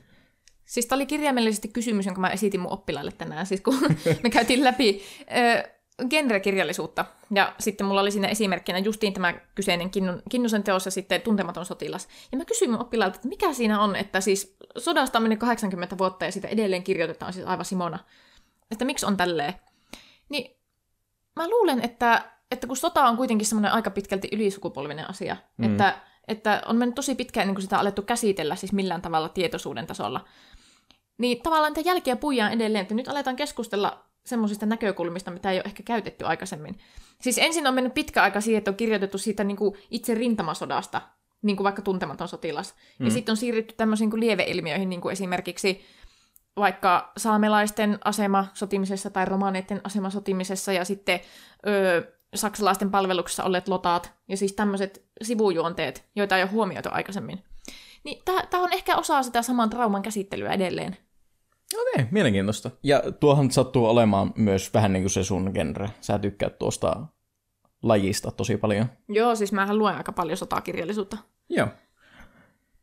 Siis 0.64 0.86
tämä 0.86 0.96
oli 0.96 1.06
kirjaimellisesti 1.06 1.68
kysymys, 1.68 2.06
jonka 2.06 2.20
mä 2.20 2.28
esitin 2.28 2.60
mun 2.60 2.72
oppilaille 2.72 3.12
tänään, 3.12 3.46
siis 3.46 3.60
kun 3.60 3.74
me 4.22 4.30
käytiin 4.30 4.64
läpi 4.64 5.02
ö, 5.20 5.70
genrekirjallisuutta. 6.08 7.04
Ja 7.34 7.54
sitten 7.58 7.86
mulla 7.86 8.00
oli 8.00 8.10
siinä 8.10 8.28
esimerkkinä 8.28 8.78
justiin 8.78 9.12
tämä 9.12 9.34
kyseinen 9.54 9.90
Kinnun, 9.90 10.22
Kinnusen 10.28 10.62
teos 10.62 10.84
ja 10.84 10.90
sitten 10.90 11.20
Tuntematon 11.20 11.66
sotilas. 11.66 12.08
Ja 12.32 12.38
mä 12.38 12.44
kysyin 12.44 12.70
mun 12.70 12.80
oppilailta, 12.80 13.16
että 13.16 13.28
mikä 13.28 13.52
siinä 13.52 13.80
on, 13.80 13.96
että 13.96 14.20
siis 14.20 14.56
sodasta 14.78 15.18
on 15.18 15.22
mennyt 15.22 15.38
80 15.38 15.98
vuotta 15.98 16.24
ja 16.24 16.32
sitä 16.32 16.48
edelleen 16.48 16.82
kirjoitetaan 16.82 17.32
siis 17.32 17.46
aivan 17.46 17.64
Simona. 17.64 17.98
Että 18.70 18.84
miksi 18.84 19.06
on 19.06 19.16
tälleen? 19.16 19.54
Niin 20.28 20.56
mä 21.36 21.48
luulen, 21.48 21.80
että, 21.80 22.30
että 22.50 22.66
kun 22.66 22.76
sota 22.76 23.04
on 23.04 23.16
kuitenkin 23.16 23.46
semmoinen 23.46 23.72
aika 23.72 23.90
pitkälti 23.90 24.28
ylisukupolvinen 24.32 25.10
asia, 25.10 25.36
mm. 25.56 25.70
että, 25.70 25.98
että 26.30 26.62
on 26.66 26.76
mennyt 26.76 26.94
tosi 26.94 27.14
pitkään 27.14 27.42
ennen 27.42 27.54
kuin 27.54 27.62
sitä 27.62 27.76
on 27.76 27.80
alettu 27.80 28.02
käsitellä 28.02 28.56
siis 28.56 28.72
millään 28.72 29.02
tavalla 29.02 29.28
tietoisuuden 29.28 29.86
tasolla, 29.86 30.24
niin 31.18 31.42
tavallaan 31.42 31.72
niitä 31.72 31.88
jälkiä 31.88 32.16
puijaan 32.16 32.52
edelleen, 32.52 32.82
että 32.82 32.94
nyt 32.94 33.08
aletaan 33.08 33.36
keskustella 33.36 34.04
semmoisista 34.26 34.66
näkökulmista, 34.66 35.30
mitä 35.30 35.50
ei 35.50 35.56
ole 35.56 35.64
ehkä 35.66 35.82
käytetty 35.82 36.24
aikaisemmin. 36.24 36.78
Siis 37.20 37.38
ensin 37.38 37.66
on 37.66 37.74
mennyt 37.74 37.94
pitkä 37.94 38.22
aika 38.22 38.40
siihen, 38.40 38.58
että 38.58 38.70
on 38.70 38.76
kirjoitettu 38.76 39.18
siitä 39.18 39.44
niin 39.44 39.56
kuin 39.56 39.74
itse 39.90 40.14
rintamasodasta, 40.14 41.00
niin 41.42 41.56
kuin 41.56 41.64
vaikka 41.64 41.82
tuntematon 41.82 42.28
sotilas. 42.28 42.74
Mm. 42.98 43.06
Ja 43.06 43.10
sitten 43.12 43.32
on 43.32 43.36
siirrytty 43.36 43.74
tämmöisiin 43.76 44.10
kuin 44.10 44.20
lieveilmiöihin, 44.20 44.88
niin 44.88 45.00
kuin 45.00 45.12
esimerkiksi 45.12 45.84
vaikka 46.56 47.12
saamelaisten 47.16 47.98
asema 48.04 48.46
sotimisessa 48.54 49.10
tai 49.10 49.24
romaneiden 49.24 49.80
asema 49.84 50.10
sotimisessa 50.10 50.72
ja 50.72 50.84
sitten 50.84 51.20
öö, 51.66 52.02
saksalaisten 52.34 52.90
palveluksessa 52.90 53.44
olleet 53.44 53.68
lotaat 53.68 54.12
ja 54.28 54.36
siis 54.36 54.52
tämmöiset 54.52 55.04
sivujuonteet, 55.22 56.08
joita 56.16 56.36
ei 56.36 56.42
ole 56.42 56.50
huomioitu 56.50 56.88
aikaisemmin. 56.92 57.44
Niin 58.04 58.22
tämä 58.24 58.62
on 58.62 58.72
ehkä 58.72 58.96
osa 58.96 59.22
sitä 59.22 59.42
saman 59.42 59.70
trauman 59.70 60.02
käsittelyä 60.02 60.52
edelleen. 60.52 60.96
Okei, 61.78 62.06
mielenkiintoista. 62.10 62.70
Ja 62.82 63.02
tuohan 63.20 63.50
sattuu 63.50 63.86
olemaan 63.86 64.32
myös 64.36 64.74
vähän 64.74 64.92
niin 64.92 65.02
kuin 65.02 65.10
se 65.10 65.24
sun 65.24 65.50
genre. 65.54 65.90
Sä 66.00 66.18
tykkäät 66.18 66.58
tuosta 66.58 67.06
lajista 67.82 68.30
tosi 68.30 68.56
paljon. 68.56 68.86
Joo, 69.08 69.34
siis 69.34 69.52
mähän 69.52 69.78
luen 69.78 69.96
aika 69.96 70.12
paljon 70.12 70.36
sotakirjallisuutta. 70.36 71.16
Joo. 71.48 71.68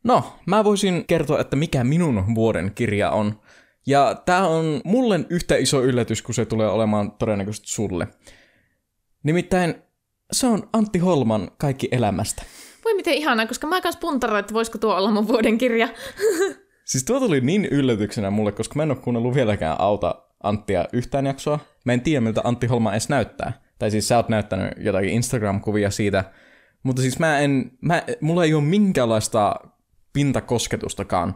No, 0.04 0.32
mä 0.46 0.64
voisin 0.64 1.04
kertoa, 1.06 1.40
että 1.40 1.56
mikä 1.56 1.84
minun 1.84 2.34
vuoden 2.34 2.72
kirja 2.74 3.10
on. 3.10 3.40
Ja 3.86 4.14
tää 4.24 4.46
on 4.46 4.80
mulle 4.84 5.20
yhtä 5.30 5.56
iso 5.56 5.82
yllätys, 5.82 6.22
kun 6.22 6.34
se 6.34 6.44
tulee 6.44 6.68
olemaan 6.68 7.12
todennäköisesti 7.12 7.68
sulle. 7.68 8.08
Nimittäin 9.22 9.74
se 10.32 10.46
on 10.46 10.68
Antti 10.72 10.98
Holman 10.98 11.50
Kaikki 11.58 11.88
elämästä. 11.92 12.42
Voi 12.84 12.94
miten 12.94 13.14
ihanaa, 13.14 13.46
koska 13.46 13.66
mä 13.66 13.80
kans 13.80 13.96
puntaroin, 13.96 14.40
että 14.40 14.54
voisiko 14.54 14.78
tuo 14.78 14.94
olla 14.94 15.10
mun 15.10 15.28
vuoden 15.28 15.58
kirja. 15.58 15.88
Siis 16.84 17.04
tuo 17.04 17.20
tuli 17.20 17.40
niin 17.40 17.64
yllätyksenä 17.64 18.30
mulle, 18.30 18.52
koska 18.52 18.74
mä 18.76 18.82
en 18.82 18.90
ole 18.90 18.98
kuunnellut 18.98 19.34
vieläkään 19.34 19.80
Auta 19.80 20.14
Anttia 20.42 20.84
yhtään 20.92 21.26
jaksoa. 21.26 21.58
Mä 21.84 21.92
en 21.92 22.00
tiedä, 22.00 22.20
miltä 22.20 22.40
Antti 22.44 22.66
Holma 22.66 22.92
edes 22.92 23.08
näyttää. 23.08 23.52
Tai 23.78 23.90
siis 23.90 24.08
sä 24.08 24.16
oot 24.16 24.28
näyttänyt 24.28 24.72
jotakin 24.76 25.10
Instagram-kuvia 25.10 25.90
siitä. 25.90 26.24
Mutta 26.82 27.02
siis 27.02 27.18
mä 27.18 27.38
en, 27.38 27.70
mä, 27.80 28.02
mulla 28.20 28.44
ei 28.44 28.54
ole 28.54 28.62
minkäänlaista 28.62 29.54
pintakosketustakaan 30.12 31.34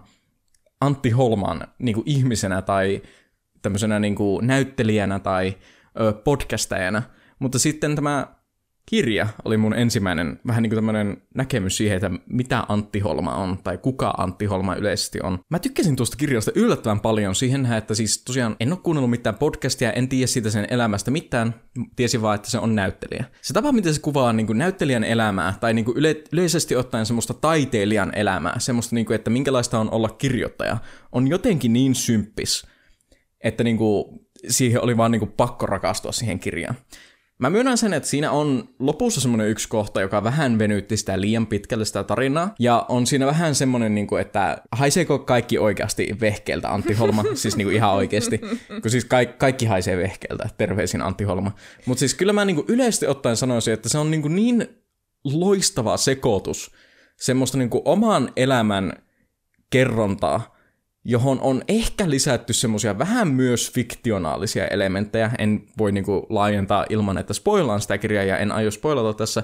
Antti 0.80 1.10
Holman 1.10 1.60
niin 1.78 1.94
kuin 1.94 2.04
ihmisenä 2.06 2.62
tai 2.62 3.02
tämmöisenä 3.62 3.98
niin 3.98 4.14
kuin 4.14 4.46
näyttelijänä 4.46 5.18
tai 5.18 5.54
ö, 6.00 6.12
podcastajana. 6.12 7.02
Mutta 7.38 7.58
sitten 7.58 7.96
tämä 7.96 8.26
kirja 8.86 9.28
oli 9.44 9.56
mun 9.56 9.74
ensimmäinen 9.74 10.40
vähän 10.46 10.62
niin 10.62 10.70
kuin 10.70 10.76
tämmöinen 10.76 11.22
näkemys 11.34 11.76
siihen, 11.76 11.96
että 11.96 12.10
mitä 12.26 12.64
Antti 12.68 13.00
Holma 13.00 13.34
on, 13.34 13.58
tai 13.64 13.78
kuka 13.78 14.14
Antti 14.18 14.44
Holma 14.44 14.74
yleisesti 14.74 15.18
on. 15.22 15.38
Mä 15.50 15.58
tykkäsin 15.58 15.96
tuosta 15.96 16.16
kirjasta 16.16 16.50
yllättävän 16.54 17.00
paljon 17.00 17.34
siihen, 17.34 17.72
että 17.72 17.94
siis 17.94 18.24
tosiaan 18.24 18.56
en 18.60 18.72
ole 18.72 18.78
kuunnellut 18.82 19.10
mitään 19.10 19.34
podcastia, 19.34 19.92
en 19.92 20.08
tiedä 20.08 20.26
siitä 20.26 20.50
sen 20.50 20.66
elämästä 20.70 21.10
mitään, 21.10 21.54
tiesin 21.96 22.22
vaan, 22.22 22.34
että 22.34 22.50
se 22.50 22.58
on 22.58 22.74
näyttelijä. 22.74 23.24
Se 23.42 23.54
tapa, 23.54 23.72
miten 23.72 23.94
se 23.94 24.00
kuvaa 24.00 24.32
niin 24.32 24.46
kuin 24.46 24.58
näyttelijän 24.58 25.04
elämää, 25.04 25.54
tai 25.60 25.74
niin 25.74 25.84
kuin 25.84 25.96
yle- 25.96 26.24
yleisesti 26.32 26.76
ottaen 26.76 27.06
semmoista 27.06 27.34
taiteilijan 27.34 28.12
elämää, 28.14 28.58
semmoista, 28.58 28.94
niin 28.94 29.06
kuin, 29.06 29.14
että 29.14 29.30
minkälaista 29.30 29.78
on 29.78 29.90
olla 29.90 30.08
kirjoittaja, 30.08 30.76
on 31.12 31.28
jotenkin 31.28 31.72
niin 31.72 31.94
symppis, 31.94 32.66
että 33.40 33.64
niin 33.64 33.76
kuin, 33.76 34.04
siihen 34.48 34.82
oli 34.82 34.96
vaan 34.96 35.10
niin 35.10 35.20
kuin 35.20 35.32
pakko 35.36 35.66
rakastua 35.66 36.12
siihen 36.12 36.38
kirjaan. 36.38 36.74
Mä 37.42 37.50
myönnän 37.50 37.78
sen, 37.78 37.92
että 37.92 38.08
siinä 38.08 38.30
on 38.30 38.68
lopussa 38.78 39.20
semmoinen 39.20 39.48
yksi 39.48 39.68
kohta, 39.68 40.00
joka 40.00 40.24
vähän 40.24 40.58
venytti 40.58 40.96
sitä 40.96 41.20
liian 41.20 41.46
pitkälle 41.46 41.84
sitä 41.84 42.04
tarinaa. 42.04 42.54
Ja 42.58 42.86
on 42.88 43.06
siinä 43.06 43.26
vähän 43.26 43.54
semmoinen, 43.54 43.94
niin 43.94 44.06
kuin, 44.06 44.22
että 44.22 44.62
haiseeko 44.72 45.18
kaikki 45.18 45.58
oikeasti 45.58 46.16
vehkeeltä 46.20 46.68
Antti 46.68 46.94
Holma? 46.94 47.24
siis 47.34 47.56
niin 47.56 47.66
kuin 47.66 47.76
ihan 47.76 47.92
oikeasti. 47.92 48.40
Kun 48.82 48.90
siis 48.90 49.04
kaikki, 49.04 49.36
kaikki 49.38 49.66
haisee 49.66 49.96
vehkeeltä. 49.96 50.48
Terveisin 50.58 51.02
Antti 51.02 51.24
Holma. 51.24 51.52
Mutta 51.86 51.98
siis 51.98 52.14
kyllä 52.14 52.32
mä 52.32 52.44
niin 52.44 52.56
kuin 52.56 52.66
yleisesti 52.68 53.06
ottaen 53.06 53.36
sanoisin, 53.36 53.74
että 53.74 53.88
se 53.88 53.98
on 53.98 54.10
niin, 54.10 54.22
kuin 54.22 54.36
niin 54.36 54.68
loistava 55.24 55.96
sekoitus 55.96 56.70
semmoista 57.16 57.58
niin 57.58 57.70
kuin 57.70 57.82
oman 57.84 58.32
elämän 58.36 58.92
kerrontaa 59.70 60.51
johon 61.04 61.40
on 61.40 61.62
ehkä 61.68 62.10
lisätty 62.10 62.52
semmoisia 62.52 62.98
vähän 62.98 63.28
myös 63.28 63.72
fiktionaalisia 63.72 64.66
elementtejä. 64.66 65.30
En 65.38 65.64
voi 65.78 65.92
niinku 65.92 66.26
laajentaa 66.30 66.86
ilman, 66.90 67.18
että 67.18 67.34
spoilaan 67.34 67.80
sitä 67.80 67.98
kirjaa 67.98 68.24
ja 68.24 68.38
en 68.38 68.52
aio 68.52 68.70
spoilata 68.70 69.18
tässä. 69.18 69.42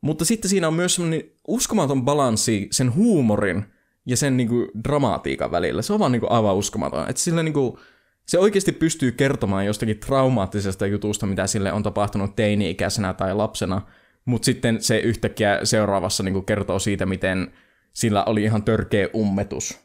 Mutta 0.00 0.24
sitten 0.24 0.48
siinä 0.48 0.68
on 0.68 0.74
myös 0.74 0.94
semmoinen 0.94 1.22
uskomaton 1.48 2.02
balanssi 2.02 2.68
sen 2.70 2.94
huumorin 2.94 3.64
ja 4.06 4.16
sen 4.16 4.36
niinku 4.36 4.70
dramatiikan 4.84 5.50
välillä. 5.50 5.82
Se 5.82 5.92
on 5.92 5.98
vaan 5.98 6.12
niinku 6.12 6.26
aivan 6.30 6.56
uskomaton. 6.56 7.08
Että 7.08 7.22
sillä 7.22 7.42
niinku, 7.42 7.78
se 8.26 8.38
oikeasti 8.38 8.72
pystyy 8.72 9.12
kertomaan 9.12 9.66
jostakin 9.66 9.98
traumaattisesta 9.98 10.86
jutusta, 10.86 11.26
mitä 11.26 11.46
sille 11.46 11.72
on 11.72 11.82
tapahtunut 11.82 12.36
teini-ikäisenä 12.36 13.14
tai 13.14 13.34
lapsena, 13.34 13.82
mutta 14.24 14.46
sitten 14.46 14.82
se 14.82 14.98
yhtäkkiä 14.98 15.60
seuraavassa 15.64 16.22
niinku 16.22 16.42
kertoo 16.42 16.78
siitä, 16.78 17.06
miten 17.06 17.52
sillä 17.92 18.24
oli 18.24 18.42
ihan 18.42 18.62
törkeä 18.62 19.08
ummetus 19.14 19.83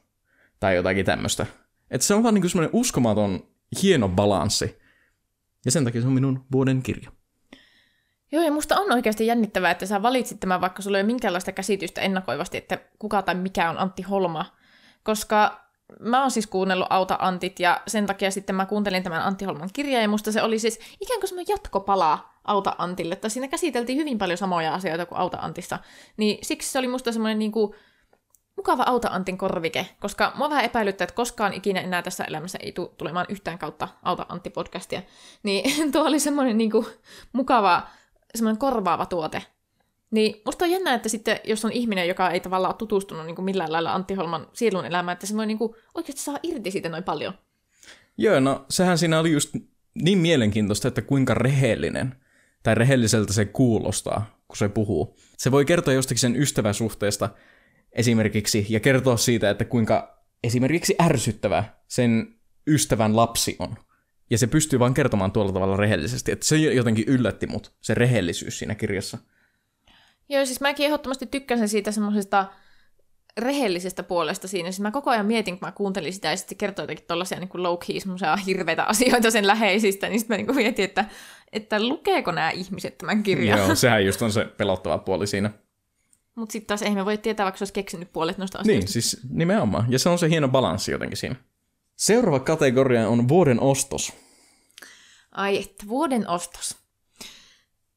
tai 0.59 0.75
jotakin 0.75 1.05
tämmöistä. 1.05 1.45
Että 1.91 2.07
se 2.07 2.13
on 2.13 2.23
vaan 2.23 2.33
niinku 2.33 2.49
semmoinen 2.49 2.69
uskomaton, 2.73 3.47
hieno 3.83 4.09
balanssi. 4.09 4.79
Ja 5.65 5.71
sen 5.71 5.85
takia 5.85 6.01
se 6.01 6.07
on 6.07 6.13
minun 6.13 6.45
vuoden 6.51 6.83
kirja. 6.83 7.11
Joo, 8.31 8.43
ja 8.43 8.51
musta 8.51 8.79
on 8.79 8.91
oikeasti 8.91 9.27
jännittävää, 9.27 9.71
että 9.71 9.85
sä 9.85 10.01
valitsit 10.01 10.39
tämän, 10.39 10.61
vaikka 10.61 10.81
sulla 10.81 10.97
ei 10.97 11.01
ole 11.01 11.07
minkäänlaista 11.07 11.51
käsitystä 11.51 12.01
ennakoivasti, 12.01 12.57
että 12.57 12.77
kuka 12.99 13.21
tai 13.21 13.35
mikä 13.35 13.69
on 13.69 13.77
Antti 13.77 14.01
Holma. 14.01 14.45
Koska 15.03 15.69
mä 15.99 16.21
oon 16.21 16.31
siis 16.31 16.47
kuunnellut 16.47 16.87
Auta 16.89 17.17
Antit, 17.19 17.59
ja 17.59 17.81
sen 17.87 18.05
takia 18.05 18.31
sitten 18.31 18.55
mä 18.55 18.65
kuuntelin 18.65 19.03
tämän 19.03 19.21
Antti 19.21 19.45
Holman 19.45 19.69
kirjan, 19.73 20.01
ja 20.01 20.07
musta 20.07 20.31
se 20.31 20.41
oli 20.41 20.59
siis 20.59 20.79
ikään 21.01 21.19
kuin 21.19 21.27
semmoinen 21.27 21.53
jatkopala 21.53 22.29
Auta 22.43 22.75
Antille, 22.77 23.13
että 23.13 23.29
siinä 23.29 23.47
käsiteltiin 23.47 23.97
hyvin 23.97 24.17
paljon 24.17 24.37
samoja 24.37 24.73
asioita 24.73 25.05
kuin 25.05 25.19
Auta 25.19 25.37
Antissa. 25.41 25.79
Niin 26.17 26.37
siksi 26.41 26.71
se 26.71 26.79
oli 26.79 26.87
musta 26.87 27.11
semmoinen 27.11 27.39
niin 27.39 27.51
kuin 27.51 27.73
mukava 28.59 28.83
Auta 28.83 29.09
Antin 29.11 29.37
korvike, 29.37 29.85
koska 29.99 30.31
mua 30.35 30.49
vähän 30.49 30.65
epäilyttää, 30.65 31.03
että 31.03 31.15
koskaan 31.15 31.53
ikinä 31.53 31.81
enää 31.81 32.01
tässä 32.01 32.23
elämässä 32.23 32.57
ei 32.61 32.71
tule 32.71 32.89
tulemaan 32.97 33.25
yhtään 33.29 33.59
kautta 33.59 33.87
Auta 34.03 34.25
Antti 34.29 34.49
podcastia. 34.49 35.01
Niin 35.43 35.91
tuo 35.91 36.03
oli 36.03 36.19
semmoinen 36.19 36.57
niin 36.57 36.71
kuin, 36.71 36.85
mukava, 37.33 37.87
semmoinen 38.35 38.59
korvaava 38.59 39.05
tuote. 39.05 39.43
Niin 40.11 40.41
musta 40.45 40.65
on 40.65 40.71
jännä, 40.71 40.93
että 40.93 41.09
sitten 41.09 41.39
jos 41.43 41.65
on 41.65 41.71
ihminen, 41.71 42.07
joka 42.07 42.29
ei 42.29 42.39
tavallaan 42.39 42.73
ole 42.73 42.77
tutustunut 42.77 43.25
niin 43.25 43.35
kuin 43.35 43.45
millään 43.45 43.71
lailla 43.71 43.93
Antti 43.93 44.13
Holman 44.13 44.47
sielun 44.53 44.85
elämään, 44.85 45.13
että 45.13 45.27
se 45.27 45.37
voi 45.37 45.45
niin 45.45 45.57
kuin, 45.57 45.75
oikeasti 45.95 46.21
saa 46.21 46.39
irti 46.43 46.71
siitä 46.71 46.89
noin 46.89 47.03
paljon. 47.03 47.33
Joo, 48.17 48.39
no 48.39 48.65
sehän 48.69 48.97
siinä 48.97 49.19
oli 49.19 49.31
just 49.31 49.55
niin 49.95 50.17
mielenkiintoista, 50.17 50.87
että 50.87 51.01
kuinka 51.01 51.33
rehellinen 51.33 52.15
tai 52.63 52.75
rehelliseltä 52.75 53.33
se 53.33 53.45
kuulostaa, 53.45 54.25
kun 54.47 54.57
se 54.57 54.69
puhuu. 54.69 55.15
Se 55.37 55.51
voi 55.51 55.65
kertoa 55.65 55.93
jostakin 55.93 56.19
sen 56.19 56.35
ystäväsuhteesta, 56.35 57.29
esimerkiksi 57.93 58.65
ja 58.69 58.79
kertoa 58.79 59.17
siitä, 59.17 59.49
että 59.49 59.65
kuinka 59.65 60.23
esimerkiksi 60.43 60.95
ärsyttävä 61.01 61.63
sen 61.87 62.35
ystävän 62.67 63.15
lapsi 63.15 63.55
on. 63.59 63.75
Ja 64.29 64.37
se 64.37 64.47
pystyy 64.47 64.79
vain 64.79 64.93
kertomaan 64.93 65.31
tuolla 65.31 65.51
tavalla 65.51 65.77
rehellisesti, 65.77 66.31
että 66.31 66.45
se 66.45 66.57
jotenkin 66.57 67.05
yllätti 67.07 67.47
mut, 67.47 67.73
se 67.81 67.93
rehellisyys 67.93 68.59
siinä 68.59 68.75
kirjassa. 68.75 69.17
Joo, 70.29 70.45
siis 70.45 70.61
mäkin 70.61 70.85
ehdottomasti 70.85 71.25
tykkäsin 71.25 71.69
siitä 71.69 71.91
semmoisesta 71.91 72.45
rehellisestä 73.37 74.03
puolesta 74.03 74.47
siinä. 74.47 74.71
Siis 74.71 74.79
mä 74.79 74.91
koko 74.91 75.09
ajan 75.09 75.25
mietin, 75.25 75.59
kun 75.59 75.67
mä 75.67 75.71
kuuntelin 75.71 76.13
sitä, 76.13 76.29
ja 76.29 76.37
sitten 76.37 76.55
se 76.55 76.59
kertoi 76.59 76.83
jotenkin 76.83 77.05
tollaisia 77.07 77.39
niin 77.39 77.49
low-key 77.49 77.99
semmoisia 77.99 78.35
hirveitä 78.35 78.83
asioita 78.93 79.31
sen 79.31 79.47
läheisistä, 79.47 80.09
niin 80.09 80.19
sitten 80.19 80.39
mä 80.39 80.43
niin 80.43 80.55
mietin, 80.55 80.85
että, 80.85 81.05
että 81.51 81.87
lukeeko 81.87 82.31
nämä 82.31 82.51
ihmiset 82.51 82.97
tämän 82.97 83.23
kirjan. 83.23 83.59
Joo, 83.59 83.75
sehän 83.75 84.05
just 84.05 84.21
on 84.21 84.31
se 84.31 84.45
pelottava 84.45 84.97
puoli 84.97 85.27
siinä. 85.27 85.51
Mutta 86.39 86.53
sitten 86.53 86.67
taas 86.67 86.81
ei 86.81 86.95
me 86.95 87.05
voi 87.05 87.17
tietää, 87.17 87.43
vaikka 87.43 87.57
se 87.57 87.63
olisi 87.63 87.73
keksinyt 87.73 88.13
puolet 88.13 88.37
noista 88.37 88.59
asioista. 88.59 88.79
Niin, 88.79 88.87
siis 88.87 89.19
nimenomaan. 89.29 89.85
Ja 89.91 89.99
se 89.99 90.09
on 90.09 90.19
se 90.19 90.29
hieno 90.29 90.47
balanssi 90.47 90.91
jotenkin 90.91 91.17
siinä. 91.17 91.35
Seuraava 91.95 92.39
kategoria 92.39 93.09
on 93.09 93.27
vuoden 93.27 93.61
ostos. 93.61 94.13
Ai 95.31 95.57
että, 95.57 95.87
vuoden 95.87 96.29
ostos. 96.29 96.75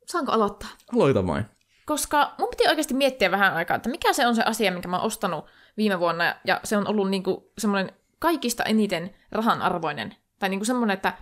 Saanko 0.07 0.33
aloittaa? 0.33 0.69
Aloita 0.95 1.27
vain. 1.27 1.45
Koska 1.87 2.35
mun 2.39 2.49
piti 2.49 2.69
oikeasti 2.69 2.95
miettiä 2.95 3.31
vähän 3.31 3.55
aikaa, 3.55 3.77
että 3.77 3.89
mikä 3.89 4.13
se 4.13 4.27
on 4.27 4.37
se 4.37 4.43
asia, 4.43 4.73
minkä 4.73 4.89
mä 4.89 4.97
oon 4.97 5.07
ostanut 5.07 5.45
viime 5.77 5.99
vuonna, 5.99 6.35
ja 6.45 6.61
se 6.65 6.77
on 6.77 6.89
ollut 6.89 7.11
niinku 7.11 7.53
semmoinen 7.59 7.93
kaikista 8.19 8.65
eniten 8.65 9.15
rahan 9.33 9.63
arvoinen. 9.63 10.17
Tai 10.39 10.49
niinku 10.49 10.65
semmoinen, 10.65 10.95
että, 10.95 11.13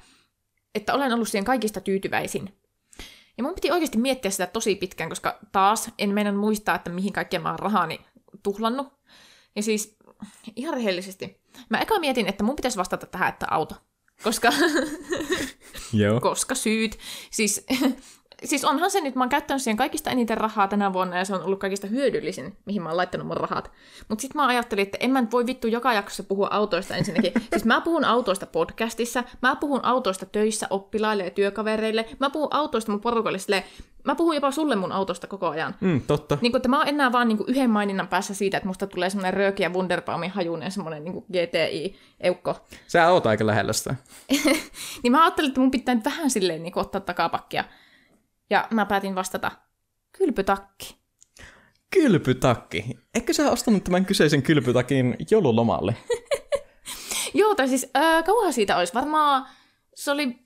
että 0.74 0.94
olen 0.94 1.12
ollut 1.12 1.28
siihen 1.28 1.44
kaikista 1.44 1.80
tyytyväisin. 1.80 2.59
Ja 3.40 3.44
mun 3.44 3.54
piti 3.54 3.70
oikeasti 3.70 3.98
miettiä 3.98 4.30
sitä 4.30 4.46
tosi 4.46 4.74
pitkään, 4.74 5.08
koska 5.08 5.38
taas 5.52 5.90
en 5.98 6.10
meidän 6.10 6.36
muistaa, 6.36 6.74
että 6.74 6.90
mihin 6.90 7.12
kaikkeen 7.12 7.42
mä 7.42 7.48
oon 7.50 7.58
rahani 7.58 8.00
tuhlannut. 8.42 8.88
Ja 9.56 9.62
siis 9.62 9.96
ihan 10.56 10.74
rehellisesti. 10.74 11.40
Mä 11.68 11.78
eka 11.78 11.98
mietin, 11.98 12.26
että 12.26 12.44
mun 12.44 12.56
pitäisi 12.56 12.78
vastata 12.78 13.06
tähän, 13.06 13.28
että 13.28 13.46
auto. 13.50 13.74
Koska, 14.22 14.52
Joo. 15.92 16.20
koska 16.30 16.54
syyt. 16.54 16.98
Siis 17.30 17.66
siis 18.44 18.64
onhan 18.64 18.90
se 18.90 19.00
nyt, 19.00 19.14
mä 19.14 19.22
oon 19.24 19.28
käyttänyt 19.28 19.62
siihen 19.62 19.76
kaikista 19.76 20.10
eniten 20.10 20.38
rahaa 20.38 20.68
tänä 20.68 20.92
vuonna 20.92 21.18
ja 21.18 21.24
se 21.24 21.34
on 21.34 21.42
ollut 21.42 21.58
kaikista 21.58 21.86
hyödyllisin, 21.86 22.56
mihin 22.64 22.82
mä 22.82 22.88
oon 22.88 22.96
laittanut 22.96 23.26
mun 23.26 23.36
rahat. 23.36 23.70
Mutta 24.08 24.22
sitten 24.22 24.40
mä 24.40 24.46
ajattelin, 24.46 24.82
että 24.82 24.98
en 25.00 25.10
mä 25.10 25.20
nyt 25.20 25.32
voi 25.32 25.46
vittu 25.46 25.66
joka 25.66 25.92
jaksossa 25.92 26.22
puhua 26.22 26.48
autoista 26.50 26.96
ensinnäkin. 26.96 27.32
siis 27.50 27.64
mä 27.64 27.80
puhun 27.80 28.04
autoista 28.04 28.46
podcastissa, 28.46 29.24
mä 29.42 29.56
puhun 29.56 29.84
autoista 29.84 30.26
töissä 30.26 30.66
oppilaille 30.70 31.24
ja 31.24 31.30
työkavereille, 31.30 32.08
mä 32.20 32.30
puhun 32.30 32.48
autoista 32.50 32.92
mun 32.92 33.00
porukalle 33.00 33.38
silleen, 33.38 33.64
Mä 34.04 34.14
puhun 34.14 34.34
jopa 34.34 34.50
sulle 34.50 34.76
mun 34.76 34.92
autosta 34.92 35.26
koko 35.26 35.48
ajan. 35.48 35.74
Mm, 35.80 36.00
totta. 36.06 36.38
Niin 36.40 36.52
kun, 36.52 36.56
että 36.56 36.68
mä 36.68 36.78
oon 36.78 36.88
enää 36.88 37.12
vaan 37.12 37.28
niin 37.28 37.36
kuin 37.38 37.50
yhden 37.50 37.70
maininnan 37.70 38.08
päässä 38.08 38.34
siitä, 38.34 38.56
että 38.56 38.66
musta 38.66 38.86
tulee 38.86 39.10
semmoinen 39.10 39.34
röökiä 39.34 39.70
Wunderbaumin 39.70 40.30
hajunen 40.30 40.70
semmoinen 40.70 41.04
niin 41.04 41.24
GTI-eukko. 41.32 42.56
Sä 42.86 43.08
oot 43.08 43.26
aika 43.26 43.46
lähellä 43.46 43.72
sitä. 43.72 43.94
niin 45.02 45.12
mä 45.12 45.24
ajattelin, 45.24 45.48
että 45.48 45.60
mun 45.60 45.70
pitää 45.70 45.94
nyt 45.94 46.04
vähän 46.04 46.30
silleen 46.30 46.62
niin 46.62 46.78
ottaa 46.78 47.00
takapakkia. 47.00 47.64
Ja 48.50 48.68
mä 48.70 48.86
päätin 48.86 49.14
vastata, 49.14 49.50
kylpytakki. 50.18 50.96
Kylpytakki. 51.90 52.84
Eikö 53.14 53.32
sä 53.32 53.50
ostanut 53.50 53.84
tämän 53.84 54.04
kyseisen 54.04 54.42
kylpytakin 54.42 55.16
joululomalle? 55.30 55.96
Joo, 57.34 57.54
tai 57.54 57.68
siis 57.68 57.90
äh, 57.96 58.24
kauan 58.24 58.52
siitä 58.52 58.76
olisi. 58.76 58.94
Varmaan 58.94 59.46
se 59.94 60.10
oli 60.10 60.38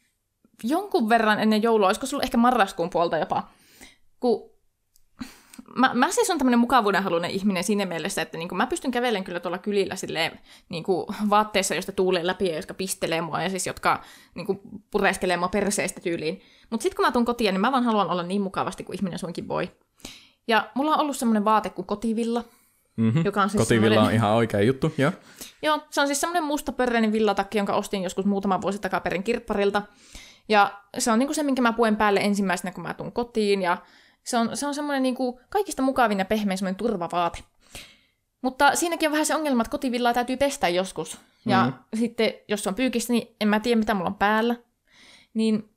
jonkun 0.62 1.08
verran 1.08 1.40
ennen 1.40 1.62
joulua, 1.62 1.86
olisiko 1.86 2.06
sulla 2.06 2.22
ehkä 2.22 2.36
marraskuun 2.36 2.90
puolta 2.90 3.18
jopa. 3.18 3.48
Kun 4.20 4.50
mä, 5.76 5.94
mä 5.94 6.10
siis 6.10 6.30
on 6.30 6.38
tämmöinen 6.38 6.58
mukavuudenhaluinen 6.58 7.30
ihminen 7.30 7.64
siinä 7.64 7.86
mielessä, 7.86 8.22
että 8.22 8.38
niin 8.38 8.56
mä 8.56 8.66
pystyn 8.66 8.90
kävelemään 8.90 9.24
kyllä 9.24 9.40
tuolla 9.40 9.58
kylillä 9.58 9.96
silleen, 9.96 10.40
niin 10.68 10.84
vaatteissa, 11.30 11.74
joista 11.74 11.92
tuulee 11.92 12.26
läpi 12.26 12.48
ja 12.48 12.56
jotka 12.56 12.74
pistelee 12.74 13.20
mua 13.20 13.42
ja 13.42 13.50
siis 13.50 13.66
jotka 13.66 14.02
niin 14.34 14.46
pureskelee 14.90 15.36
mua 15.36 15.48
perseestä 15.48 16.00
tyyliin. 16.00 16.42
Mutta 16.70 16.82
sitten 16.82 16.96
kun 16.96 17.04
mä 17.04 17.12
tuun 17.12 17.24
kotiin, 17.24 17.54
niin 17.54 17.60
mä 17.60 17.72
vaan 17.72 17.84
haluan 17.84 18.10
olla 18.10 18.22
niin 18.22 18.42
mukavasti 18.42 18.84
kuin 18.84 18.96
ihminen 18.96 19.18
suinkin 19.18 19.48
voi. 19.48 19.70
Ja 20.48 20.70
mulla 20.74 20.94
on 20.94 21.00
ollut 21.00 21.16
semmoinen 21.16 21.44
vaate 21.44 21.70
kuin 21.70 21.86
kotivilla, 21.86 22.44
Mm-hmm. 22.96 23.24
Joka 23.24 23.42
on 23.42 23.50
siis 23.50 23.62
Kotivilla 23.62 24.02
on 24.02 24.12
ihan 24.12 24.30
oikea 24.30 24.60
juttu, 24.60 24.94
joo. 24.98 25.12
Joo, 25.62 25.80
se 25.90 26.00
on 26.00 26.06
siis 26.06 26.20
semmoinen 26.20 26.44
mustapörreinen 26.44 27.12
villatakki, 27.12 27.58
jonka 27.58 27.74
ostin 27.74 28.02
joskus 28.02 28.24
muutama 28.24 28.60
vuosi 28.60 28.78
takaperin 28.78 29.22
kirpparilta. 29.22 29.82
Ja 30.48 30.80
se 30.98 31.10
on 31.10 31.18
niinku 31.18 31.34
se, 31.34 31.42
minkä 31.42 31.62
mä 31.62 31.72
puen 31.72 31.96
päälle 31.96 32.20
ensimmäisenä, 32.20 32.72
kun 32.72 32.82
mä 32.82 32.94
tuun 32.94 33.12
kotiin. 33.12 33.62
Ja 33.62 33.76
se 34.24 34.38
on, 34.38 34.56
se 34.56 34.66
on 34.66 34.74
semmoinen 34.74 35.02
niinku 35.02 35.40
kaikista 35.50 35.82
mukavin 35.82 36.18
ja 36.18 36.24
pehmein 36.24 36.58
semmoinen 36.58 36.76
turvavaate. 36.76 37.38
Mutta 38.42 38.76
siinäkin 38.76 39.08
on 39.08 39.12
vähän 39.12 39.26
se 39.26 39.34
ongelma, 39.34 39.62
että 39.62 39.70
kotivillaa 39.70 40.14
täytyy 40.14 40.36
pestä 40.36 40.68
joskus. 40.68 41.18
Ja 41.46 41.64
mm. 41.64 41.98
sitten, 41.98 42.32
jos 42.48 42.62
se 42.62 42.68
on 42.68 42.74
pyykissä, 42.74 43.12
niin 43.12 43.36
en 43.40 43.48
mä 43.48 43.60
tiedä, 43.60 43.78
mitä 43.78 43.94
mulla 43.94 44.10
on 44.10 44.14
päällä. 44.14 44.56
Niin 45.34 45.73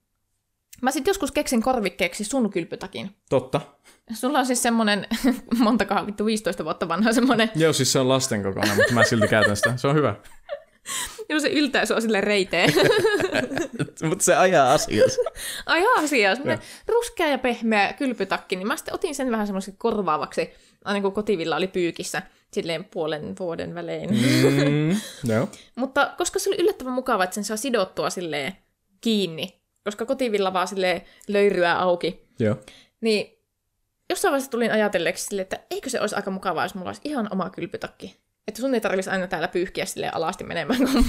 Mä 0.82 0.92
sitten 0.92 1.10
joskus 1.10 1.32
keksin 1.32 1.62
korvikkeeksi 1.62 2.24
sun 2.24 2.50
kylpytakin. 2.50 3.16
Totta. 3.30 3.62
Sulla 4.14 4.40
on 4.40 4.46
siis 4.46 4.64
semmonen, 4.64 5.08
montakohan 5.58 6.08
vittu 6.08 6.26
15 6.26 6.64
vuotta 6.64 6.88
vanha 6.88 7.14
semmonen, 7.14 7.52
Joo, 7.56 7.74
siis 7.74 7.92
se 7.92 8.00
on 8.00 8.10
lasten 8.10 8.44
kokoinen, 8.44 8.76
mutta 8.76 8.94
mä 8.94 9.04
silti 9.04 9.28
käytän 9.28 9.56
sitä. 9.56 9.78
Se 9.78 9.88
on 9.88 9.96
hyvä. 9.96 10.16
joo 11.30 11.40
se 11.40 11.50
yltää 11.50 11.86
sua 11.86 12.02
sille 12.02 12.22
reiteen. 12.22 12.74
mutta 14.10 14.24
se 14.24 14.36
ajaa 14.36 14.74
asiassa. 14.74 15.22
Ai 15.66 15.84
asiaa, 15.98 16.36
semmoinen 16.36 16.66
ruskea 16.88 17.28
ja 17.28 17.38
pehmeä 17.38 17.94
kylpytakki, 17.94 18.56
niin 18.56 18.68
mä 18.68 18.78
sitten 18.78 18.94
otin 18.94 19.16
sen 19.16 19.32
vähän 19.32 19.48
semmoiseksi 19.48 19.78
korvaavaksi, 19.78 20.50
aina 20.86 21.02
kun 21.02 21.14
kotivilla 21.14 21.56
oli 21.56 21.68
pyykissä, 21.68 22.22
silleen 22.52 22.86
puolen 22.86 23.36
vuoden 23.40 23.76
välein. 23.76 24.10
Mm, 24.10 24.90
joo. 25.34 25.50
Mutta 25.76 26.14
koska 26.18 26.40
se 26.40 26.50
oli 26.50 26.58
yllättävän 26.62 26.94
mukava, 26.94 27.24
että 27.24 27.34
sen 27.34 27.44
saa 27.44 27.58
sidottua 27.58 28.10
silleen 28.10 28.58
kiinni, 29.02 29.62
koska 29.88 30.06
kotivilla 30.06 30.54
vaan 30.54 30.68
silleen 30.68 31.02
löyryä 31.28 31.80
auki, 31.80 32.28
Joo. 32.40 32.56
niin 33.02 33.38
jossain 34.10 34.32
vaiheessa 34.32 34.52
tulin 34.52 34.72
ajatelleeksi 34.72 35.26
silleen, 35.26 35.44
että 35.44 35.60
eikö 35.72 35.90
se 35.90 36.02
olisi 36.02 36.16
aika 36.16 36.32
mukavaa, 36.32 36.66
jos 36.66 36.76
mulla 36.76 36.90
olisi 36.90 37.02
ihan 37.04 37.28
oma 37.32 37.50
kylpytakki. 37.50 38.18
Että 38.48 38.62
sun 38.62 38.74
ei 38.74 38.82
tarvitsisi 38.82 39.10
aina 39.10 39.28
täällä 39.28 39.48
pyyhkiä 39.48 39.86
silleen 39.86 40.16
alasti 40.16 40.44
menemään, 40.44 40.80
kun 40.80 41.06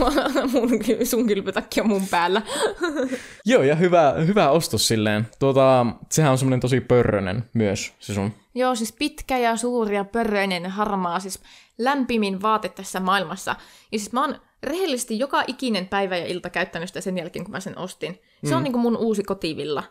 mun, 0.52 0.70
sun 1.04 1.26
kylpytakki 1.26 1.80
on 1.80 1.88
mun 1.88 2.08
päällä. 2.10 2.42
Joo, 3.44 3.62
ja 3.62 3.74
hyvä, 3.74 4.14
hyvä 4.26 4.50
ostos 4.50 4.88
silleen. 4.88 5.28
Tuota, 5.38 5.86
sehän 6.10 6.32
on 6.32 6.38
semmoinen 6.38 6.60
tosi 6.60 6.80
pörrönen 6.80 7.44
myös, 7.54 7.92
se 7.98 8.14
sun. 8.14 8.32
Joo, 8.54 8.74
siis 8.74 8.92
pitkä 8.92 9.38
ja 9.38 9.56
suuri 9.56 9.96
ja 9.96 10.04
pörröinen, 10.04 10.66
harmaa, 10.66 11.20
siis 11.20 11.40
lämpimin 11.78 12.42
vaate 12.42 12.68
tässä 12.68 13.00
maailmassa. 13.00 13.56
Ja 13.92 13.98
siis 13.98 14.12
mä 14.12 14.20
oon 14.20 14.40
rehellisesti 14.62 15.18
joka 15.18 15.44
ikinen 15.46 15.88
päivä 15.88 16.16
ja 16.16 16.26
ilta 16.26 16.50
käyttänyt 16.50 16.88
sitä 16.88 17.00
sen 17.00 17.18
jälkeen, 17.18 17.44
kun 17.44 17.52
mä 17.52 17.60
sen 17.60 17.78
ostin. 17.78 18.22
Se 18.44 18.54
on 18.54 18.62
niinku 18.62 18.78
mun 18.78 18.96
uusi 18.96 19.22
kotivilla. 19.22 19.84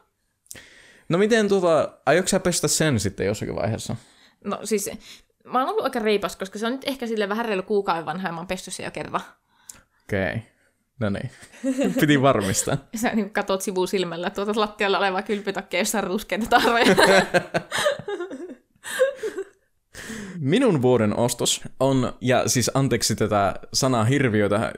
No 1.10 1.18
miten 1.18 1.50
tuota, 1.50 1.98
aiotko 2.06 2.28
sä 2.28 2.40
pestä 2.40 2.68
sen 2.68 3.00
sitten 3.00 3.26
jossakin 3.26 3.56
vaiheessa? 3.56 3.96
No 4.44 4.60
siis, 4.64 4.90
mä 5.44 5.60
oon 5.60 5.70
ollut 5.70 5.84
aika 5.84 6.00
reipas, 6.00 6.36
koska 6.36 6.60
se 6.60 6.66
on 6.66 6.72
nyt 6.72 6.88
ehkä 6.88 7.08
sille 7.08 7.30
vähän 7.30 7.46
reilu 7.46 7.64
kuukauden 7.64 8.06
vanha 8.06 8.28
ja 8.28 8.32
mä 8.32 8.38
oon 8.38 8.48
pesty 8.48 8.72
se 8.72 8.84
jo 8.84 8.92
kerran. 8.92 9.22
Okei. 10.04 10.28
Okay. 10.28 10.40
No 11.00 11.10
niin. 11.10 11.32
Piti 12.00 12.22
varmistaa. 12.22 12.78
Sä 13.02 13.10
niin 13.10 13.34
katot 13.34 13.62
sivusilmällä 13.62 14.30
tuota 14.30 14.52
lattialla 14.56 14.98
olevaa 14.98 15.22
kylpytakkia, 15.22 15.80
jossa 15.80 15.98
on 15.98 16.04
ruskeita 16.04 16.46
tarroja. 16.50 16.96
Minun 20.40 20.82
vuoden 20.82 21.18
ostos 21.18 21.62
on, 21.80 22.14
ja 22.22 22.48
siis 22.50 22.72
anteeksi 22.74 23.16
tätä 23.16 23.56
sanaa 23.74 24.04
hirviötä, 24.04 24.72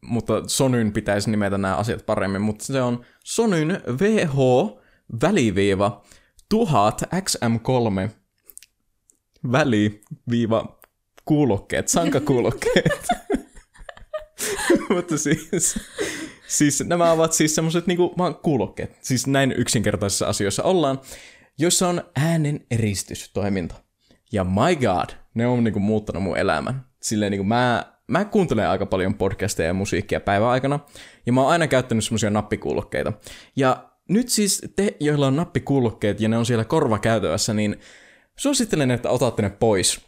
mutta 0.00 0.42
Sonyn 0.46 0.92
pitäisi 0.92 1.30
nimetä 1.30 1.58
nämä 1.58 1.76
asiat 1.76 2.06
paremmin, 2.06 2.42
mutta 2.42 2.64
se 2.64 2.82
on 2.82 3.04
Sonyn 3.24 3.80
VH 4.00 4.36
väliviiva 5.22 6.02
1000 6.48 7.02
XM3 7.02 8.10
väliviiva 9.52 10.80
kuulokkeet, 11.24 11.88
sankakuulokkeet. 11.88 13.06
mutta 14.94 15.18
siis, 15.18 15.78
siis 16.48 16.84
nämä 16.86 17.12
ovat 17.12 17.32
siis 17.32 17.54
semmoiset 17.54 17.86
niinku 17.86 18.14
vaan 18.18 18.34
kuulokkeet, 18.34 18.98
siis 19.00 19.26
näin 19.26 19.52
yksinkertaisissa 19.52 20.26
asioissa 20.26 20.62
ollaan, 20.62 21.00
joissa 21.58 21.88
on 21.88 22.02
äänen 22.16 22.66
eristystoiminta. 22.70 23.74
Ja 24.32 24.44
my 24.44 24.76
god, 24.76 25.10
ne 25.34 25.46
on 25.46 25.64
niinku 25.64 25.80
muuttanut 25.80 26.22
mun 26.22 26.38
elämän. 26.38 26.84
Silleen 27.02 27.30
niinku 27.30 27.44
mä, 27.44 27.92
mä 28.08 28.24
kuuntelen 28.24 28.68
aika 28.68 28.86
paljon 28.86 29.14
podcasteja 29.14 29.66
ja 29.66 29.74
musiikkia 29.74 30.20
päivän 30.20 30.48
aikana, 30.48 30.80
ja 31.26 31.32
mä 31.32 31.40
oon 31.40 31.50
aina 31.50 31.66
käyttänyt 31.66 32.04
semmosia 32.04 32.30
nappikuulokkeita. 32.30 33.12
Ja 33.56 33.90
nyt 34.08 34.28
siis 34.28 34.72
te, 34.76 34.96
joilla 35.00 35.26
on 35.26 35.36
nappikuulokkeet 35.36 36.20
ja 36.20 36.28
ne 36.28 36.36
on 36.38 36.46
siellä 36.46 36.64
korvakäytävässä, 36.64 37.54
niin 37.54 37.76
suosittelen, 38.38 38.90
että 38.90 39.10
otatte 39.10 39.42
ne 39.42 39.50
pois 39.50 40.00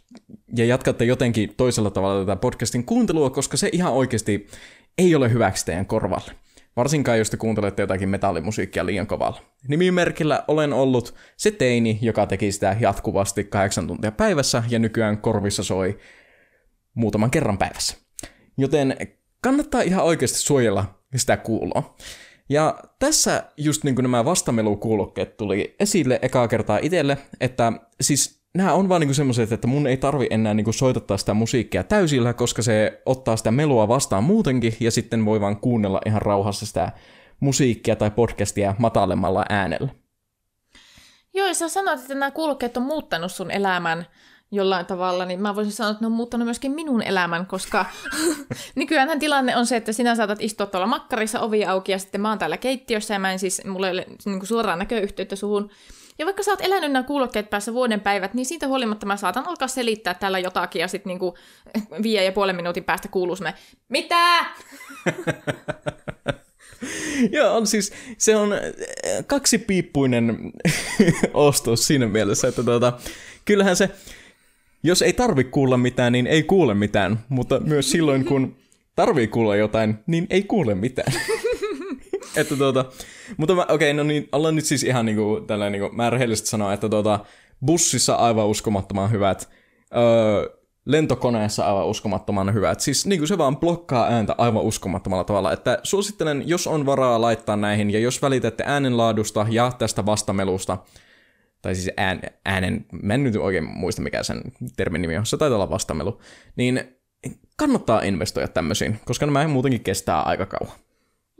ja 0.55 0.65
jatkatte 0.65 1.05
jotenkin 1.05 1.53
toisella 1.57 1.91
tavalla 1.91 2.25
tätä 2.25 2.35
podcastin 2.35 2.85
kuuntelua, 2.85 3.29
koska 3.29 3.57
se 3.57 3.69
ihan 3.71 3.93
oikeasti 3.93 4.47
ei 4.97 5.15
ole 5.15 5.31
hyväksi 5.31 5.65
teidän 5.65 5.85
korvalle. 5.85 6.31
Varsinkaan, 6.75 7.17
jos 7.17 7.29
te 7.29 7.37
kuuntelette 7.37 7.81
jotakin 7.81 8.09
metallimusiikkia 8.09 8.85
liian 8.85 9.07
kovalla. 9.07 9.41
Nimimerkillä 9.67 10.43
olen 10.47 10.73
ollut 10.73 11.15
se 11.37 11.51
teini, 11.51 11.99
joka 12.01 12.25
teki 12.27 12.51
sitä 12.51 12.77
jatkuvasti 12.79 13.43
kahdeksan 13.43 13.87
tuntia 13.87 14.11
päivässä, 14.11 14.63
ja 14.69 14.79
nykyään 14.79 15.17
korvissa 15.17 15.63
soi 15.63 15.99
muutaman 16.93 17.31
kerran 17.31 17.57
päivässä. 17.57 17.97
Joten 18.57 18.97
kannattaa 19.41 19.81
ihan 19.81 20.03
oikeasti 20.03 20.39
suojella 20.39 20.99
sitä 21.15 21.37
kuuloa. 21.37 21.95
Ja 22.49 22.79
tässä 22.99 23.43
just 23.57 23.83
niin 23.83 23.95
kuin 23.95 24.03
nämä 24.03 24.25
vastamelukuulokkeet 24.25 25.37
tuli 25.37 25.75
esille 25.79 26.19
ekaa 26.21 26.47
kertaa 26.47 26.79
itselle, 26.81 27.17
että 27.39 27.71
siis 28.01 28.44
nämä 28.55 28.73
on 28.73 28.89
vaan 28.89 29.01
niinku 29.01 29.13
semmoiset, 29.13 29.51
että 29.51 29.67
mun 29.67 29.87
ei 29.87 29.97
tarvi 29.97 30.27
enää 30.29 30.53
niinku 30.53 30.73
soitottaa 30.73 31.17
sitä 31.17 31.33
musiikkia 31.33 31.83
täysillä, 31.83 32.33
koska 32.33 32.61
se 32.61 33.01
ottaa 33.05 33.37
sitä 33.37 33.51
melua 33.51 33.87
vastaan 33.87 34.23
muutenkin, 34.23 34.77
ja 34.79 34.91
sitten 34.91 35.25
voi 35.25 35.41
vaan 35.41 35.57
kuunnella 35.57 36.01
ihan 36.05 36.21
rauhassa 36.21 36.65
sitä 36.65 36.91
musiikkia 37.39 37.95
tai 37.95 38.11
podcastia 38.11 38.75
matalemmalla 38.77 39.45
äänellä. 39.49 39.89
Joo, 41.33 41.47
ja 41.47 41.53
sä 41.53 41.69
sanoit, 41.69 41.99
että 41.99 42.13
nämä 42.13 42.31
kuulokkeet 42.31 42.77
on 42.77 42.83
muuttanut 42.83 43.31
sun 43.31 43.51
elämän 43.51 44.05
jollain 44.51 44.85
tavalla, 44.85 45.25
niin 45.25 45.41
mä 45.41 45.55
voisin 45.55 45.73
sanoa, 45.73 45.91
että 45.91 46.03
ne 46.03 46.07
on 46.07 46.11
muuttanut 46.11 46.45
myöskin 46.45 46.71
minun 46.71 47.01
elämän, 47.01 47.45
koska 47.45 47.85
nykyään 48.75 49.19
tilanne 49.19 49.57
on 49.57 49.65
se, 49.65 49.75
että 49.75 49.93
sinä 49.93 50.15
saatat 50.15 50.41
istua 50.41 50.65
tuolla 50.65 50.87
makkarissa 50.87 51.39
ovi 51.39 51.65
auki 51.65 51.91
ja 51.91 51.99
sitten 51.99 52.21
mä 52.21 52.29
oon 52.29 52.39
täällä 52.39 52.57
keittiössä 52.57 53.13
ja 53.13 53.19
mä 53.19 53.31
en 53.31 53.39
siis, 53.39 53.61
mulla 53.65 53.87
ei 53.87 53.93
ole 53.93 54.05
niin 54.25 54.47
suoraan 54.47 54.79
näköyhteyttä 54.79 55.35
suhun. 55.35 55.69
Ja 56.19 56.25
vaikka 56.25 56.43
sä 56.43 56.51
oot 56.51 56.61
elänyt 56.61 56.91
nämä 56.91 57.03
kuulokkeet 57.03 57.49
päässä 57.49 57.73
vuoden 57.73 58.01
päivät, 58.01 58.33
niin 58.33 58.45
siitä 58.45 58.67
huolimatta 58.67 59.05
mä 59.05 59.17
saatan 59.17 59.47
alkaa 59.47 59.67
selittää 59.67 60.13
täällä 60.13 60.39
jotakin 60.39 60.79
ja 60.79 60.87
sitten 60.87 61.09
niinku 61.09 61.37
viiden 62.03 62.25
ja 62.25 62.31
puolen 62.31 62.55
minuutin 62.55 62.83
päästä 62.83 63.07
kuuluu 63.07 63.35
semmoinen, 63.35 63.61
mitä? 63.89 64.45
Joo, 67.31 67.57
on 67.57 67.67
siis, 67.67 67.93
se 68.17 68.35
on 68.35 68.53
äh, 68.53 68.59
kaksipiippuinen 69.27 70.51
ostos 71.33 71.87
siinä 71.87 72.07
mielessä, 72.07 72.47
että 72.47 72.63
tuota, 72.63 72.93
kyllähän 73.45 73.75
se, 73.75 73.89
jos 74.83 75.01
ei 75.01 75.13
tarvi 75.13 75.43
kuulla 75.43 75.77
mitään, 75.77 76.13
niin 76.13 76.27
ei 76.27 76.43
kuule 76.43 76.73
mitään, 76.73 77.19
mutta 77.29 77.59
myös 77.59 77.91
silloin, 77.91 78.25
kun 78.25 78.55
tarvii 78.95 79.27
kuulla 79.27 79.55
jotain, 79.55 79.95
niin 80.07 80.27
ei 80.29 80.43
kuule 80.43 80.75
mitään. 80.75 81.13
että 82.37 82.55
tuota, 82.55 82.85
mutta 83.37 83.53
okei, 83.53 83.73
okay, 83.73 83.93
no 83.93 84.03
niin, 84.03 84.29
ollaan 84.31 84.55
nyt 84.55 84.65
siis 84.65 84.83
ihan 84.83 85.05
niinku, 85.05 85.43
tällä 85.47 85.69
niinku, 85.69 85.89
mä 85.89 86.09
rehellisesti 86.09 86.49
sanoa, 86.49 86.73
että 86.73 86.89
tuota, 86.89 87.19
bussissa 87.65 88.15
aivan 88.15 88.47
uskomattoman 88.47 89.11
hyvät, 89.11 89.49
öö, 89.95 90.49
lentokoneessa 90.85 91.65
aivan 91.65 91.87
uskomattoman 91.87 92.53
hyvät. 92.53 92.79
Siis 92.79 93.05
niin 93.05 93.19
kuin 93.19 93.27
se 93.27 93.37
vaan 93.37 93.57
blokkaa 93.57 94.07
ääntä 94.07 94.35
aivan 94.37 94.63
uskomattomalla 94.63 95.23
tavalla. 95.23 95.51
Että 95.51 95.79
suosittelen, 95.83 96.43
jos 96.45 96.67
on 96.67 96.85
varaa 96.85 97.21
laittaa 97.21 97.55
näihin, 97.55 97.91
ja 97.91 97.99
jos 97.99 98.21
välitätte 98.21 98.63
äänenlaadusta 98.67 99.45
ja 99.49 99.71
tästä 99.77 100.05
vastamelusta, 100.05 100.77
tai 101.61 101.75
siis 101.75 101.89
ään, 101.97 102.21
äänen, 102.45 102.85
mä 103.01 103.13
en 103.13 103.23
nyt 103.23 103.35
oikein 103.35 103.63
muista 103.63 104.01
mikä 104.01 104.23
sen 104.23 104.41
termin 104.77 105.01
nimi 105.01 105.17
on, 105.17 105.25
se 105.25 105.37
taitaa 105.37 105.55
olla 105.55 105.69
vastamelu, 105.69 106.21
niin 106.55 106.83
kannattaa 107.57 108.01
investoida 108.01 108.47
tämmöisiin, 108.47 108.99
koska 109.05 109.25
nämä 109.25 109.47
muutenkin 109.47 109.83
kestää 109.83 110.21
aika 110.21 110.45
kauan. 110.45 110.84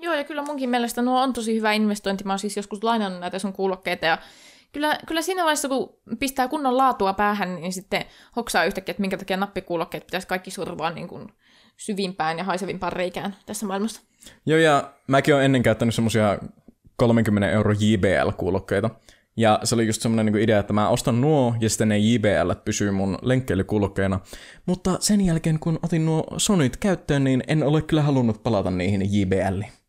Joo, 0.01 0.13
ja 0.13 0.23
kyllä 0.23 0.41
munkin 0.41 0.69
mielestä 0.69 1.01
nuo 1.01 1.21
on 1.21 1.33
tosi 1.33 1.55
hyvä 1.55 1.73
investointi. 1.73 2.23
Mä 2.23 2.33
oon 2.33 2.39
siis 2.39 2.57
joskus 2.57 2.83
lainannut 2.83 3.19
näitä 3.19 3.39
sun 3.39 3.53
kuulokkeita, 3.53 4.05
ja 4.05 4.17
kyllä, 4.71 4.97
kyllä 5.07 5.21
siinä 5.21 5.43
vaiheessa, 5.43 5.67
kun 5.67 5.97
pistää 6.19 6.47
kunnon 6.47 6.77
laatua 6.77 7.13
päähän, 7.13 7.55
niin 7.55 7.73
sitten 7.73 8.05
hoksaa 8.35 8.65
yhtäkkiä, 8.65 8.91
että 8.91 9.01
minkä 9.01 9.17
takia 9.17 9.37
nappikuulokkeet 9.37 10.05
pitäisi 10.05 10.27
kaikki 10.27 10.51
survaa 10.51 10.91
niin 10.91 11.07
kuin 11.07 11.27
syvimpään 11.77 12.37
ja 12.37 12.43
haisevimpaan 12.43 12.93
reikään 12.93 13.35
tässä 13.45 13.65
maailmassa. 13.65 14.01
Joo, 14.45 14.59
ja 14.59 14.93
mäkin 15.07 15.33
olen 15.33 15.45
ennen 15.45 15.63
käyttänyt 15.63 15.95
semmosia 15.95 16.37
30 16.95 17.49
euro 17.49 17.71
JBL-kuulokkeita. 17.71 18.89
Ja 19.37 19.59
se 19.63 19.75
oli 19.75 19.87
just 19.87 20.01
semmoinen 20.01 20.25
niin 20.25 20.43
idea, 20.43 20.59
että 20.59 20.73
mä 20.73 20.89
ostan 20.89 21.21
nuo 21.21 21.55
ja 21.59 21.69
sitten 21.69 21.89
ne 21.89 21.97
JBL 21.97 22.51
pysyy 22.65 22.91
mun 22.91 23.17
lenkkeilykuulokkeena. 23.21 24.19
Mutta 24.65 24.97
sen 24.99 25.25
jälkeen, 25.25 25.59
kun 25.59 25.79
otin 25.83 26.05
nuo 26.05 26.23
Sonyt 26.37 26.77
käyttöön, 26.77 27.23
niin 27.23 27.43
en 27.47 27.63
ole 27.63 27.81
kyllä 27.81 28.01
halunnut 28.01 28.43
palata 28.43 28.71
niihin 28.71 29.01
JBLiin. 29.13 29.84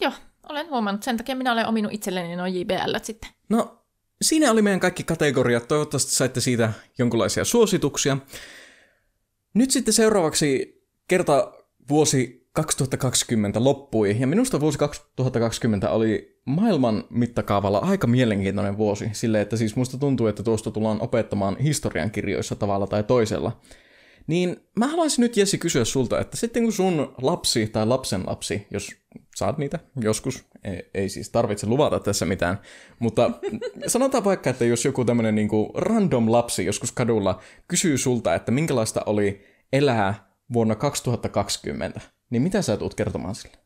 Joo, 0.00 0.12
olen 0.48 0.70
huomannut. 0.70 1.02
Sen 1.02 1.16
takia 1.16 1.36
minä 1.36 1.52
olen 1.52 1.66
ominut 1.66 1.92
itselleni 1.92 2.36
nuo 2.36 2.46
JBL 2.46 2.98
sitten. 3.02 3.30
No, 3.48 3.84
siinä 4.22 4.50
oli 4.50 4.62
meidän 4.62 4.80
kaikki 4.80 5.04
kategoriat. 5.04 5.68
Toivottavasti 5.68 6.12
saitte 6.12 6.40
siitä 6.40 6.72
jonkinlaisia 6.98 7.44
suosituksia. 7.44 8.16
Nyt 9.54 9.70
sitten 9.70 9.94
seuraavaksi 9.94 10.80
kerta 11.08 11.52
vuosi 11.88 12.40
2020 12.52 13.64
loppui, 13.64 14.16
ja 14.20 14.26
minusta 14.26 14.60
vuosi 14.60 14.78
2020 14.78 15.90
oli 15.90 16.40
maailman 16.44 17.04
mittakaavalla 17.10 17.78
aika 17.78 18.06
mielenkiintoinen 18.06 18.78
vuosi, 18.78 19.10
sille 19.12 19.40
että 19.40 19.56
siis 19.56 19.76
musta 19.76 19.98
tuntuu, 19.98 20.26
että 20.26 20.42
tuosta 20.42 20.70
tullaan 20.70 21.00
opettamaan 21.00 21.58
historiankirjoissa 21.58 22.56
tavalla 22.56 22.86
tai 22.86 23.02
toisella. 23.02 23.60
Niin 24.26 24.56
mä 24.76 24.86
haluaisin 24.86 25.22
nyt 25.22 25.36
Jesse 25.36 25.58
kysyä 25.58 25.84
sulta, 25.84 26.20
että 26.20 26.36
sitten 26.36 26.62
kun 26.62 26.72
sun 26.72 27.14
lapsi 27.22 27.66
tai 27.66 27.86
lapsen 27.86 28.26
lapsi, 28.26 28.66
jos 28.70 28.90
saat 29.36 29.58
niitä 29.58 29.78
joskus. 30.00 30.44
Ei, 30.64 30.90
ei 30.94 31.08
siis 31.08 31.30
tarvitse 31.30 31.66
luvata 31.66 32.00
tässä 32.00 32.26
mitään. 32.26 32.60
Mutta 32.98 33.30
sanotaan 33.86 34.24
vaikka, 34.24 34.50
että 34.50 34.64
jos 34.64 34.84
joku 34.84 35.04
tämmöinen 35.04 35.34
niinku 35.34 35.72
random 35.74 36.32
lapsi 36.32 36.64
joskus 36.64 36.92
kadulla 36.92 37.40
kysyy 37.68 37.98
sulta, 37.98 38.34
että 38.34 38.52
minkälaista 38.52 39.02
oli 39.06 39.44
elää 39.72 40.30
vuonna 40.52 40.74
2020, 40.74 42.00
niin 42.30 42.42
mitä 42.42 42.62
sä 42.62 42.76
tulet 42.76 42.94
kertomaan 42.94 43.34
sille? 43.34 43.56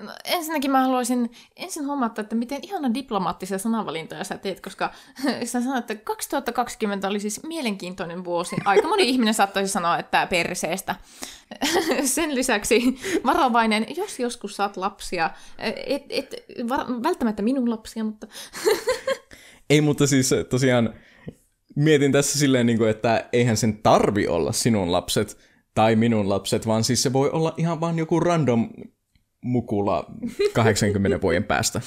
No, 0.00 0.12
ensinnäkin 0.24 0.70
mä 0.70 0.82
haluaisin 0.82 1.30
ensin 1.56 1.86
huomata, 1.86 2.20
että 2.20 2.34
miten 2.34 2.58
ihana 2.62 2.94
diplomaattisia 2.94 3.58
sanavalintoja 3.58 4.24
sä 4.24 4.38
teet, 4.38 4.60
koska 4.60 4.90
sä 5.44 5.60
sanoit, 5.62 5.90
että 5.90 6.04
2020 6.04 7.08
oli 7.08 7.20
siis 7.20 7.42
mielenkiintoinen 7.42 8.24
vuosi. 8.24 8.56
Aika 8.64 8.88
moni 8.88 9.08
ihminen 9.08 9.34
saattaisi 9.34 9.72
sanoa, 9.72 9.98
että 9.98 10.26
perseestä. 10.26 10.94
Sen 12.04 12.34
lisäksi 12.34 12.98
varovainen, 13.26 13.86
jos 13.96 14.20
joskus 14.20 14.56
saat 14.56 14.76
lapsia, 14.76 15.30
et, 15.86 16.02
et, 16.10 16.34
var, 16.68 16.86
välttämättä 17.02 17.42
minun 17.42 17.70
lapsia, 17.70 18.04
mutta... 18.04 18.26
Ei, 19.70 19.80
mutta 19.80 20.06
siis 20.06 20.30
tosiaan 20.50 20.94
mietin 21.76 22.12
tässä 22.12 22.38
silleen, 22.38 22.66
niin 22.66 22.88
että 22.88 23.28
eihän 23.32 23.56
sen 23.56 23.82
tarvi 23.82 24.28
olla 24.28 24.52
sinun 24.52 24.92
lapset 24.92 25.38
tai 25.74 25.96
minun 25.96 26.28
lapset, 26.28 26.66
vaan 26.66 26.84
siis 26.84 27.02
se 27.02 27.12
voi 27.12 27.30
olla 27.30 27.54
ihan 27.56 27.80
vaan 27.80 27.98
joku 27.98 28.20
random 28.20 28.70
mukula 29.46 30.04
80 30.52 31.20
vuoden 31.20 31.44
päästä. 31.44 31.80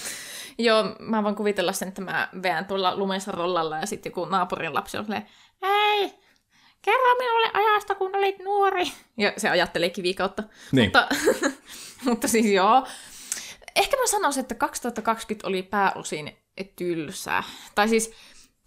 Joo, 0.57 0.95
mä 0.99 1.24
voin 1.24 1.36
kuvitella 1.36 1.74
sen, 1.74 1.88
että 1.88 2.01
mä 2.01 2.30
veän 2.43 2.66
tuolla 2.66 2.97
lumessa 2.97 3.32
rollalla 3.32 3.78
ja 3.78 3.86
sitten 3.86 4.10
joku 4.10 4.26
naapurin 4.26 4.74
lapsi 4.74 4.97
on 4.97 5.05
silleen, 5.05 5.26
hei, 5.62 6.14
kerro 6.82 7.16
minulle 7.18 7.51
ajasta, 7.53 7.95
kun 7.95 8.16
olit 8.16 8.39
nuori. 8.39 8.86
Ja 9.18 9.34
se 9.38 9.49
ajattelee 9.49 9.89
kivikautta. 9.89 10.43
Niin. 10.72 10.86
Mutta, 10.86 11.07
mutta 12.10 12.28
siis 12.28 12.45
joo. 12.45 12.88
Ehkä 13.76 13.97
mä 13.97 14.07
sanoisin, 14.07 14.41
että 14.41 14.55
2020 14.55 15.47
oli 15.47 15.64
pääosin 15.64 16.38
tylsää. 16.76 17.43
Tai 17.76 17.89
siis 17.89 18.12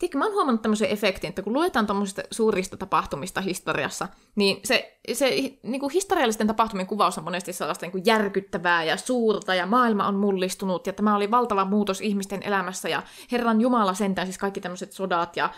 Tiedätkö, 0.03 0.19
mä 0.19 0.25
oon 0.25 0.35
huomannut 0.35 0.63
tämmöisen 0.63 0.91
efektin, 0.91 1.29
että 1.29 1.43
kun 1.43 1.53
luetaan 1.53 1.87
tuommoisista 1.87 2.23
suurista 2.31 2.77
tapahtumista 2.77 3.41
historiassa, 3.41 4.09
niin 4.37 4.61
se, 4.65 4.99
se 5.13 5.31
niin 5.63 5.81
kuin 5.81 5.93
historiallisten 5.93 6.47
tapahtumien 6.47 6.87
kuvaus 6.87 7.19
on 7.19 7.25
monesti 7.25 7.53
sellaista 7.53 7.87
niin 7.87 7.93
kuin 7.93 8.07
järkyttävää 8.07 8.85
ja 8.85 8.97
suurta, 8.97 9.55
ja 9.55 9.67
maailma 9.67 10.07
on 10.07 10.15
mullistunut, 10.15 10.87
ja 10.87 10.93
tämä 10.93 11.17
oli 11.17 11.31
valtava 11.31 11.65
muutos 11.65 12.01
ihmisten 12.01 12.43
elämässä, 12.43 12.89
ja 12.89 13.03
Herran 13.33 13.61
Jumala 13.61 13.95
sentään, 13.95 14.27
siis 14.27 14.39
kaikki 14.39 14.61
tämmöiset 14.61 14.93
sodat 14.93 15.37
ja 15.37 15.51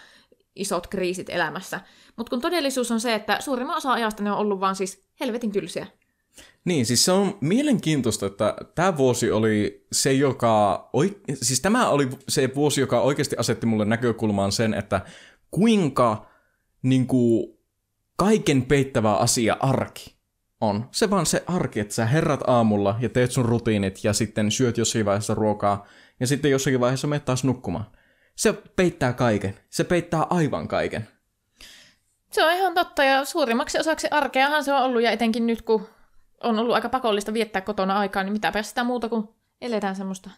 isot 0.56 0.86
kriisit 0.86 1.30
elämässä. 1.30 1.80
Mutta 2.16 2.30
kun 2.30 2.40
todellisuus 2.40 2.90
on 2.90 3.00
se, 3.00 3.14
että 3.14 3.40
suurimman 3.40 3.76
osa 3.76 3.92
ajasta 3.92 4.22
ne 4.22 4.32
on 4.32 4.38
ollut 4.38 4.60
vaan 4.60 4.76
siis 4.76 5.06
helvetin 5.20 5.52
tylsiä. 5.52 5.86
Niin, 6.64 6.86
siis 6.86 7.04
se 7.04 7.12
on 7.12 7.38
mielenkiintoista, 7.40 8.26
että 8.26 8.56
tämä 8.74 8.96
vuosi 8.96 9.30
oli 9.30 9.86
se, 9.92 10.12
joka... 10.12 10.88
Siis 11.34 11.60
tämä 11.60 11.88
oli 11.88 12.08
se 12.28 12.54
vuosi, 12.54 12.80
joka 12.80 13.00
oikeasti 13.00 13.36
asetti 13.38 13.66
mulle 13.66 13.84
näkökulmaan 13.84 14.52
sen, 14.52 14.74
että 14.74 15.00
kuinka 15.50 16.26
niin 16.82 17.06
kuin, 17.06 17.58
kaiken 18.16 18.62
peittävä 18.62 19.14
asia 19.14 19.56
arki 19.60 20.14
on. 20.60 20.88
Se 20.92 21.10
vaan 21.10 21.26
se 21.26 21.44
arki, 21.46 21.80
että 21.80 21.94
sä 21.94 22.06
herrat 22.06 22.40
aamulla 22.46 22.96
ja 23.00 23.08
teet 23.08 23.30
sun 23.30 23.44
rutiinit 23.44 24.04
ja 24.04 24.12
sitten 24.12 24.50
syöt 24.50 24.78
jossain 24.78 25.04
vaiheessa 25.04 25.34
ruokaa 25.34 25.86
ja 26.20 26.26
sitten 26.26 26.50
jossakin 26.50 26.80
vaiheessa 26.80 27.06
menet 27.06 27.24
taas 27.24 27.44
nukkumaan. 27.44 27.86
Se 28.36 28.52
peittää 28.52 29.12
kaiken. 29.12 29.54
Se 29.70 29.84
peittää 29.84 30.26
aivan 30.30 30.68
kaiken. 30.68 31.08
Se 32.32 32.44
on 32.44 32.52
ihan 32.52 32.74
totta 32.74 33.04
ja 33.04 33.24
suurimmaksi 33.24 33.78
osaksi 33.78 34.08
arkeahan 34.10 34.64
se 34.64 34.72
on 34.72 34.82
ollut 34.82 35.02
ja 35.02 35.10
etenkin 35.10 35.46
nyt 35.46 35.62
kun 35.62 35.86
on 36.44 36.58
ollut 36.58 36.74
aika 36.74 36.88
pakollista 36.88 37.32
viettää 37.32 37.62
kotona 37.62 37.98
aikaa, 37.98 38.22
niin 38.22 38.32
mitäpä 38.32 38.62
sitä 38.62 38.84
muuta 38.84 39.08
kuin 39.08 39.28
eletään 39.60 39.96
semmoista 39.96 40.30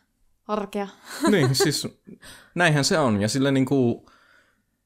arkea. 0.48 0.88
Niin, 1.30 1.54
siis 1.54 1.88
näinhän 2.54 2.84
se 2.84 2.98
on. 2.98 3.22
Ja 3.22 3.28
sille 3.28 3.52
niin 3.52 3.66
kuin, 3.66 4.06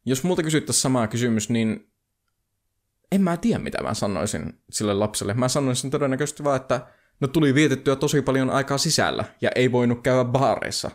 jos 0.05 0.25
multa 0.25 0.43
kysyttäisiin 0.43 0.83
samaa 0.83 1.07
kysymys, 1.07 1.51
niin 1.51 1.91
en 3.12 3.23
mä 3.23 3.37
tiedä, 3.37 3.59
mitä 3.59 3.83
mä 3.83 3.95
sanoisin 3.95 4.61
sille 4.71 4.95
lapselle. 4.95 5.35
Mä 5.35 5.49
sanoisin 5.49 5.91
todennäköisesti 5.91 6.45
vaan, 6.45 6.61
että 6.61 6.87
no 7.21 7.29
tuli 7.29 7.55
vietettyä 7.55 7.97
tosi 7.97 8.23
paljon 8.23 8.51
aikaa 8.51 8.79
sisällä 8.79 9.25
ja 9.41 9.51
ei 9.55 9.73
voinut 9.73 10.03
käydä 10.03 10.25
baareissa. 10.25 10.91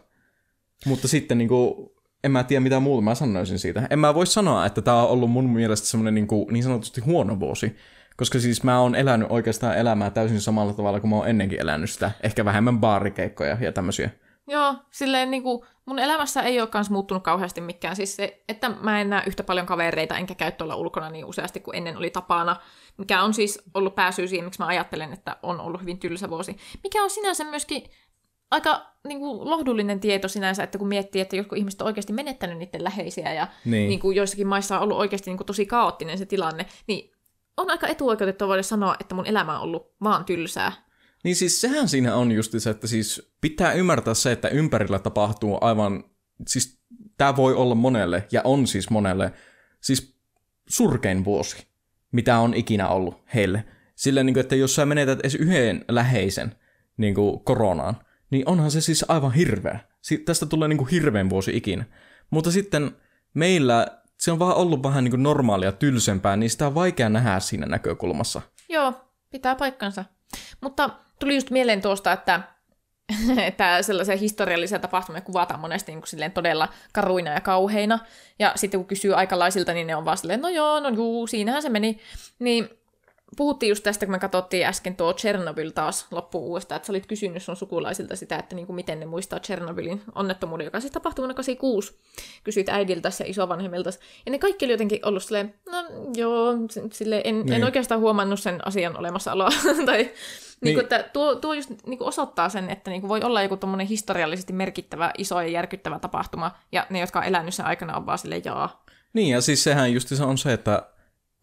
Mutta 0.86 1.08
sitten 1.08 1.38
niin 1.38 1.48
kuin, 1.48 1.90
en 2.24 2.32
mä 2.32 2.44
tiedä 2.44 2.60
mitä 2.60 2.80
muuta 2.80 3.02
mä 3.02 3.16
sanoisin 3.16 3.60
siitä. 3.60 3.88
En 3.90 4.00
mä 4.00 4.14
voi 4.14 4.28
sanoa, 4.28 4.66
että 4.66 4.82
tämä 4.82 5.04
on 5.04 5.10
ollut 5.10 5.32
mun 5.32 5.50
mielestä 5.50 5.88
semmoinen 5.88 6.16
niin, 6.16 6.28
niin 6.52 6.64
sanotusti 6.64 7.02
huono 7.02 7.40
vuosi. 7.40 7.76
Koska 8.18 8.40
siis 8.40 8.64
mä 8.64 8.80
oon 8.80 8.96
elänyt 8.96 9.28
oikeastaan 9.32 9.78
elämää 9.78 10.10
täysin 10.10 10.42
samalla 10.42 10.74
tavalla 10.74 11.00
kuin 11.00 11.10
mä 11.10 11.16
oon 11.16 11.30
ennenkin 11.30 11.62
elänyt 11.62 11.90
sitä. 11.90 12.12
Ehkä 12.24 12.46
vähemmän 12.46 12.80
baarikeikkoja 12.80 13.58
ja 13.62 13.72
tämmöisiä. 13.72 14.10
Joo, 14.48 14.76
silleen 14.92 15.32
niin 15.32 15.44
kuin, 15.44 15.66
mun 15.86 16.00
elämässä 16.00 16.42
ei 16.42 16.62
ole 16.62 16.68
kans 16.68 16.90
muuttunut 16.90 17.24
kauheasti 17.24 17.62
mikään. 17.62 17.96
Siis 17.96 18.16
se, 18.16 18.44
että 18.50 18.70
mä 18.70 19.02
en 19.02 19.10
näe 19.10 19.24
yhtä 19.28 19.44
paljon 19.44 19.66
kavereita, 19.66 20.18
enkä 20.18 20.36
käy 20.36 20.52
tuolla 20.52 20.76
ulkona 20.76 21.10
niin 21.10 21.26
useasti 21.26 21.60
kuin 21.60 21.78
ennen 21.78 21.98
oli 21.98 22.10
tapana. 22.10 22.56
Mikä 22.98 23.22
on 23.22 23.34
siis 23.34 23.62
ollut 23.74 23.96
pääsyy 23.96 24.28
siihen, 24.28 24.46
miksi 24.46 24.60
mä 24.60 24.68
ajattelen, 24.68 25.14
että 25.14 25.38
on 25.44 25.60
ollut 25.62 25.82
hyvin 25.82 26.00
tylsä 26.00 26.30
vuosi. 26.30 26.58
Mikä 26.84 27.04
on 27.04 27.10
sinänsä 27.10 27.44
myöskin 27.44 27.84
aika 28.52 28.82
niin 29.08 29.20
kuin, 29.20 29.50
lohdullinen 29.50 30.00
tieto 30.00 30.28
sinänsä, 30.28 30.64
että 30.64 30.78
kun 30.78 30.88
miettii, 30.88 31.22
että 31.22 31.36
jotkut 31.36 31.58
ihmiset 31.58 31.82
on 31.82 31.88
oikeasti 31.88 32.14
menettänyt 32.14 32.58
niiden 32.58 32.84
läheisiä 32.84 33.34
ja 33.34 33.48
niin. 33.66 33.90
Niin 33.90 34.00
kuin, 34.00 34.16
joissakin 34.16 34.48
maissa 34.48 34.78
on 34.78 34.84
ollut 34.84 34.98
oikeasti 34.98 35.30
niin 35.30 35.38
kuin, 35.38 35.48
tosi 35.48 35.66
kaoottinen 35.66 36.18
se 36.18 36.26
tilanne, 36.26 36.66
niin 36.88 37.15
on 37.58 37.70
aika 37.70 37.88
etuoikeutettua 37.88 38.48
voida 38.48 38.64
sanoa, 38.64 38.96
että 39.00 39.16
mun 39.16 39.26
elämä 39.26 39.60
on 39.60 39.64
ollut 39.64 39.96
vaan 40.04 40.26
tylsää. 40.26 40.72
Niin 41.24 41.36
siis 41.36 41.62
sehän 41.62 41.90
siinä 41.90 42.16
on 42.16 42.32
just 42.32 42.54
se, 42.58 42.70
että 42.70 42.88
siis 42.88 43.34
pitää 43.42 43.74
ymmärtää 43.74 44.14
se, 44.14 44.32
että 44.32 44.48
ympärillä 44.48 45.00
tapahtuu 45.00 45.58
aivan, 45.62 46.04
siis 46.48 46.80
tämä 47.18 47.36
voi 47.36 47.54
olla 47.54 47.76
monelle, 47.76 48.28
ja 48.32 48.42
on 48.44 48.68
siis 48.68 48.90
monelle, 48.90 49.34
siis 49.82 50.18
surkein 50.70 51.26
vuosi, 51.26 51.68
mitä 52.12 52.40
on 52.40 52.54
ikinä 52.54 52.88
ollut 52.88 53.24
heille. 53.34 53.66
Sillä 53.96 54.24
niin 54.24 54.34
kuin, 54.34 54.42
että 54.42 54.56
jos 54.56 54.76
sä 54.76 54.86
menetät 54.86 55.20
edes 55.20 55.36
yhden 55.36 55.86
läheisen 55.88 56.56
niin 56.98 57.16
kuin 57.16 57.40
koronaan, 57.40 57.98
niin 58.32 58.50
onhan 58.50 58.72
se 58.72 58.82
siis 58.82 59.06
aivan 59.08 59.34
hirveä. 59.34 59.80
Tästä 60.26 60.46
tulee 60.46 60.68
niin 60.68 60.78
kuin 60.78 60.90
hirveän 60.90 61.30
vuosi 61.30 61.58
ikinä. 61.58 61.86
Mutta 62.30 62.52
sitten 62.52 62.92
meillä 63.34 63.88
se 64.18 64.32
on 64.32 64.40
vaan 64.40 64.56
ollut 64.56 64.84
vähän 64.84 65.04
niin 65.04 65.12
kuin 65.12 65.24
normaalia 65.24 65.72
tylsempää, 65.72 66.36
niin 66.36 66.50
sitä 66.50 66.68
on 66.68 66.76
vaikea 66.76 67.10
nähdä 67.10 67.40
siinä 67.40 67.66
näkökulmassa. 67.66 68.42
Joo, 68.70 68.94
pitää 69.32 69.56
paikkansa. 69.56 70.06
Mutta 70.62 70.90
tuli 71.20 71.36
just 71.36 71.52
mieleen 71.52 71.82
tuosta, 71.82 72.12
että, 72.12 72.42
että 73.48 73.82
sellaisia 73.82 74.18
historiallisia 74.18 74.80
tapahtumia 74.80 75.22
kuvataan 75.22 75.60
monesti 75.60 75.92
niin 75.92 76.02
kuin 76.02 76.32
todella 76.32 76.70
karuina 76.94 77.32
ja 77.32 77.42
kauheina. 77.42 78.00
Ja 78.40 78.52
sitten 78.56 78.80
kun 78.80 78.88
kysyy 78.88 79.14
aikalaisilta, 79.14 79.74
niin 79.74 79.88
ne 79.88 79.96
on 79.96 80.06
vaan 80.06 80.18
silleen, 80.18 80.42
no 80.42 80.50
joo, 80.50 80.80
no 80.80 80.90
juu, 80.90 81.28
siinähän 81.28 81.62
se 81.62 81.70
meni. 81.70 82.00
Niin 82.40 82.70
puhuttiin 83.38 83.70
just 83.70 83.84
tästä, 83.84 84.06
kun 84.06 84.12
me 84.12 84.20
katsottiin 84.20 84.68
äsken 84.68 84.96
tuo 84.96 85.14
Chernobyl 85.14 85.70
taas 85.70 86.08
loppu 86.12 86.40
uudestaan, 86.50 86.76
että 86.76 86.86
sä 86.88 86.92
olit 86.94 87.06
kysynyt 87.06 87.44
sun 87.44 87.56
sukulaisilta 87.56 88.16
sitä, 88.16 88.36
että 88.36 88.56
niin 88.56 88.66
kuin 88.66 88.76
miten 88.76 89.00
ne 89.00 89.06
muistaa 89.06 89.40
Chernobylin 89.40 90.02
onnettomuuden, 90.16 90.66
joka 90.66 90.80
siis 90.80 90.94
tapahtui 90.94 91.24
vuonna 91.24 91.34
86. 91.34 92.00
Kysyit 92.44 92.70
äidiltä 92.70 93.10
ja 93.20 93.26
isovanhemmilta. 93.26 93.90
Ja 94.26 94.32
ne 94.32 94.40
kaikki 94.40 94.66
oli 94.66 94.74
jotenkin 94.74 95.00
ollut 95.04 95.24
silleen, 95.24 95.54
no 95.72 95.86
joo, 96.16 96.54
sille 96.92 97.22
en, 97.24 97.40
niin. 97.40 97.54
en 97.54 97.64
oikeastaan 97.64 98.02
huomannut 98.02 98.40
sen 98.40 98.68
asian 98.68 98.98
olemassaoloa. 98.98 99.50
tai 99.86 99.98
niin. 99.98 100.12
Niin 100.62 100.76
kuin, 100.76 100.84
että 100.84 101.10
tuo, 101.14 101.36
tuo 101.36 101.54
just 101.54 101.70
niin 101.86 101.98
kuin 101.98 102.08
osoittaa 102.08 102.50
sen, 102.50 102.70
että 102.70 102.92
niin 102.92 103.02
kuin 103.02 103.10
voi 103.10 103.22
olla 103.24 103.44
joku 103.44 103.58
tuommoinen 103.58 103.88
historiallisesti 103.88 104.54
merkittävä, 104.54 105.12
iso 105.18 105.42
ja 105.42 105.48
järkyttävä 105.48 106.00
tapahtuma, 106.00 106.52
ja 106.72 106.88
ne, 106.90 107.00
jotka 107.00 107.20
on 107.20 107.26
elänyt 107.26 107.54
sen 107.54 107.66
aikana, 107.66 107.98
on 107.98 108.06
vaan 108.06 108.18
silleen 108.18 108.42
jaa. 108.46 108.86
Niin, 109.14 109.30
ja 109.30 109.42
siis 109.42 109.64
sehän 109.64 109.94
just 109.94 110.08
se 110.08 110.24
on 110.24 110.38
se, 110.38 110.54
että 110.54 110.84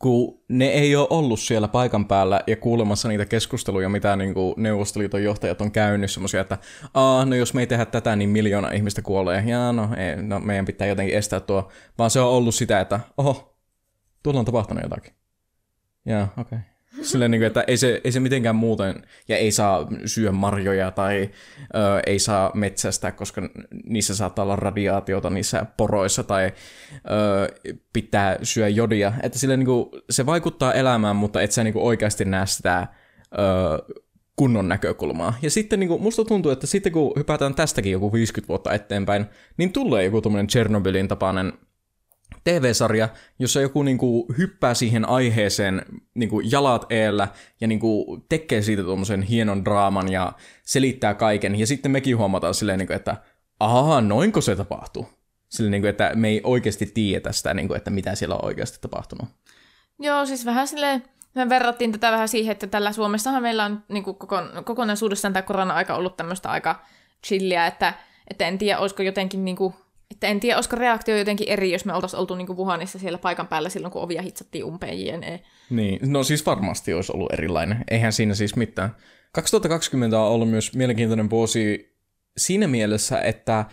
kun 0.03 0.43
ne 0.49 0.65
ei 0.65 0.97
ole 0.97 1.07
ollut 1.11 1.41
siellä 1.41 1.69
paikan 1.69 2.07
päällä 2.07 2.41
ja 2.47 2.57
kuulemassa 2.57 3.09
niitä 3.09 3.27
keskusteluja, 3.27 3.89
mitä 3.89 4.17
niin 4.17 4.35
kuin 4.35 4.55
Neuvostoliiton 4.57 5.25
johtajat 5.25 5.61
on 5.61 5.73
käynyt, 5.73 6.11
semmoisia, 6.11 6.41
että 6.41 6.59
Aa, 6.95 7.25
no 7.25 7.37
jos 7.37 7.55
me 7.55 7.61
ei 7.61 7.67
tehdä 7.67 7.85
tätä, 7.85 8.17
niin 8.17 8.31
miljoona 8.31 8.71
ihmistä 8.71 9.03
kuolee, 9.03 9.45
ja 9.47 9.73
no, 9.73 9.89
ei, 9.97 10.23
no 10.23 10.41
meidän 10.41 10.65
pitää 10.65 10.87
jotenkin 10.87 11.17
estää 11.17 11.41
tuo, 11.41 11.69
vaan 11.99 12.11
se 12.11 12.21
on 12.21 12.29
ollut 12.29 12.55
sitä, 12.55 12.81
että 12.81 13.01
oho, 13.17 13.59
tuolla 14.23 14.41
on 14.41 14.47
tapahtunut 14.47 14.83
jotakin. 14.83 15.15
Ja 16.07 16.29
okei. 16.37 16.59
Okay. 16.59 16.72
Silleen, 17.03 17.31
niin 17.31 17.41
kuin, 17.41 17.47
että 17.47 17.65
ei 17.67 17.77
se, 17.77 18.01
ei 18.05 18.13
se 18.13 18.21
mitenkään 18.21 18.57
muuten, 18.57 19.03
ja 19.29 19.37
ei 19.37 19.51
saa 19.51 19.87
syö 20.07 20.33
marjoja 20.33 20.91
tai 20.91 21.31
ö, 21.75 22.01
ei 22.07 22.19
saa 22.19 22.51
metsästä, 22.55 23.13
koska 23.13 23.43
niissä 23.85 24.15
saattaa 24.15 24.43
olla 24.43 24.57
radiaatiota 24.57 25.31
niissä 25.31 25.67
poroissa, 25.77 26.23
tai 26.23 26.53
ö, 26.95 27.73
pitää 27.93 28.39
syö 28.43 28.69
jodia. 28.69 29.13
Että 29.23 29.39
silleen, 29.39 29.59
niin 29.59 29.67
kuin, 29.67 29.89
se 30.11 30.27
vaikuttaa 30.27 30.73
elämään, 30.73 31.17
mutta 31.17 31.43
et 31.43 31.53
sä 31.53 31.65
niin 31.65 31.75
kuin, 31.75 31.85
oikeasti 31.85 32.25
näe 32.25 32.47
sitä 32.47 32.87
ö, 33.39 34.03
kunnon 34.37 34.69
näkökulmaa. 34.69 35.35
Ja 35.43 35.51
sitten 35.51 35.81
niin 35.81 35.89
kuin, 35.89 36.03
musta 36.03 36.25
tuntuu, 36.25 36.53
että 36.53 36.67
sitten 36.67 36.93
kun 36.93 37.13
hypätään 37.17 37.55
tästäkin 37.55 37.93
joku 37.93 38.13
50 38.13 38.49
vuotta 38.49 38.73
eteenpäin, 38.73 39.27
niin 39.57 39.73
tulee 39.73 40.05
joku 40.05 40.21
tuommoinen 40.21 40.47
Chernobylin 40.47 41.09
tapainen 41.09 41.53
TV-sarja, 42.45 43.09
jossa 43.39 43.61
joku 43.61 43.83
niinku 43.83 44.27
hyppää 44.39 44.75
siihen 44.75 45.09
aiheeseen 45.09 45.83
niinku 46.15 46.41
jalat 46.41 46.87
eellä 46.91 47.29
ja 47.61 47.69
niinku 47.69 48.25
tekee 48.29 48.63
siitä 48.63 48.83
tuommoisen 48.83 49.23
hienon 49.23 49.65
draaman 49.65 50.13
ja 50.13 50.33
selittää 50.65 51.15
kaiken. 51.15 51.57
Ja 51.57 51.67
sitten 51.67 51.93
mekin 51.93 52.19
huomataan 52.19 52.55
silleen, 52.55 52.79
niinku, 52.79 52.93
että 52.93 53.17
ahaa, 53.61 54.01
noinko 54.01 54.41
se 54.41 54.57
tapahtuu? 54.57 55.09
Silleen, 55.49 55.71
niinku, 55.71 55.87
että 55.87 56.13
me 56.15 56.29
ei 56.29 56.41
oikeasti 56.45 56.87
tiedetä 56.87 57.33
sitä, 57.33 57.55
niinku, 57.55 57.75
että 57.75 57.91
mitä 57.91 58.15
siellä 58.15 58.35
on 58.35 58.45
oikeasti 58.45 58.79
tapahtunut. 58.81 59.29
Joo, 59.99 60.27
siis 60.27 60.47
vähän 60.47 60.69
silleen, 60.69 61.03
me 61.35 61.49
verrattiin 61.49 61.93
tätä 61.93 62.13
vähän 62.13 62.29
siihen, 62.29 62.53
että 62.53 62.67
tällä 62.67 62.93
Suomessahan 62.93 63.43
meillä 63.43 63.65
on 63.65 63.83
niin 63.89 64.05
kuin 64.05 64.17
koko, 64.17 64.37
kokonaisuudessaan 64.65 65.33
tämä 65.33 65.43
korona-aika 65.43 65.95
ollut 65.95 66.17
tämmöistä 66.17 66.51
aika 66.51 66.83
chillia, 67.27 67.67
että, 67.67 67.95
että 68.31 68.47
en 68.49 68.59
tiedä, 68.59 68.79
olisiko 68.79 69.03
jotenkin 69.03 69.45
niin 69.45 69.57
kuin, 69.57 69.75
että 70.13 70.27
en 70.27 70.41
tiedä, 70.41 70.57
olisiko 70.57 70.77
reaktio 70.77 71.17
jotenkin 71.17 71.49
eri, 71.49 71.73
jos 71.73 71.85
me 71.85 71.95
oltaisiin 71.95 72.21
oltu 72.21 72.35
niin 72.35 72.47
kuin 72.47 72.57
Wuhanissa 72.57 72.99
siellä 72.99 73.19
paikan 73.19 73.49
päällä 73.49 73.69
silloin, 73.69 73.93
kun 73.93 74.03
ovia 74.03 74.23
hitsattiin 74.23 74.65
umpeen 74.65 75.07
jne. 75.07 75.41
Niin, 75.71 76.13
no 76.13 76.25
siis 76.25 76.47
varmasti 76.47 76.95
olisi 76.95 77.13
ollut 77.13 77.33
erilainen. 77.33 77.85
Eihän 77.91 78.13
siinä 78.13 78.35
siis 78.35 78.57
mitään. 78.57 78.97
2020 79.33 80.21
on 80.21 80.29
ollut 80.29 80.51
myös 80.51 80.75
mielenkiintoinen 80.75 81.31
vuosi 81.31 81.95
siinä 82.37 82.67
mielessä, 82.67 83.21
että 83.21 83.65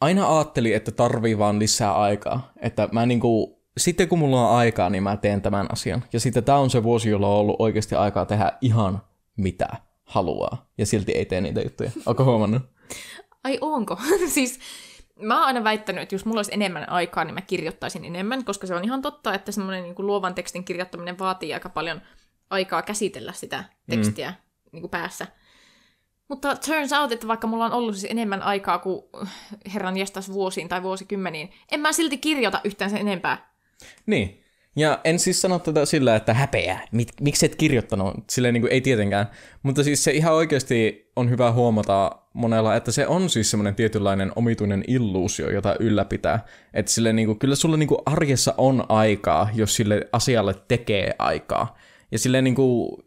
aina 0.00 0.36
ajatteli, 0.36 0.72
että 0.72 0.92
tarvii 0.92 1.38
vaan 1.38 1.58
lisää 1.58 1.94
aikaa. 1.94 2.52
Että 2.60 2.88
mä 2.92 3.06
niinku, 3.06 3.62
sitten 3.78 4.08
kun 4.08 4.18
mulla 4.18 4.48
on 4.48 4.56
aikaa, 4.56 4.90
niin 4.90 5.02
mä 5.02 5.16
teen 5.16 5.42
tämän 5.42 5.66
asian. 5.72 6.04
Ja 6.12 6.20
sitten 6.20 6.44
tämä 6.44 6.58
on 6.58 6.70
se 6.70 6.82
vuosi, 6.82 7.10
jolla 7.10 7.28
on 7.28 7.38
ollut 7.38 7.56
oikeasti 7.58 7.94
aikaa 7.94 8.26
tehdä 8.26 8.52
ihan 8.60 9.02
mitä 9.36 9.68
haluaa. 10.04 10.70
Ja 10.78 10.86
silti 10.86 11.12
ei 11.12 11.24
tee 11.24 11.40
niitä 11.40 11.60
juttuja. 11.60 11.90
Onko 12.06 12.24
huomannut? 12.24 12.62
Ai 13.44 13.58
onko? 13.60 13.98
siis 14.34 14.58
mä 15.20 15.34
oon 15.34 15.46
aina 15.46 15.64
väittänyt, 15.64 16.02
että 16.02 16.14
jos 16.14 16.24
mulla 16.24 16.38
olisi 16.38 16.54
enemmän 16.54 16.88
aikaa, 16.88 17.24
niin 17.24 17.34
mä 17.34 17.40
kirjoittaisin 17.40 18.04
enemmän, 18.04 18.44
koska 18.44 18.66
se 18.66 18.74
on 18.74 18.84
ihan 18.84 19.02
totta, 19.02 19.34
että 19.34 19.52
semmoinen 19.52 19.82
niin 19.82 19.94
kuin 19.94 20.06
luovan 20.06 20.34
tekstin 20.34 20.64
kirjoittaminen 20.64 21.18
vaatii 21.18 21.54
aika 21.54 21.68
paljon 21.68 22.00
aikaa 22.50 22.82
käsitellä 22.82 23.32
sitä 23.32 23.64
tekstiä 23.90 24.30
mm. 24.30 24.36
niin 24.72 24.80
kuin 24.80 24.90
päässä. 24.90 25.26
Mutta 26.28 26.56
turns 26.56 26.92
out, 26.92 27.12
että 27.12 27.28
vaikka 27.28 27.46
mulla 27.46 27.64
on 27.64 27.72
ollut 27.72 27.96
siis 27.96 28.10
enemmän 28.10 28.42
aikaa 28.42 28.78
kuin 28.78 29.02
herran 29.74 29.96
jestas 29.96 30.32
vuosiin 30.32 30.68
tai 30.68 30.82
vuosikymmeniin, 30.82 31.50
en 31.72 31.80
mä 31.80 31.92
silti 31.92 32.18
kirjoita 32.18 32.60
yhtään 32.64 32.90
sen 32.90 33.00
enempää. 33.00 33.54
Niin. 34.06 34.42
Ja 34.76 35.00
en 35.04 35.18
siis 35.18 35.40
sano 35.40 35.58
tätä 35.58 35.84
sillä, 35.84 36.16
että 36.16 36.34
häpeää, 36.34 36.86
Mik, 36.92 37.08
miksi 37.20 37.46
et 37.46 37.56
kirjoittanut, 37.56 38.14
silleen 38.30 38.54
niin 38.54 38.62
kuin 38.62 38.72
ei 38.72 38.80
tietenkään. 38.80 39.26
Mutta 39.62 39.84
siis 39.84 40.04
se 40.04 40.10
ihan 40.10 40.34
oikeasti 40.34 41.10
on 41.16 41.30
hyvä 41.30 41.52
huomata 41.52 42.18
monella, 42.36 42.76
että 42.76 42.92
se 42.92 43.06
on 43.06 43.30
siis 43.30 43.50
semmoinen 43.50 43.74
tietynlainen 43.74 44.32
omituinen 44.36 44.84
illuusio, 44.86 45.50
jota 45.50 45.76
ylläpitää. 45.80 46.44
Että 46.74 46.92
sille 46.92 47.12
niin 47.12 47.26
kuin, 47.26 47.38
kyllä 47.38 47.54
sulla 47.54 47.76
niin 47.76 47.88
kuin 47.88 48.00
arjessa 48.06 48.54
on 48.58 48.84
aikaa, 48.88 49.48
jos 49.54 49.76
sille 49.76 50.08
asialle 50.12 50.54
tekee 50.68 51.14
aikaa. 51.18 51.78
Ja 52.12 52.18
silleen 52.18 52.44
niin 52.44 52.54
kuin, 52.54 53.04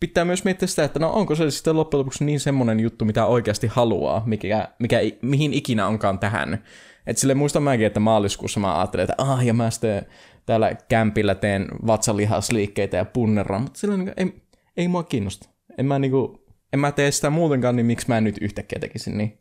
pitää 0.00 0.24
myös 0.24 0.44
miettiä 0.44 0.68
sitä, 0.68 0.84
että 0.84 0.98
no 0.98 1.12
onko 1.12 1.34
se 1.34 1.50
sitten 1.50 1.76
loppujen 1.76 1.98
lopuksi 1.98 2.24
niin 2.24 2.40
semmoinen 2.40 2.80
juttu, 2.80 3.04
mitä 3.04 3.26
oikeasti 3.26 3.66
haluaa, 3.66 4.22
mikä, 4.26 4.68
mikä, 4.78 5.00
mihin 5.22 5.52
ikinä 5.52 5.86
onkaan 5.86 6.18
tähän. 6.18 6.64
Että 7.06 7.20
sille 7.20 7.34
muistan 7.34 7.62
mäkin, 7.62 7.86
että 7.86 8.00
maaliskuussa 8.00 8.60
mä 8.60 8.78
ajattelin, 8.78 9.04
että 9.04 9.14
ah, 9.18 9.46
ja 9.46 9.54
mä 9.54 9.70
sitten 9.70 10.06
täällä 10.46 10.74
kämpillä 10.88 11.34
teen 11.34 11.68
vatsalihasliikkeitä 11.86 12.96
ja 12.96 13.04
punnerran, 13.04 13.62
mutta 13.62 13.80
sillä 13.80 13.96
niin 13.96 14.12
ei, 14.16 14.42
ei 14.76 14.88
mua 14.88 15.02
kiinnosta. 15.02 15.48
En 15.78 15.86
mä, 15.86 15.98
niin 15.98 16.10
kuin, 16.10 16.39
en 16.72 16.80
mä 16.80 16.92
tee 16.92 17.10
sitä 17.10 17.30
muutenkaan, 17.30 17.76
niin 17.76 17.86
miksi 17.86 18.08
mä 18.08 18.18
en 18.18 18.24
nyt 18.24 18.38
yhtäkkiä 18.40 18.78
tekisin 18.78 19.18
niin? 19.18 19.38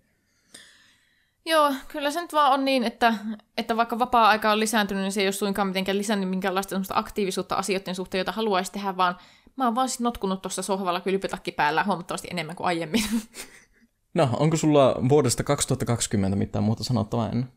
Joo, 1.45 1.73
kyllä 1.87 2.11
se 2.11 2.21
nyt 2.21 2.33
vaan 2.33 2.53
on 2.53 2.65
niin, 2.65 2.83
että, 2.83 3.13
että 3.57 3.77
vaikka 3.77 3.99
vapaa-aika 3.99 4.51
on 4.51 4.59
lisääntynyt, 4.59 5.03
niin 5.03 5.11
se 5.11 5.21
ei 5.21 5.27
ole 5.27 5.31
suinkaan 5.31 5.67
mitenkään 5.67 5.97
lisännyt 5.97 6.29
minkäänlaista 6.29 6.75
aktiivisuutta 6.93 7.55
asioiden 7.55 7.95
suhteen, 7.95 8.19
joita 8.19 8.31
haluaisi 8.31 8.71
tehdä, 8.71 8.97
vaan 8.97 9.17
mä 9.55 9.65
oon 9.65 9.75
vaan 9.75 9.89
sit 9.89 9.99
notkunut 9.99 10.41
tuossa 10.41 10.61
sohvalla 10.61 11.01
kylpytakki 11.01 11.51
päällä 11.51 11.83
huomattavasti 11.83 12.27
enemmän 12.31 12.55
kuin 12.55 12.67
aiemmin. 12.67 13.03
No, 14.13 14.29
onko 14.39 14.57
sulla 14.57 14.95
vuodesta 15.09 15.43
2020 15.43 16.37
mitään 16.37 16.63
muuta 16.63 16.83
sanottavaa 16.83 17.29
ennen? 17.29 17.51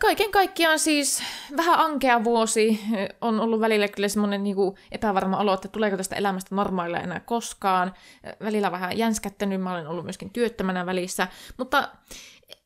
Kaiken 0.00 0.30
kaikkiaan 0.30 0.78
siis 0.78 1.22
vähän 1.56 1.78
ankea 1.78 2.24
vuosi. 2.24 2.80
On 3.20 3.40
ollut 3.40 3.60
välillä 3.60 3.88
kyllä 3.88 4.08
semmoinen 4.08 4.42
niin 4.42 4.56
epävarma 4.92 5.38
olo, 5.38 5.54
että 5.54 5.68
tuleeko 5.68 5.96
tästä 5.96 6.16
elämästä 6.16 6.54
normaalia 6.54 7.00
enää 7.00 7.20
koskaan. 7.20 7.94
Välillä 8.40 8.72
vähän 8.72 8.98
jänskättänyt, 8.98 9.60
mä 9.60 9.72
olen 9.72 9.86
ollut 9.86 10.04
myöskin 10.04 10.30
työttömänä 10.30 10.86
välissä. 10.86 11.28
Mutta 11.58 11.88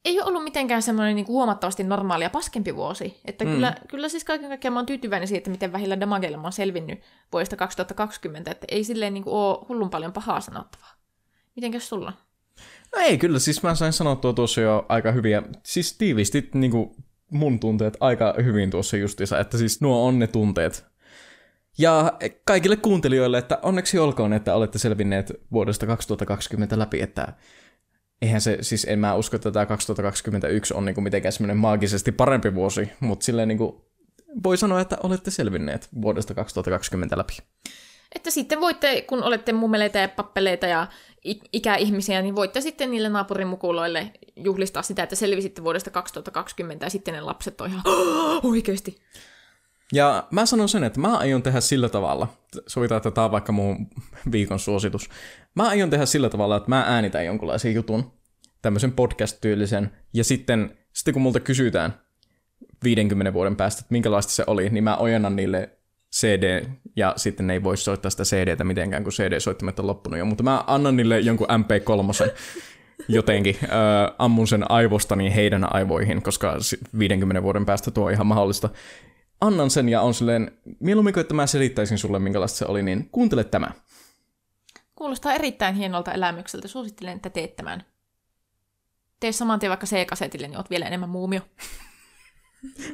ei 0.05 0.21
ole 0.21 0.29
ollut 0.29 0.45
mitenkään 0.45 0.83
semmoinen 0.83 1.17
niin 1.17 1.27
huomattavasti 1.27 1.85
normaalia 1.85 2.31
paskempi 2.31 2.77
vuosi. 2.77 3.21
Että 3.25 3.45
mm. 3.45 3.51
kyllä, 3.51 3.75
kyllä 3.89 4.09
siis 4.09 4.25
kaiken 4.25 4.49
kaikkiaan 4.49 4.73
mä 4.73 4.79
oon 4.79 4.87
tyytyväinen 4.87 5.29
siitä, 5.29 5.51
miten 5.51 5.73
vähillä 5.73 6.01
damageilla 6.01 6.39
mä 6.39 6.43
oon 6.43 6.53
selvinnyt 6.53 7.01
vuodesta 7.33 7.57
2020. 7.57 8.51
Että 8.51 8.67
ei 8.71 8.85
silleen 8.85 9.15
niin 9.15 9.25
kuin 9.25 9.35
ole 9.35 9.67
hullun 9.69 9.91
paljon 9.91 10.13
pahaa 10.13 10.41
sanottavaa. 10.41 10.93
Mitenkäs 11.57 11.89
sulla? 11.89 12.13
No 12.97 13.03
ei, 13.03 13.19
kyllä 13.19 13.39
siis 13.39 13.63
mä 13.63 13.75
sain 13.75 13.93
sanottua 13.93 14.33
tuossa 14.33 14.61
jo 14.61 14.87
aika 14.89 15.13
hyviä, 15.13 15.43
siis 15.63 15.99
tiivisti 15.99 16.51
niin 16.55 16.71
kuin 16.71 16.91
mun 17.31 17.61
tunteet 17.61 17.97
aika 18.01 18.35
hyvin 18.45 18.71
tuossa 18.71 18.97
justiinsa, 18.97 19.39
että 19.39 19.59
siis 19.59 19.81
nuo 19.81 20.07
on 20.07 20.19
ne 20.19 20.27
tunteet. 20.27 20.85
Ja 21.79 22.19
kaikille 22.45 22.77
kuuntelijoille, 22.77 23.39
että 23.39 23.59
onneksi 23.63 23.99
olkoon, 23.99 24.33
että 24.33 24.55
olette 24.55 24.79
selvinneet 24.79 25.33
vuodesta 25.53 25.87
2020 25.87 26.79
läpi, 26.79 27.01
että 27.01 27.33
eihän 28.23 28.41
se, 28.41 28.59
siis 28.61 28.87
en 28.89 28.99
mä 28.99 29.15
usko, 29.15 29.37
että 29.37 29.51
tämä 29.51 29.67
2021 29.67 30.75
on 30.75 30.85
niinku 30.85 31.01
mitenkään 31.01 31.33
semmoinen 31.33 31.57
maagisesti 31.57 32.13
parempi 32.13 32.55
vuosi, 32.55 32.93
mutta 33.01 33.25
silleen 33.25 33.49
niinku 33.49 33.91
voi 34.45 34.57
sanoa, 34.57 34.81
että 34.81 34.97
olette 35.03 35.31
selvinneet 35.31 35.89
vuodesta 36.03 36.35
2020 36.35 37.19
läpi. 37.19 37.39
Että 38.15 38.31
sitten 38.31 38.61
voitte, 38.61 39.03
kun 39.03 39.23
olette 39.23 39.53
mummeleita 39.53 39.99
ja 39.99 40.09
pappeleita 40.09 40.67
ja 40.67 40.87
ikäihmisiä, 41.53 42.23
niin 42.23 42.37
voitte 42.37 42.61
sitten 42.61 42.91
niille 42.91 43.09
naapurimukuloille 43.09 44.13
juhlistaa 44.37 44.83
sitä, 44.83 45.03
että 45.03 45.17
selvisitte 45.17 45.65
vuodesta 45.65 45.91
2020 45.91 46.87
ja 46.87 46.91
sitten 46.91 47.15
ne 47.15 47.21
lapset 47.21 47.61
on 47.61 47.71
ihan 47.71 47.83
oikeasti. 48.43 48.97
Ja 49.93 50.29
mä 50.31 50.47
sanon 50.47 50.69
sen, 50.69 50.85
että 50.85 51.01
mä 51.01 51.17
aion 51.17 51.43
tehdä 51.43 51.61
sillä 51.61 51.89
tavalla, 51.89 52.29
sovitaan, 52.67 52.97
että 52.97 53.11
tämä 53.11 53.25
on 53.25 53.33
vaikka 53.33 53.53
mun 53.53 53.87
viikon 54.33 54.59
suositus. 54.59 55.09
Mä 55.55 55.69
aion 55.69 55.91
tehdä 55.91 56.07
sillä 56.07 56.29
tavalla, 56.29 56.57
että 56.57 56.69
mä 56.69 56.85
äänitän 56.87 57.27
jonkunlaisen 57.27 57.75
jutun, 57.75 58.13
tämmöisen 58.63 58.93
podcast-tyylisen, 58.93 59.91
ja 60.15 60.25
sitten, 60.25 60.79
sitten 60.93 61.15
kun 61.15 61.23
multa 61.23 61.41
kysytään 61.41 62.01
50 62.85 63.33
vuoden 63.33 63.57
päästä, 63.57 63.81
että 63.81 63.93
minkälaista 63.93 64.33
se 64.33 64.45
oli, 64.47 64.71
niin 64.71 64.85
mä 64.85 64.97
ojennan 64.97 65.37
niille 65.37 65.79
CD, 66.17 66.67
ja 66.97 67.15
sitten 67.17 67.47
ne 67.47 67.53
ei 67.53 67.63
voi 67.63 67.77
soittaa 67.77 68.11
sitä 68.11 68.23
CDtä 68.23 68.65
mitenkään, 68.65 69.03
kun 69.03 69.13
CD-soittimet 69.13 69.79
on 69.79 69.87
loppunut 69.87 70.19
jo, 70.19 70.25
mutta 70.25 70.43
mä 70.43 70.65
annan 70.67 70.97
niille 70.97 71.21
jonkun 71.21 71.47
MP3 71.47 72.33
jotenkin, 73.09 73.57
äh, 73.63 73.71
ammun 74.19 74.49
sen 74.49 74.71
aivostani 74.71 75.35
heidän 75.35 75.75
aivoihin, 75.75 76.23
koska 76.23 76.59
50 76.99 77.43
vuoden 77.43 77.67
päästä 77.67 77.91
tuo 77.91 78.07
on 78.07 78.13
ihan 78.13 78.27
mahdollista. 78.27 78.69
Annan 79.41 79.71
sen 79.71 79.89
ja 79.89 80.01
on 80.01 80.15
silleen, 80.15 80.51
mieluummin 80.81 81.19
että 81.19 81.35
mä 81.35 81.47
selittäisin 81.47 81.99
sulle, 81.99 82.19
minkälaista 82.19 82.59
se 82.59 82.65
oli, 82.67 82.83
niin 82.83 83.09
kuuntele 83.13 83.45
tämä. 83.45 83.71
Kuulostaa 84.95 85.33
erittäin 85.33 85.75
hienolta 85.75 86.13
elämykseltä. 86.13 86.69
Suosittelen, 86.69 87.17
että 87.17 87.31
teet 87.31 87.57
tämän. 87.57 87.85
Tee 89.21 89.33
saman 89.33 89.59
tien 89.59 89.71
vaikka 89.71 89.87
C-kasetille, 89.87 90.49
niin 90.49 90.57
oot 90.57 90.71
vielä 90.71 90.87
enemmän 90.87 91.09
muumio. 91.09 91.41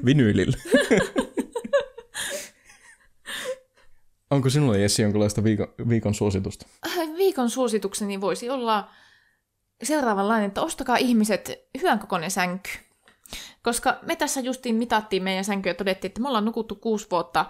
Vinyylillä. 0.04 0.56
Onko 4.31 4.51
sinulla, 4.51 4.76
Jessi, 4.76 5.03
jonkinlaista 5.03 5.45
viikon, 5.45 5.74
viikon 5.89 6.14
suositusta? 6.14 6.66
Äh, 6.87 7.16
viikon 7.16 7.51
suositukseni 7.51 8.20
voisi 8.20 8.51
olla 8.51 8.91
seuraavanlainen, 9.83 10.49
että 10.49 10.62
ostakaa 10.62 10.97
ihmiset 10.97 11.53
hyvän 11.79 11.99
kokoinen 11.99 12.31
sänky. 12.31 12.70
Koska 13.62 13.99
me 14.03 14.16
tässä 14.16 14.41
justiin 14.41 14.74
mitattiin 14.74 15.22
meidän 15.22 15.45
sänkyä 15.45 15.70
ja 15.70 15.74
todettiin, 15.74 16.09
että 16.11 16.20
me 16.20 16.29
ollaan 16.29 16.45
nukuttu 16.45 16.74
kuusi 16.74 17.07
vuotta 17.11 17.47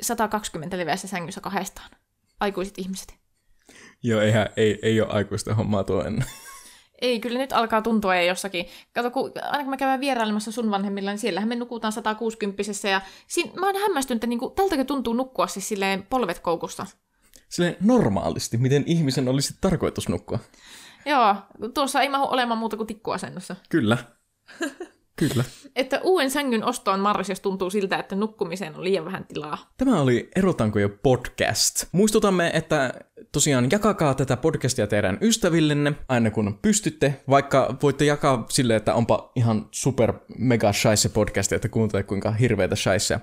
120 0.00 0.78
leveässä 0.78 1.08
sängyssä 1.08 1.40
kahdestaan. 1.40 1.90
Aikuiset 2.40 2.78
ihmiset. 2.78 3.14
Joo, 4.02 4.20
eihän, 4.20 4.48
ei, 4.56 4.78
ei 4.82 5.00
ole 5.00 5.10
aikuista 5.12 5.54
hommaa 5.54 5.84
tuo 5.84 6.04
ennen. 6.04 6.24
Ei, 7.02 7.20
kyllä 7.20 7.38
nyt 7.38 7.52
alkaa 7.52 7.82
tuntua 7.82 8.14
ei 8.14 8.28
jossakin. 8.28 8.66
Kato, 8.92 9.10
kun, 9.10 9.32
aina 9.42 9.58
kun 9.58 9.70
mä 9.70 9.76
käyn 9.76 10.00
vierailemassa 10.00 10.52
sun 10.52 10.70
vanhemmilla, 10.70 11.10
niin 11.10 11.18
siellähän 11.18 11.48
me 11.48 11.56
nukutaan 11.56 11.92
160 11.92 12.62
ja 12.90 13.00
siinä, 13.26 13.52
mä 13.60 13.66
oon 13.66 13.76
hämmästynyt, 13.76 14.16
että 14.16 14.26
niinku, 14.26 14.50
tältäkin 14.50 14.86
tuntuu 14.86 15.14
nukkua 15.14 15.46
siis 15.46 15.68
silleen 15.68 16.06
polvet 16.10 16.38
koukussa. 16.38 16.86
Silleen 17.48 17.76
normaalisti, 17.80 18.56
miten 18.56 18.84
ihmisen 18.86 19.28
olisi 19.28 19.54
tarkoitus 19.60 20.08
nukkua. 20.08 20.38
Joo, 21.06 21.36
tuossa 21.74 22.00
ei 22.00 22.08
mahu 22.08 22.26
olemaan 22.30 22.58
muuta 22.58 22.76
kuin 22.76 22.86
tikkuasennossa. 22.86 23.56
Kyllä. 23.68 23.98
Kyllä. 25.28 25.44
Että 25.76 26.00
uuden 26.02 26.30
sängyn 26.30 26.64
osto 26.64 26.90
on 26.90 27.00
marras, 27.00 27.28
jos 27.28 27.40
tuntuu 27.40 27.70
siltä, 27.70 27.98
että 27.98 28.16
nukkumiseen 28.16 28.76
on 28.76 28.84
liian 28.84 29.04
vähän 29.04 29.24
tilaa. 29.24 29.72
Tämä 29.76 30.00
oli 30.00 30.30
Erotanko 30.36 30.78
jo 30.78 30.88
podcast. 30.88 31.84
Muistutamme, 31.92 32.50
että 32.54 32.94
tosiaan 33.32 33.68
jakakaa 33.70 34.14
tätä 34.14 34.36
podcastia 34.36 34.86
teidän 34.86 35.18
ystävillenne 35.20 35.92
aina 36.08 36.30
kun 36.30 36.58
pystytte, 36.62 37.20
vaikka 37.30 37.76
voitte 37.82 38.04
jakaa 38.04 38.46
sille, 38.48 38.76
että 38.76 38.94
onpa 38.94 39.32
ihan 39.36 39.66
super 39.70 40.12
mega 40.38 40.72
shaise 40.72 41.08
podcasti, 41.08 41.54
että 41.54 41.68
kuuntelee 41.68 42.02
kuinka 42.02 42.30
hirveitä 42.30 42.76
shaisseja. 42.76 43.20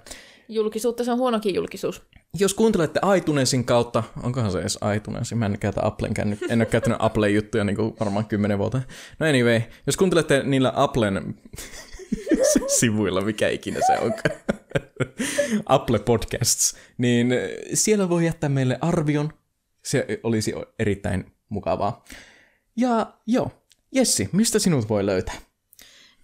Julkisuutta, 0.49 1.03
se 1.03 1.11
on 1.11 1.17
huonokin 1.17 1.55
julkisuus. 1.55 2.01
Jos 2.39 2.53
kuuntelette 2.53 2.99
iTunesin 3.17 3.65
kautta, 3.65 4.03
onkohan 4.23 4.51
se 4.51 4.59
edes 4.59 4.79
iTunes, 4.95 5.33
mä 5.33 5.45
en 5.45 5.59
käytä 5.59 5.81
Applen 5.83 6.13
känny, 6.13 6.37
en 6.49 6.59
ole 6.59 6.65
käyttänyt 6.65 6.97
Applen 7.01 7.35
juttuja 7.35 7.63
niin 7.63 7.77
varmaan 7.99 8.25
kymmenen 8.25 8.57
vuotta. 8.57 8.81
No 9.19 9.27
anyway, 9.27 9.61
jos 9.87 9.97
kuuntelette 9.97 10.43
niillä 10.43 10.73
Applen 10.75 11.35
sivuilla, 12.79 13.21
mikä 13.21 13.49
ikinä 13.49 13.79
se 13.87 13.99
on, 13.99 14.13
Apple 15.65 15.99
Podcasts, 15.99 16.75
niin 16.97 17.33
siellä 17.73 18.09
voi 18.09 18.25
jättää 18.25 18.49
meille 18.49 18.77
arvion, 18.81 19.33
se 19.83 20.19
olisi 20.23 20.53
erittäin 20.79 21.31
mukavaa. 21.49 22.03
Ja 22.75 23.13
joo, 23.27 23.51
Jessi, 23.91 24.29
mistä 24.31 24.59
sinut 24.59 24.89
voi 24.89 25.05
löytää? 25.05 25.35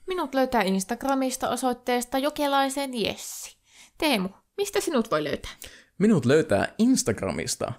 Minut 0.08 0.36
löytää 0.36 0.62
Instagramista 0.62 1.50
osoitteesta 1.50 2.18
jokelaisen 2.18 2.94
Jessi. 2.94 3.58
Teemu, 3.98 4.30
mistä 4.58 4.82
sinut 4.82 5.12
voi 5.12 5.24
löytää? 5.24 5.52
Minut 5.98 6.26
löytää 6.26 6.74
Instagramista 6.78 7.74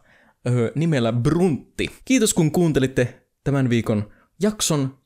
öö, 0.48 0.72
nimellä 0.74 1.12
Bruntti. 1.12 1.90
Kiitos 2.04 2.34
kun 2.34 2.52
kuuntelitte 2.52 3.26
tämän 3.44 3.70
viikon 3.70 4.12
jakson 4.42 4.98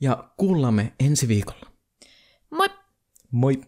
ja 0.00 0.28
kuullamme 0.36 0.92
ensi 1.00 1.28
viikolla. 1.28 1.65
Moi. 3.36 3.66